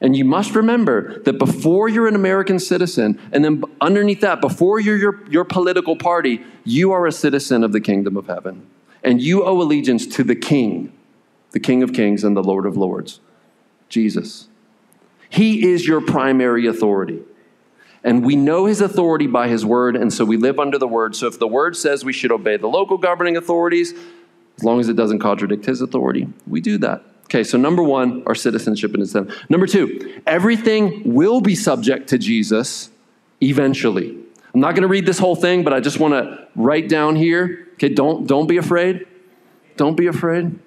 And 0.00 0.16
you 0.16 0.24
must 0.24 0.54
remember 0.54 1.20
that 1.20 1.38
before 1.38 1.88
you're 1.88 2.08
an 2.08 2.14
American 2.14 2.58
citizen, 2.58 3.18
and 3.32 3.44
then 3.44 3.62
underneath 3.80 4.20
that, 4.20 4.40
before 4.40 4.80
you're 4.80 4.96
your, 4.96 5.26
your 5.30 5.44
political 5.44 5.96
party, 5.96 6.44
you 6.64 6.92
are 6.92 7.06
a 7.06 7.12
citizen 7.12 7.64
of 7.64 7.72
the 7.72 7.80
kingdom 7.80 8.16
of 8.16 8.26
heaven. 8.26 8.66
And 9.02 9.20
you 9.20 9.44
owe 9.44 9.60
allegiance 9.60 10.06
to 10.16 10.24
the 10.24 10.34
King, 10.34 10.92
the 11.54 11.60
King 11.60 11.84
of 11.84 11.92
kings 11.92 12.24
and 12.24 12.36
the 12.36 12.42
Lord 12.42 12.66
of 12.66 12.76
lords, 12.76 13.20
Jesus. 13.88 14.48
He 15.30 15.70
is 15.70 15.86
your 15.86 16.00
primary 16.00 16.66
authority. 16.66 17.22
And 18.02 18.26
we 18.26 18.34
know 18.34 18.66
his 18.66 18.80
authority 18.80 19.28
by 19.28 19.46
his 19.46 19.64
word, 19.64 19.94
and 19.94 20.12
so 20.12 20.24
we 20.24 20.36
live 20.36 20.58
under 20.58 20.78
the 20.78 20.88
word. 20.88 21.14
So 21.14 21.28
if 21.28 21.38
the 21.38 21.46
word 21.46 21.76
says 21.76 22.04
we 22.04 22.12
should 22.12 22.32
obey 22.32 22.56
the 22.56 22.66
local 22.66 22.98
governing 22.98 23.36
authorities, 23.36 23.94
as 24.58 24.64
long 24.64 24.80
as 24.80 24.88
it 24.88 24.96
doesn't 24.96 25.20
contradict 25.20 25.64
his 25.64 25.80
authority, 25.80 26.26
we 26.48 26.60
do 26.60 26.76
that. 26.78 27.02
Okay, 27.26 27.44
so 27.44 27.56
number 27.56 27.84
one, 27.84 28.24
our 28.26 28.34
citizenship 28.34 28.92
in 28.92 29.00
his. 29.00 29.14
Number 29.48 29.68
two, 29.68 30.20
everything 30.26 31.14
will 31.14 31.40
be 31.40 31.54
subject 31.54 32.08
to 32.08 32.18
Jesus 32.18 32.90
eventually. 33.40 34.18
I'm 34.52 34.60
not 34.60 34.72
going 34.72 34.82
to 34.82 34.88
read 34.88 35.06
this 35.06 35.20
whole 35.20 35.36
thing, 35.36 35.62
but 35.62 35.72
I 35.72 35.78
just 35.78 36.00
want 36.00 36.14
to 36.14 36.48
write 36.56 36.88
down 36.88 37.14
here. 37.14 37.68
Okay, 37.74 37.90
don't, 37.90 38.26
don't 38.26 38.48
be 38.48 38.56
afraid. 38.56 39.06
Don't 39.76 39.96
be 39.96 40.08
afraid. 40.08 40.58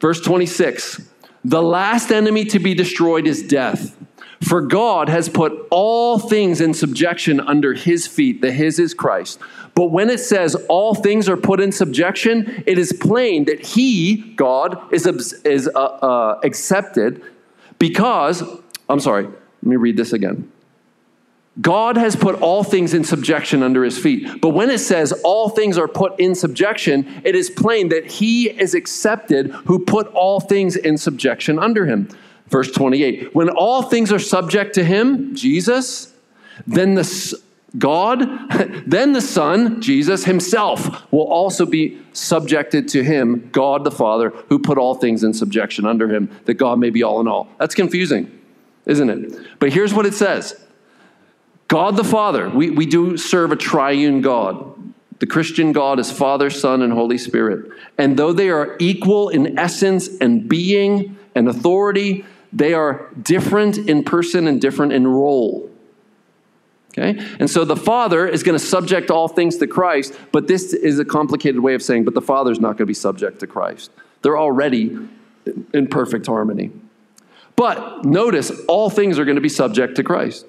Verse 0.00 0.20
26 0.20 1.00
The 1.44 1.62
last 1.62 2.10
enemy 2.10 2.44
to 2.46 2.58
be 2.58 2.74
destroyed 2.74 3.26
is 3.26 3.42
death. 3.42 3.94
For 4.46 4.60
God 4.60 5.08
has 5.08 5.28
put 5.28 5.66
all 5.70 6.18
things 6.18 6.60
in 6.60 6.72
subjection 6.72 7.40
under 7.40 7.74
his 7.74 8.06
feet. 8.06 8.40
The 8.40 8.52
his 8.52 8.78
is 8.78 8.94
Christ. 8.94 9.40
But 9.74 9.86
when 9.86 10.10
it 10.10 10.20
says 10.20 10.54
all 10.68 10.94
things 10.94 11.28
are 11.28 11.36
put 11.36 11.60
in 11.60 11.72
subjection, 11.72 12.62
it 12.66 12.78
is 12.78 12.92
plain 12.92 13.46
that 13.46 13.64
he, 13.64 14.16
God, 14.36 14.92
is, 14.92 15.06
is 15.44 15.68
uh, 15.68 15.78
uh, 15.78 16.40
accepted 16.44 17.22
because, 17.80 18.42
I'm 18.88 19.00
sorry, 19.00 19.24
let 19.24 19.62
me 19.62 19.76
read 19.76 19.96
this 19.96 20.12
again. 20.12 20.50
God 21.60 21.96
has 21.96 22.14
put 22.14 22.40
all 22.40 22.62
things 22.62 22.94
in 22.94 23.02
subjection 23.02 23.62
under 23.62 23.82
his 23.82 23.98
feet. 23.98 24.40
But 24.40 24.50
when 24.50 24.70
it 24.70 24.78
says 24.78 25.12
all 25.24 25.48
things 25.48 25.76
are 25.76 25.88
put 25.88 26.18
in 26.20 26.34
subjection, 26.34 27.22
it 27.24 27.34
is 27.34 27.50
plain 27.50 27.88
that 27.88 28.06
he 28.06 28.48
is 28.48 28.74
accepted 28.74 29.50
who 29.50 29.84
put 29.84 30.06
all 30.08 30.40
things 30.40 30.76
in 30.76 30.98
subjection 30.98 31.58
under 31.58 31.86
him. 31.86 32.08
Verse 32.48 32.70
28 32.70 33.34
When 33.34 33.48
all 33.48 33.82
things 33.82 34.12
are 34.12 34.18
subject 34.18 34.74
to 34.74 34.84
him, 34.84 35.34
Jesus, 35.34 36.14
then 36.66 36.94
the 36.94 37.40
God, 37.76 38.20
then 38.86 39.12
the 39.12 39.20
Son, 39.20 39.82
Jesus 39.82 40.24
himself, 40.24 41.10
will 41.12 41.26
also 41.26 41.66
be 41.66 42.00
subjected 42.12 42.88
to 42.88 43.04
him, 43.04 43.50
God 43.52 43.84
the 43.84 43.90
Father, 43.90 44.30
who 44.48 44.58
put 44.58 44.78
all 44.78 44.94
things 44.94 45.24
in 45.24 45.34
subjection 45.34 45.84
under 45.84 46.08
him, 46.08 46.30
that 46.46 46.54
God 46.54 46.78
may 46.78 46.90
be 46.90 47.02
all 47.02 47.20
in 47.20 47.28
all. 47.28 47.48
That's 47.58 47.74
confusing, 47.74 48.30
isn't 48.86 49.10
it? 49.10 49.58
But 49.58 49.72
here's 49.72 49.92
what 49.92 50.06
it 50.06 50.14
says 50.14 50.67
God 51.68 51.96
the 51.96 52.04
Father, 52.04 52.48
we, 52.48 52.70
we 52.70 52.86
do 52.86 53.16
serve 53.16 53.52
a 53.52 53.56
triune 53.56 54.20
God. 54.22 54.74
The 55.18 55.26
Christian 55.26 55.72
God 55.72 55.98
is 55.98 56.10
Father, 56.10 56.48
Son, 56.48 56.80
and 56.80 56.92
Holy 56.92 57.18
Spirit. 57.18 57.70
And 57.98 58.16
though 58.16 58.32
they 58.32 58.50
are 58.50 58.76
equal 58.78 59.28
in 59.28 59.58
essence 59.58 60.08
and 60.20 60.48
being 60.48 61.16
and 61.34 61.48
authority, 61.48 62.24
they 62.52 62.72
are 62.72 63.10
different 63.20 63.76
in 63.76 64.02
person 64.04 64.46
and 64.46 64.60
different 64.60 64.92
in 64.92 65.06
role. 65.06 65.70
Okay? 66.96 67.18
And 67.38 67.50
so 67.50 67.64
the 67.64 67.76
Father 67.76 68.26
is 68.26 68.42
going 68.42 68.58
to 68.58 68.64
subject 68.64 69.10
all 69.10 69.28
things 69.28 69.56
to 69.58 69.66
Christ, 69.66 70.18
but 70.32 70.48
this 70.48 70.72
is 70.72 70.98
a 70.98 71.04
complicated 71.04 71.60
way 71.60 71.74
of 71.74 71.82
saying, 71.82 72.04
but 72.04 72.14
the 72.14 72.22
Father's 72.22 72.60
not 72.60 72.70
going 72.70 72.78
to 72.78 72.86
be 72.86 72.94
subject 72.94 73.40
to 73.40 73.46
Christ. 73.46 73.90
They're 74.22 74.38
already 74.38 74.96
in 75.74 75.86
perfect 75.88 76.26
harmony. 76.26 76.70
But 77.56 78.04
notice, 78.04 78.52
all 78.68 78.88
things 78.88 79.18
are 79.18 79.24
going 79.24 79.36
to 79.36 79.42
be 79.42 79.48
subject 79.48 79.96
to 79.96 80.04
Christ, 80.04 80.46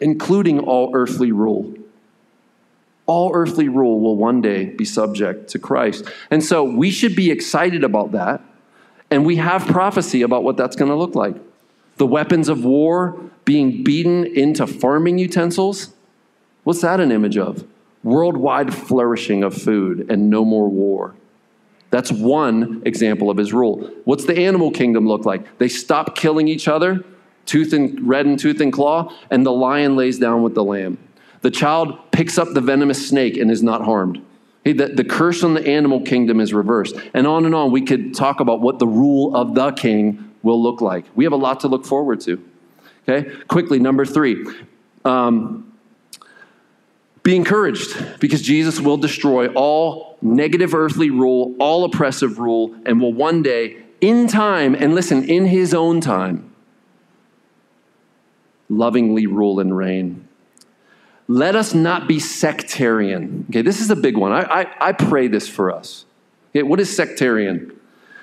including 0.00 0.60
all 0.60 0.90
earthly 0.94 1.32
rule. 1.32 1.74
All 3.06 3.32
earthly 3.34 3.68
rule 3.68 4.00
will 4.00 4.16
one 4.16 4.40
day 4.40 4.66
be 4.66 4.84
subject 4.84 5.48
to 5.50 5.58
Christ. 5.58 6.04
And 6.30 6.44
so 6.44 6.62
we 6.62 6.90
should 6.90 7.16
be 7.16 7.30
excited 7.30 7.82
about 7.82 8.12
that 8.12 8.42
and 9.10 9.24
we 9.24 9.36
have 9.36 9.66
prophecy 9.66 10.22
about 10.22 10.44
what 10.44 10.56
that's 10.56 10.76
going 10.76 10.90
to 10.90 10.96
look 10.96 11.14
like. 11.14 11.36
The 11.96 12.06
weapons 12.06 12.48
of 12.48 12.64
war 12.64 13.18
being 13.44 13.82
beaten 13.82 14.26
into 14.26 14.66
farming 14.66 15.18
utensils. 15.18 15.90
What's 16.64 16.82
that 16.82 17.00
an 17.00 17.10
image 17.10 17.38
of? 17.38 17.64
Worldwide 18.02 18.74
flourishing 18.74 19.42
of 19.42 19.54
food 19.54 20.10
and 20.10 20.30
no 20.30 20.44
more 20.44 20.68
war. 20.68 21.14
That's 21.90 22.12
one 22.12 22.82
example 22.84 23.30
of 23.30 23.38
his 23.38 23.52
rule. 23.52 23.90
What's 24.04 24.26
the 24.26 24.38
animal 24.38 24.70
kingdom 24.70 25.08
look 25.08 25.24
like? 25.24 25.58
They 25.58 25.68
stop 25.68 26.14
killing 26.14 26.46
each 26.46 26.68
other 26.68 27.02
tooth 27.48 27.72
and 27.72 28.06
red 28.06 28.26
and 28.26 28.38
tooth 28.38 28.60
and 28.60 28.72
claw, 28.72 29.12
and 29.30 29.44
the 29.44 29.52
lion 29.52 29.96
lays 29.96 30.18
down 30.18 30.42
with 30.42 30.54
the 30.54 30.62
lamb. 30.62 30.98
The 31.40 31.50
child 31.50 32.12
picks 32.12 32.38
up 32.38 32.52
the 32.52 32.60
venomous 32.60 33.08
snake 33.08 33.36
and 33.36 33.50
is 33.50 33.62
not 33.62 33.84
harmed. 33.84 34.24
The, 34.64 34.72
the 34.72 35.04
curse 35.04 35.42
on 35.42 35.54
the 35.54 35.66
animal 35.66 36.02
kingdom 36.02 36.40
is 36.40 36.52
reversed. 36.52 36.94
And 37.14 37.26
on 37.26 37.46
and 37.46 37.54
on, 37.54 37.70
we 37.70 37.80
could 37.80 38.14
talk 38.14 38.40
about 38.40 38.60
what 38.60 38.78
the 38.78 38.86
rule 38.86 39.34
of 39.34 39.54
the 39.54 39.72
king 39.72 40.32
will 40.42 40.62
look 40.62 40.80
like. 40.80 41.06
We 41.14 41.24
have 41.24 41.32
a 41.32 41.36
lot 41.36 41.60
to 41.60 41.68
look 41.68 41.86
forward 41.86 42.20
to. 42.22 42.44
Okay, 43.08 43.30
quickly, 43.46 43.78
number 43.78 44.04
three. 44.04 44.46
Um, 45.04 45.72
be 47.22 47.34
encouraged 47.34 48.20
because 48.20 48.42
Jesus 48.42 48.80
will 48.80 48.98
destroy 48.98 49.48
all 49.48 50.18
negative 50.20 50.74
earthly 50.74 51.10
rule, 51.10 51.54
all 51.58 51.84
oppressive 51.84 52.38
rule, 52.38 52.74
and 52.84 53.00
will 53.00 53.14
one 53.14 53.42
day, 53.42 53.78
in 54.00 54.28
time, 54.28 54.74
and 54.74 54.94
listen, 54.94 55.24
in 55.24 55.46
his 55.46 55.72
own 55.72 56.00
time, 56.00 56.47
lovingly 58.68 59.26
rule 59.26 59.60
and 59.60 59.76
reign. 59.76 60.26
Let 61.26 61.56
us 61.56 61.74
not 61.74 62.08
be 62.08 62.18
sectarian. 62.18 63.46
Okay, 63.50 63.62
this 63.62 63.80
is 63.80 63.90
a 63.90 63.96
big 63.96 64.16
one. 64.16 64.32
I, 64.32 64.62
I, 64.62 64.88
I 64.88 64.92
pray 64.92 65.28
this 65.28 65.48
for 65.48 65.70
us. 65.70 66.06
Okay, 66.50 66.62
what 66.62 66.80
is 66.80 66.94
sectarian? 66.94 67.78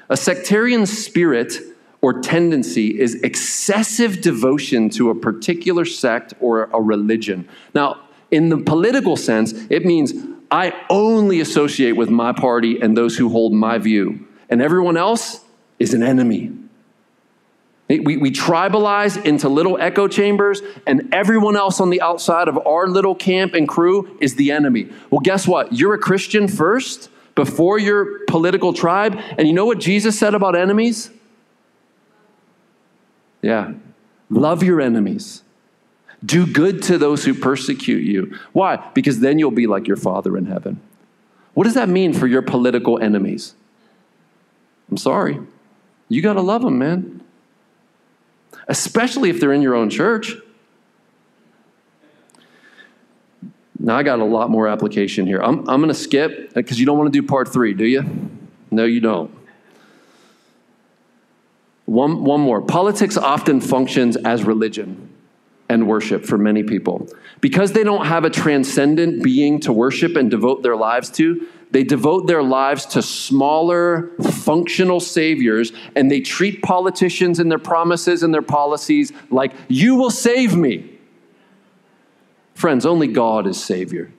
A 0.10 0.18
sectarian 0.18 0.86
spirit 0.86 1.54
or 2.02 2.22
tendency 2.22 3.00
is 3.00 3.16
excessive 3.22 4.22
devotion 4.22 4.90
to 4.92 5.10
a 5.10 5.16
particular 5.16 5.86
sect 5.86 6.34
or 6.40 6.64
a 6.66 6.82
religion. 6.82 7.48
Now, 7.74 8.02
in 8.32 8.50
the 8.50 8.58
political 8.58 9.18
sense, 9.18 9.54
it 9.70 9.86
means 9.86 10.14
I 10.52 10.74
only 10.90 11.40
associate 11.40 11.94
with 11.94 12.10
my 12.10 12.32
party 12.32 12.80
and 12.82 12.96
those 12.96 13.18
who 13.18 13.30
hold 13.30 13.54
my 13.54 13.78
view, 13.78 14.28
and 14.50 14.62
everyone 14.62 14.98
else 14.98 15.44
is 15.80 15.94
an 15.94 16.04
enemy. 16.04 16.52
We, 17.88 18.18
we 18.18 18.32
tribalize 18.32 19.24
into 19.26 19.48
little 19.48 19.78
echo 19.80 20.08
chambers, 20.08 20.62
and 20.88 21.14
everyone 21.14 21.56
else 21.56 21.80
on 21.80 21.92
the 21.92 22.02
outside 22.02 22.48
of 22.48 22.58
our 22.66 22.88
little 22.88 23.14
camp 23.14 23.54
and 23.54 23.68
crew 23.68 24.18
is 24.20 24.36
the 24.36 24.52
enemy. 24.52 24.90
Well, 25.12 25.22
guess 25.22 25.48
what? 25.48 25.72
You're 25.72 25.94
a 25.94 26.00
Christian 26.00 26.48
first 26.48 27.10
before 27.36 27.78
your 27.78 28.26
political 28.26 28.74
tribe. 28.74 29.20
And 29.38 29.48
you 29.48 29.54
know 29.54 29.66
what 29.66 29.80
Jesus 29.80 30.18
said 30.18 30.34
about 30.34 30.56
enemies? 30.56 31.12
Yeah. 33.44 33.74
Love 34.32 34.64
your 34.64 34.82
enemies. 34.82 35.44
Do 36.26 36.48
good 36.48 36.82
to 36.84 36.98
those 36.98 37.24
who 37.26 37.36
persecute 37.36 38.04
you. 38.04 38.36
Why? 38.52 38.78
Because 38.96 39.20
then 39.20 39.38
you'll 39.38 39.52
be 39.52 39.68
like 39.68 39.88
your 39.88 39.98
Father 39.98 40.36
in 40.38 40.48
heaven. 40.48 40.82
What 41.54 41.66
does 41.66 41.76
that 41.76 41.88
mean 41.88 42.14
for 42.14 42.26
your 42.26 42.42
political 42.42 43.00
enemies? 43.00 43.54
I'm 44.90 44.98
sorry. 44.98 45.40
You 46.10 46.24
got 46.24 46.34
to 46.34 46.42
love 46.42 46.64
them, 46.64 46.80
man 46.80 47.25
especially 48.68 49.30
if 49.30 49.40
they're 49.40 49.54
in 49.54 49.62
your 49.62 49.76
own 49.76 49.90
church. 49.90 50.36
Now, 53.78 53.98
I 53.98 54.04
got 54.04 54.20
a 54.20 54.26
lot 54.26 54.50
more 54.50 54.68
application 54.68 55.28
here. 55.28 55.42
I'm, 55.42 55.60
I'm 55.70 55.80
going 55.80 55.90
to 55.90 55.94
skip 55.94 56.54
because 56.54 56.80
you 56.80 56.86
don't 56.86 56.98
want 56.98 57.12
to 57.14 57.22
do 57.22 57.26
part 57.26 57.52
three, 57.52 57.74
do 57.74 57.86
you? 57.86 58.04
No, 58.72 58.86
you 58.86 59.00
don't. 59.00 59.32
One, 61.86 62.24
one 62.24 62.42
more. 62.42 62.62
Politics 62.62 63.16
often 63.16 63.62
functions 63.62 64.16
as 64.18 64.44
religion 64.44 65.10
and 65.70 65.88
worship 65.88 66.26
for 66.26 66.38
many 66.38 66.64
people. 66.64 67.08
Because 67.42 67.74
they 67.74 67.84
don't 67.84 68.06
have 68.06 68.24
a 68.24 68.30
transcendent 68.30 69.24
being 69.24 69.60
to 69.62 69.74
worship 69.74 70.16
and 70.16 70.32
devote 70.32 70.64
their 70.64 70.76
lives 70.76 71.10
to, 71.12 71.48
they 71.72 71.84
devote 71.84 72.28
their 72.28 72.44
lives 72.44 72.86
to 72.88 73.02
smaller, 73.02 74.12
functional 74.22 75.00
saviors, 75.00 75.72
and 75.96 76.10
they 76.10 76.22
treat 76.22 76.62
politicians 76.62 77.40
and 77.40 77.52
their 77.52 77.60
promises 77.60 78.24
and 78.24 78.34
their 78.34 78.42
policies 78.42 79.12
like, 79.30 79.54
you 79.68 79.96
will 79.96 80.12
save 80.12 80.56
me. 80.56 80.92
Friends, 82.54 82.86
only 82.86 83.08
God 83.08 83.48
is 83.48 83.62
Savior. 83.62 84.12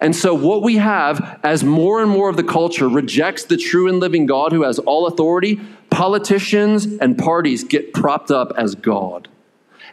And 0.00 0.14
so, 0.14 0.34
what 0.34 0.62
we 0.62 0.76
have 0.76 1.40
as 1.42 1.64
more 1.64 2.00
and 2.00 2.10
more 2.10 2.28
of 2.28 2.36
the 2.36 2.44
culture 2.44 2.88
rejects 2.88 3.44
the 3.44 3.56
true 3.56 3.88
and 3.88 3.98
living 3.98 4.26
God 4.26 4.52
who 4.52 4.62
has 4.62 4.78
all 4.78 5.06
authority, 5.06 5.60
politicians 5.90 6.84
and 6.84 7.18
parties 7.18 7.64
get 7.64 7.92
propped 7.92 8.30
up 8.30 8.52
as 8.56 8.74
God. 8.74 9.28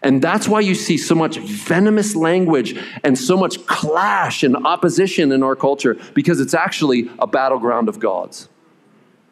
And 0.05 0.21
that's 0.21 0.47
why 0.47 0.59
you 0.59 0.75
see 0.75 0.97
so 0.97 1.15
much 1.15 1.39
venomous 1.39 2.15
language 2.15 2.79
and 3.03 3.17
so 3.17 3.35
much 3.35 3.65
clash 3.65 4.43
and 4.43 4.55
opposition 4.55 5.31
in 5.31 5.41
our 5.41 5.55
culture, 5.55 5.97
because 6.13 6.39
it's 6.39 6.53
actually 6.53 7.09
a 7.17 7.25
battleground 7.25 7.89
of 7.89 7.97
gods. 7.97 8.47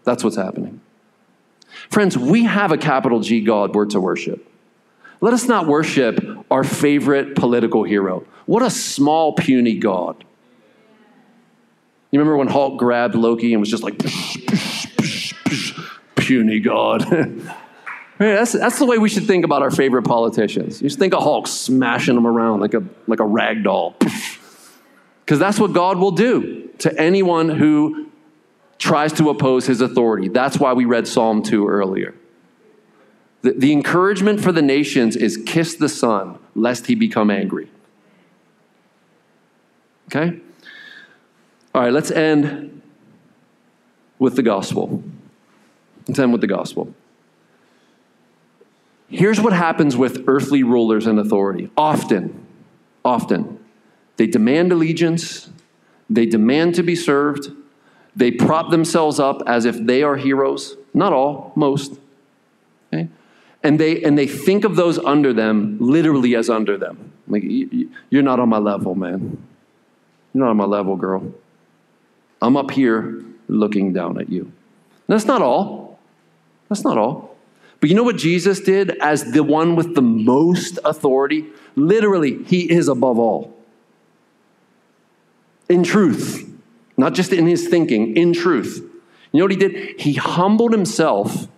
That's 0.04 0.24
what's 0.24 0.36
happening. 0.36 0.82
Friends, 1.92 2.18
we 2.18 2.46
have 2.46 2.72
a 2.72 2.78
capital 2.80 3.20
G 3.20 3.42
God 3.42 3.76
we're 3.76 3.86
to 3.86 4.02
worship. 4.02 4.52
Let 5.22 5.36
us 5.36 5.48
not 5.48 5.68
worship 5.68 6.20
our 6.50 6.64
favorite 6.64 7.36
political 7.36 7.84
hero. 7.84 8.26
What 8.48 8.64
a 8.64 8.72
small, 8.72 9.34
puny 9.34 9.78
God. 9.78 10.24
You 12.10 12.20
remember 12.20 12.36
when 12.38 12.48
Hulk 12.48 12.80
grabbed 12.80 13.14
Loki 13.14 13.54
and 13.54 13.60
was 13.60 13.70
just 13.70 13.84
like, 13.84 14.00
puny 16.16 16.60
God? 16.60 17.06
That's, 18.20 18.52
that's 18.52 18.80
the 18.80 18.86
way 18.86 18.98
we 18.98 19.10
should 19.10 19.26
think 19.26 19.44
about 19.44 19.62
our 19.62 19.72
favorite 19.72 20.04
politicians. 20.04 20.82
You 20.82 20.88
just 20.88 21.00
think 21.00 21.14
of 21.14 21.24
Hulk 21.24 21.48
smashing 21.48 22.16
them 22.16 22.28
around 22.28 22.60
like 22.60 22.74
a, 22.74 22.84
like 23.08 23.20
a 23.20 23.26
rag 23.26 23.64
doll. 23.64 23.96
Because 25.26 25.40
that's 25.40 25.58
what 25.58 25.72
God 25.72 26.00
will 26.00 26.12
do 26.12 26.70
to 26.80 27.00
anyone 27.00 27.48
who 27.48 28.08
tries 28.78 29.14
to 29.14 29.30
oppose 29.30 29.66
his 29.66 29.80
authority. 29.80 30.28
That's 30.28 30.60
why 30.60 30.74
we 30.74 30.84
read 30.84 31.08
Psalm 31.08 31.42
2 31.42 31.66
earlier. 31.66 32.14
The, 33.42 33.54
the 33.54 33.72
encouragement 33.72 34.42
for 34.42 34.52
the 34.52 34.62
nations 34.62 35.16
is 35.16 35.38
kiss 35.38 35.76
the 35.76 35.88
Son, 35.88 36.40
lest 36.56 36.88
he 36.88 36.96
become 36.96 37.32
angry. 37.32 37.70
Okay? 40.08 40.42
All 41.74 41.82
right, 41.82 41.94
let's 41.94 42.12
end 42.12 42.82
with 44.20 44.36
the 44.36 44.44
gospel. 44.44 45.04
Let's 46.08 46.20
end 46.20 46.34
with 46.34 46.42
the 46.42 46.48
gospel. 46.48 46.94
Here's 49.14 49.40
what 49.40 49.54
happens 49.54 49.96
with 49.96 50.24
earthly 50.28 50.64
rulers 50.64 51.06
and 51.06 51.20
authority. 51.20 51.70
Often, 51.78 52.48
often, 53.06 53.60
they 54.18 54.26
demand 54.26 54.72
allegiance, 54.72 55.52
they 56.10 56.26
demand 56.26 56.74
to 56.76 56.84
be 56.84 56.96
served, 56.96 57.52
they 58.16 58.32
prop 58.32 58.72
themselves 58.72 59.20
up 59.20 59.44
as 59.46 59.66
if 59.66 59.78
they 59.78 60.02
are 60.02 60.16
heroes. 60.16 60.76
Not 60.96 61.14
all, 61.14 61.52
most. 61.56 62.00
Okay? 62.92 63.08
And 63.62 63.80
they, 63.80 64.02
and 64.02 64.18
they 64.18 64.26
think 64.26 64.66
of 64.66 64.76
those 64.76 64.98
under 64.98 65.32
them 65.32 65.78
literally 65.80 66.36
as 66.36 66.50
under 66.50 66.76
them. 66.76 67.12
Like, 67.28 67.44
you're 68.10 68.24
not 68.24 68.40
on 68.40 68.50
my 68.50 68.58
level, 68.58 68.96
man. 68.96 69.46
You're 70.34 70.44
not 70.44 70.50
on 70.50 70.58
my 70.58 70.66
level, 70.66 70.96
girl. 70.96 71.32
I'm 72.42 72.58
up 72.58 72.72
here 72.72 73.24
looking 73.48 73.94
down 73.94 74.20
at 74.20 74.30
you. 74.30 74.52
That's 75.06 75.26
not 75.26 75.44
all. 75.44 76.00
That's 76.68 76.84
not 76.84 76.98
all. 76.98 77.33
But 77.84 77.90
you 77.90 77.98
know 77.98 78.04
what 78.04 78.16
Jesus 78.16 78.62
did 78.62 78.92
as 79.02 79.34
the 79.34 79.44
one 79.44 79.76
with 79.76 79.94
the 79.94 80.02
most 80.02 80.80
authority? 80.86 81.48
Literally, 81.76 82.42
he 82.46 82.72
is 82.72 82.88
above 82.88 83.20
all. 83.20 83.54
In 85.68 85.84
truth, 85.84 86.50
not 86.96 87.14
just 87.14 87.34
in 87.34 87.46
his 87.46 87.68
thinking, 87.68 88.16
in 88.16 88.32
truth. 88.32 88.78
You 89.34 89.40
know 89.40 89.44
what 89.44 89.52
he 89.52 89.58
did? 89.58 90.00
He 90.00 90.14
humbled 90.14 90.72
himself 90.72 91.50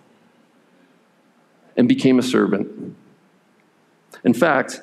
and 1.78 1.88
became 1.88 2.18
a 2.18 2.24
servant. 2.24 2.96
In 4.24 4.34
fact, 4.34 4.82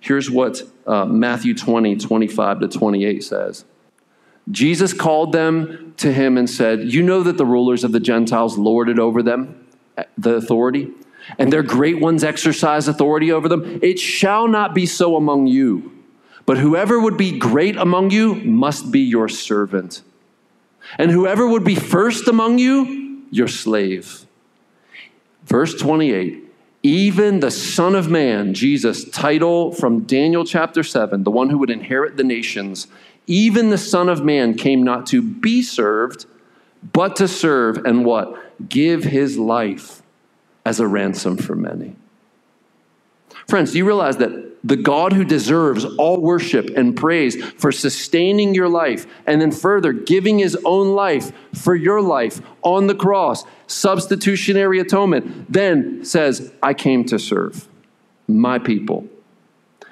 here's 0.00 0.30
what 0.30 0.62
uh, 0.86 1.04
Matthew 1.04 1.54
20, 1.54 1.96
25 1.96 2.60
to 2.60 2.68
28 2.68 3.22
says. 3.22 3.66
Jesus 4.50 4.94
called 4.94 5.32
them 5.32 5.92
to 5.98 6.10
him 6.10 6.38
and 6.38 6.48
said, 6.48 6.80
You 6.94 7.02
know 7.02 7.22
that 7.24 7.36
the 7.36 7.44
rulers 7.44 7.84
of 7.84 7.92
the 7.92 8.00
Gentiles 8.00 8.56
lord 8.56 8.88
it 8.88 8.98
over 8.98 9.22
them 9.22 9.61
the 10.16 10.34
authority, 10.34 10.90
and 11.38 11.52
their 11.52 11.62
great 11.62 12.00
ones 12.00 12.24
exercise 12.24 12.88
authority 12.88 13.30
over 13.30 13.48
them. 13.48 13.80
It 13.82 13.98
shall 13.98 14.48
not 14.48 14.74
be 14.74 14.86
so 14.86 15.16
among 15.16 15.46
you. 15.46 15.92
But 16.44 16.58
whoever 16.58 16.98
would 17.00 17.16
be 17.16 17.38
great 17.38 17.76
among 17.76 18.10
you 18.10 18.34
must 18.34 18.90
be 18.90 19.00
your 19.00 19.28
servant. 19.28 20.02
And 20.98 21.10
whoever 21.10 21.46
would 21.46 21.64
be 21.64 21.76
first 21.76 22.26
among 22.26 22.58
you, 22.58 23.22
your 23.30 23.48
slave. 23.48 24.26
Verse 25.44 25.74
28 25.74 26.40
even 26.84 27.38
the 27.38 27.50
Son 27.50 27.94
of 27.94 28.10
Man, 28.10 28.54
Jesus, 28.54 29.08
title 29.08 29.70
from 29.70 30.00
Daniel 30.00 30.44
chapter 30.44 30.82
7, 30.82 31.22
the 31.22 31.30
one 31.30 31.48
who 31.48 31.58
would 31.58 31.70
inherit 31.70 32.16
the 32.16 32.24
nations, 32.24 32.88
even 33.28 33.70
the 33.70 33.78
Son 33.78 34.08
of 34.08 34.24
Man 34.24 34.54
came 34.54 34.82
not 34.82 35.06
to 35.06 35.22
be 35.22 35.62
served, 35.62 36.26
but 36.82 37.16
to 37.16 37.28
serve 37.28 37.78
and 37.84 38.04
what? 38.04 38.68
Give 38.68 39.04
his 39.04 39.38
life 39.38 40.02
as 40.64 40.80
a 40.80 40.86
ransom 40.86 41.36
for 41.36 41.54
many. 41.54 41.96
Friends, 43.48 43.72
do 43.72 43.78
you 43.78 43.84
realize 43.84 44.16
that 44.18 44.52
the 44.64 44.76
God 44.76 45.12
who 45.12 45.24
deserves 45.24 45.84
all 45.84 46.20
worship 46.20 46.70
and 46.76 46.96
praise 46.96 47.42
for 47.52 47.72
sustaining 47.72 48.54
your 48.54 48.68
life 48.68 49.06
and 49.26 49.40
then 49.40 49.50
further 49.50 49.92
giving 49.92 50.38
his 50.38 50.56
own 50.64 50.94
life 50.94 51.32
for 51.52 51.74
your 51.74 52.00
life 52.00 52.40
on 52.62 52.86
the 52.86 52.94
cross, 52.94 53.44
substitutionary 53.66 54.78
atonement, 54.78 55.52
then 55.52 56.04
says, 56.04 56.52
I 56.62 56.74
came 56.74 57.04
to 57.06 57.18
serve 57.18 57.68
my 58.28 58.58
people. 58.58 59.08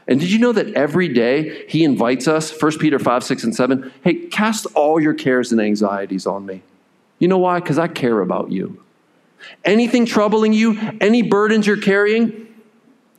And 0.06 0.20
did 0.20 0.30
you 0.30 0.38
know 0.38 0.52
that 0.52 0.72
every 0.74 1.08
day 1.08 1.64
he 1.68 1.84
invites 1.84 2.28
us, 2.28 2.50
1 2.60 2.78
Peter 2.78 2.98
5, 2.98 3.24
6, 3.24 3.44
and 3.44 3.54
7, 3.54 3.92
hey, 4.02 4.14
cast 4.26 4.66
all 4.74 5.00
your 5.00 5.14
cares 5.14 5.52
and 5.52 5.60
anxieties 5.60 6.26
on 6.26 6.46
me. 6.46 6.62
You 7.20 7.28
know 7.28 7.38
why? 7.38 7.60
Because 7.60 7.78
I 7.78 7.86
care 7.86 8.20
about 8.20 8.50
you. 8.50 8.82
Anything 9.64 10.06
troubling 10.06 10.52
you, 10.52 10.78
any 11.00 11.22
burdens 11.22 11.66
you're 11.66 11.80
carrying, 11.80 12.48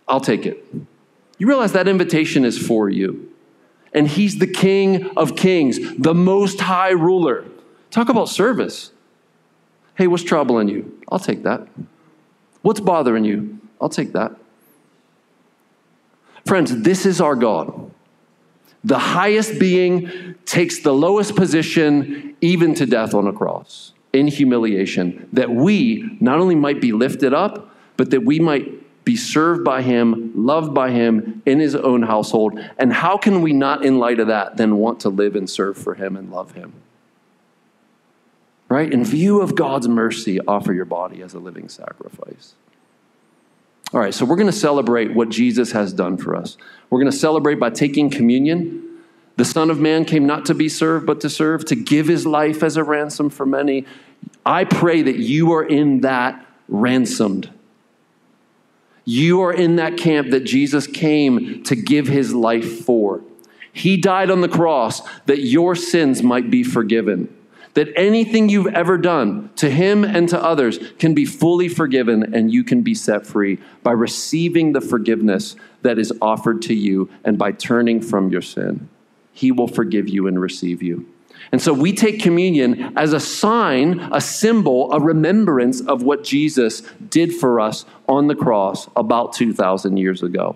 I'll 0.07 0.19
take 0.19 0.45
it. 0.45 0.65
You 1.37 1.47
realize 1.47 1.71
that 1.71 1.87
invitation 1.87 2.43
is 2.43 2.57
for 2.57 2.89
you. 2.89 3.31
And 3.93 4.07
he's 4.07 4.39
the 4.39 4.47
king 4.47 5.09
of 5.17 5.35
kings, 5.35 5.79
the 5.97 6.13
most 6.13 6.59
high 6.59 6.91
ruler. 6.91 7.45
Talk 7.89 8.09
about 8.09 8.29
service. 8.29 8.91
Hey, 9.95 10.07
what's 10.07 10.23
troubling 10.23 10.67
you? 10.67 11.01
I'll 11.09 11.19
take 11.19 11.43
that. 11.43 11.67
What's 12.61 12.79
bothering 12.79 13.25
you? 13.25 13.59
I'll 13.79 13.89
take 13.89 14.13
that. 14.13 14.35
Friends, 16.45 16.81
this 16.81 17.05
is 17.05 17.19
our 17.21 17.35
God. 17.35 17.90
The 18.83 18.97
highest 18.97 19.59
being 19.59 20.35
takes 20.45 20.79
the 20.79 20.93
lowest 20.93 21.35
position, 21.35 22.35
even 22.41 22.73
to 22.75 22.85
death 22.85 23.13
on 23.13 23.27
a 23.27 23.33
cross, 23.33 23.93
in 24.11 24.27
humiliation, 24.27 25.29
that 25.33 25.51
we 25.51 26.17
not 26.19 26.39
only 26.39 26.55
might 26.55 26.81
be 26.81 26.91
lifted 26.91 27.33
up, 27.33 27.73
but 27.97 28.09
that 28.09 28.21
we 28.21 28.39
might 28.39 29.05
be 29.05 29.15
served 29.15 29.63
by 29.63 29.81
him, 29.81 30.31
loved 30.35 30.73
by 30.73 30.91
him 30.91 31.41
in 31.45 31.59
his 31.59 31.75
own 31.75 32.03
household. 32.03 32.59
And 32.77 32.93
how 32.93 33.17
can 33.17 33.41
we 33.41 33.53
not, 33.53 33.85
in 33.85 33.99
light 33.99 34.19
of 34.19 34.27
that, 34.27 34.57
then 34.57 34.77
want 34.77 34.99
to 35.01 35.09
live 35.09 35.35
and 35.35 35.49
serve 35.49 35.77
for 35.77 35.95
him 35.95 36.15
and 36.15 36.31
love 36.31 36.53
him? 36.53 36.73
Right? 38.69 38.91
In 38.91 39.03
view 39.03 39.41
of 39.41 39.55
God's 39.55 39.87
mercy, 39.87 40.39
offer 40.39 40.73
your 40.73 40.85
body 40.85 41.21
as 41.21 41.33
a 41.33 41.39
living 41.39 41.67
sacrifice. 41.67 42.53
All 43.93 43.99
right, 43.99 44.13
so 44.13 44.23
we're 44.23 44.37
going 44.37 44.47
to 44.47 44.53
celebrate 44.53 45.13
what 45.13 45.29
Jesus 45.29 45.73
has 45.73 45.91
done 45.91 46.15
for 46.15 46.35
us. 46.35 46.55
We're 46.89 46.99
going 46.99 47.11
to 47.11 47.17
celebrate 47.17 47.55
by 47.55 47.71
taking 47.71 48.09
communion. 48.09 49.01
The 49.35 49.43
Son 49.43 49.69
of 49.69 49.79
Man 49.79 50.05
came 50.05 50.25
not 50.25 50.45
to 50.45 50.53
be 50.53 50.69
served, 50.69 51.05
but 51.05 51.19
to 51.21 51.29
serve, 51.29 51.65
to 51.65 51.75
give 51.75 52.07
his 52.07 52.25
life 52.25 52.63
as 52.63 52.77
a 52.77 52.85
ransom 52.85 53.29
for 53.29 53.45
many. 53.45 53.85
I 54.45 54.63
pray 54.63 55.01
that 55.01 55.17
you 55.17 55.51
are 55.51 55.63
in 55.63 56.01
that 56.01 56.45
ransomed. 56.69 57.49
You 59.03 59.41
are 59.41 59.51
in 59.51 59.75
that 59.75 59.97
camp 59.97 60.29
that 60.29 60.45
Jesus 60.45 60.87
came 60.87 61.63
to 61.63 61.75
give 61.75 62.07
his 62.07 62.33
life 62.33 62.85
for. 62.85 63.21
He 63.73 63.97
died 63.97 64.29
on 64.29 64.39
the 64.39 64.49
cross 64.49 65.01
that 65.25 65.39
your 65.39 65.75
sins 65.75 66.23
might 66.23 66.49
be 66.49 66.63
forgiven 66.63 67.35
that 67.73 67.87
anything 67.95 68.49
you've 68.49 68.67
ever 68.67 68.97
done 68.97 69.49
to 69.55 69.69
him 69.69 70.03
and 70.03 70.27
to 70.29 70.43
others 70.43 70.79
can 70.99 71.13
be 71.13 71.25
fully 71.25 71.69
forgiven 71.69 72.33
and 72.33 72.51
you 72.51 72.63
can 72.63 72.81
be 72.81 72.93
set 72.93 73.25
free 73.25 73.57
by 73.83 73.91
receiving 73.91 74.73
the 74.73 74.81
forgiveness 74.81 75.55
that 75.81 75.97
is 75.97 76.13
offered 76.21 76.61
to 76.61 76.73
you 76.73 77.09
and 77.23 77.37
by 77.37 77.51
turning 77.51 78.01
from 78.01 78.29
your 78.29 78.41
sin. 78.41 78.89
He 79.33 79.51
will 79.51 79.67
forgive 79.67 80.09
you 80.09 80.27
and 80.27 80.39
receive 80.39 80.83
you. 80.83 81.07
And 81.51 81.61
so 81.61 81.73
we 81.73 81.93
take 81.93 82.21
communion 82.21 82.93
as 82.97 83.13
a 83.13 83.19
sign, 83.19 83.99
a 84.11 84.21
symbol, 84.21 84.91
a 84.91 84.99
remembrance 84.99 85.81
of 85.81 86.03
what 86.03 86.23
Jesus 86.23 86.81
did 87.09 87.33
for 87.33 87.59
us 87.59 87.85
on 88.07 88.27
the 88.27 88.35
cross 88.35 88.87
about 88.95 89.33
2,000 89.33 89.97
years 89.97 90.21
ago. 90.23 90.55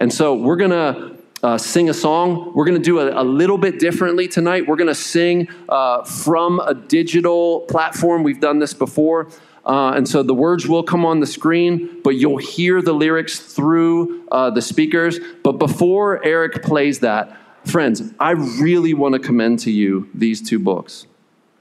And 0.00 0.12
so 0.12 0.34
we're 0.34 0.56
going 0.56 0.70
to 0.70 1.13
uh, 1.44 1.58
sing 1.58 1.90
a 1.90 1.94
song. 1.94 2.52
We're 2.54 2.64
going 2.64 2.78
to 2.78 2.82
do 2.82 3.00
a, 3.00 3.22
a, 3.22 3.22
little 3.22 3.58
bit 3.58 3.78
differently 3.78 4.26
tonight. 4.26 4.66
We're 4.66 4.76
going 4.76 4.88
to 4.88 4.94
sing 4.94 5.48
uh, 5.68 6.02
from 6.02 6.58
a 6.58 6.72
digital 6.72 7.60
platform. 7.68 8.22
We've 8.22 8.40
done 8.40 8.60
this 8.60 8.72
before. 8.72 9.28
Uh, 9.66 9.92
and 9.92 10.08
so 10.08 10.22
the 10.22 10.32
words 10.32 10.66
will 10.66 10.82
come 10.82 11.04
on 11.04 11.20
the 11.20 11.26
screen, 11.26 12.00
but 12.02 12.16
you'll 12.16 12.38
hear 12.38 12.80
the 12.80 12.94
lyrics 12.94 13.40
through 13.40 14.26
uh, 14.32 14.50
the 14.50 14.62
speakers. 14.62 15.18
But 15.42 15.52
before 15.52 16.24
Eric 16.24 16.62
plays 16.62 17.00
that, 17.00 17.36
friends, 17.66 18.14
I 18.18 18.30
really 18.30 18.94
want 18.94 19.12
to 19.12 19.18
commend 19.18 19.58
to 19.60 19.70
you 19.70 20.08
these 20.14 20.40
two 20.40 20.58
books. 20.58 21.06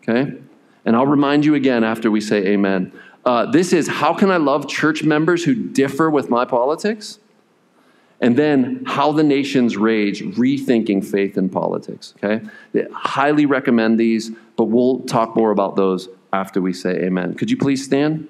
Okay? 0.02 0.34
And 0.86 0.96
I'll 0.96 1.08
remind 1.08 1.44
you 1.44 1.56
again 1.56 1.84
after 1.84 2.10
we 2.10 2.22
say 2.22 2.48
amen. 2.48 2.94
Uh, 3.26 3.52
this 3.52 3.74
is 3.74 3.90
How 3.90 4.14
Can 4.14 4.32
I 4.32 4.38
Love 4.38 4.70
Church 4.70 5.04
Members 5.04 5.44
Who 5.44 5.56
Differ 5.56 6.10
with 6.10 6.30
My 6.30 6.46
Politics? 6.46 7.20
And 8.24 8.38
then 8.38 8.84
How 8.86 9.12
the 9.12 9.24
Nations 9.24 9.76
Rage, 9.76 10.24
Rethinking 10.24 11.06
Faith 11.06 11.38
in 11.38 11.50
Politics. 11.50 12.14
Okay? 12.24 12.46
I 12.74 12.86
highly 12.92 13.46
recommend 13.46 14.00
these, 14.00 14.32
but 14.56 14.66
we'll 14.66 15.00
talk 15.02 15.36
more 15.36 15.52
about 15.52 15.76
those 15.76 16.08
after 16.32 16.62
we 16.62 16.74
say 16.74 16.92
amen. 16.92 17.36
Could 17.36 17.52
you 17.52 17.58
please 17.58 17.84
stand? 17.84 18.28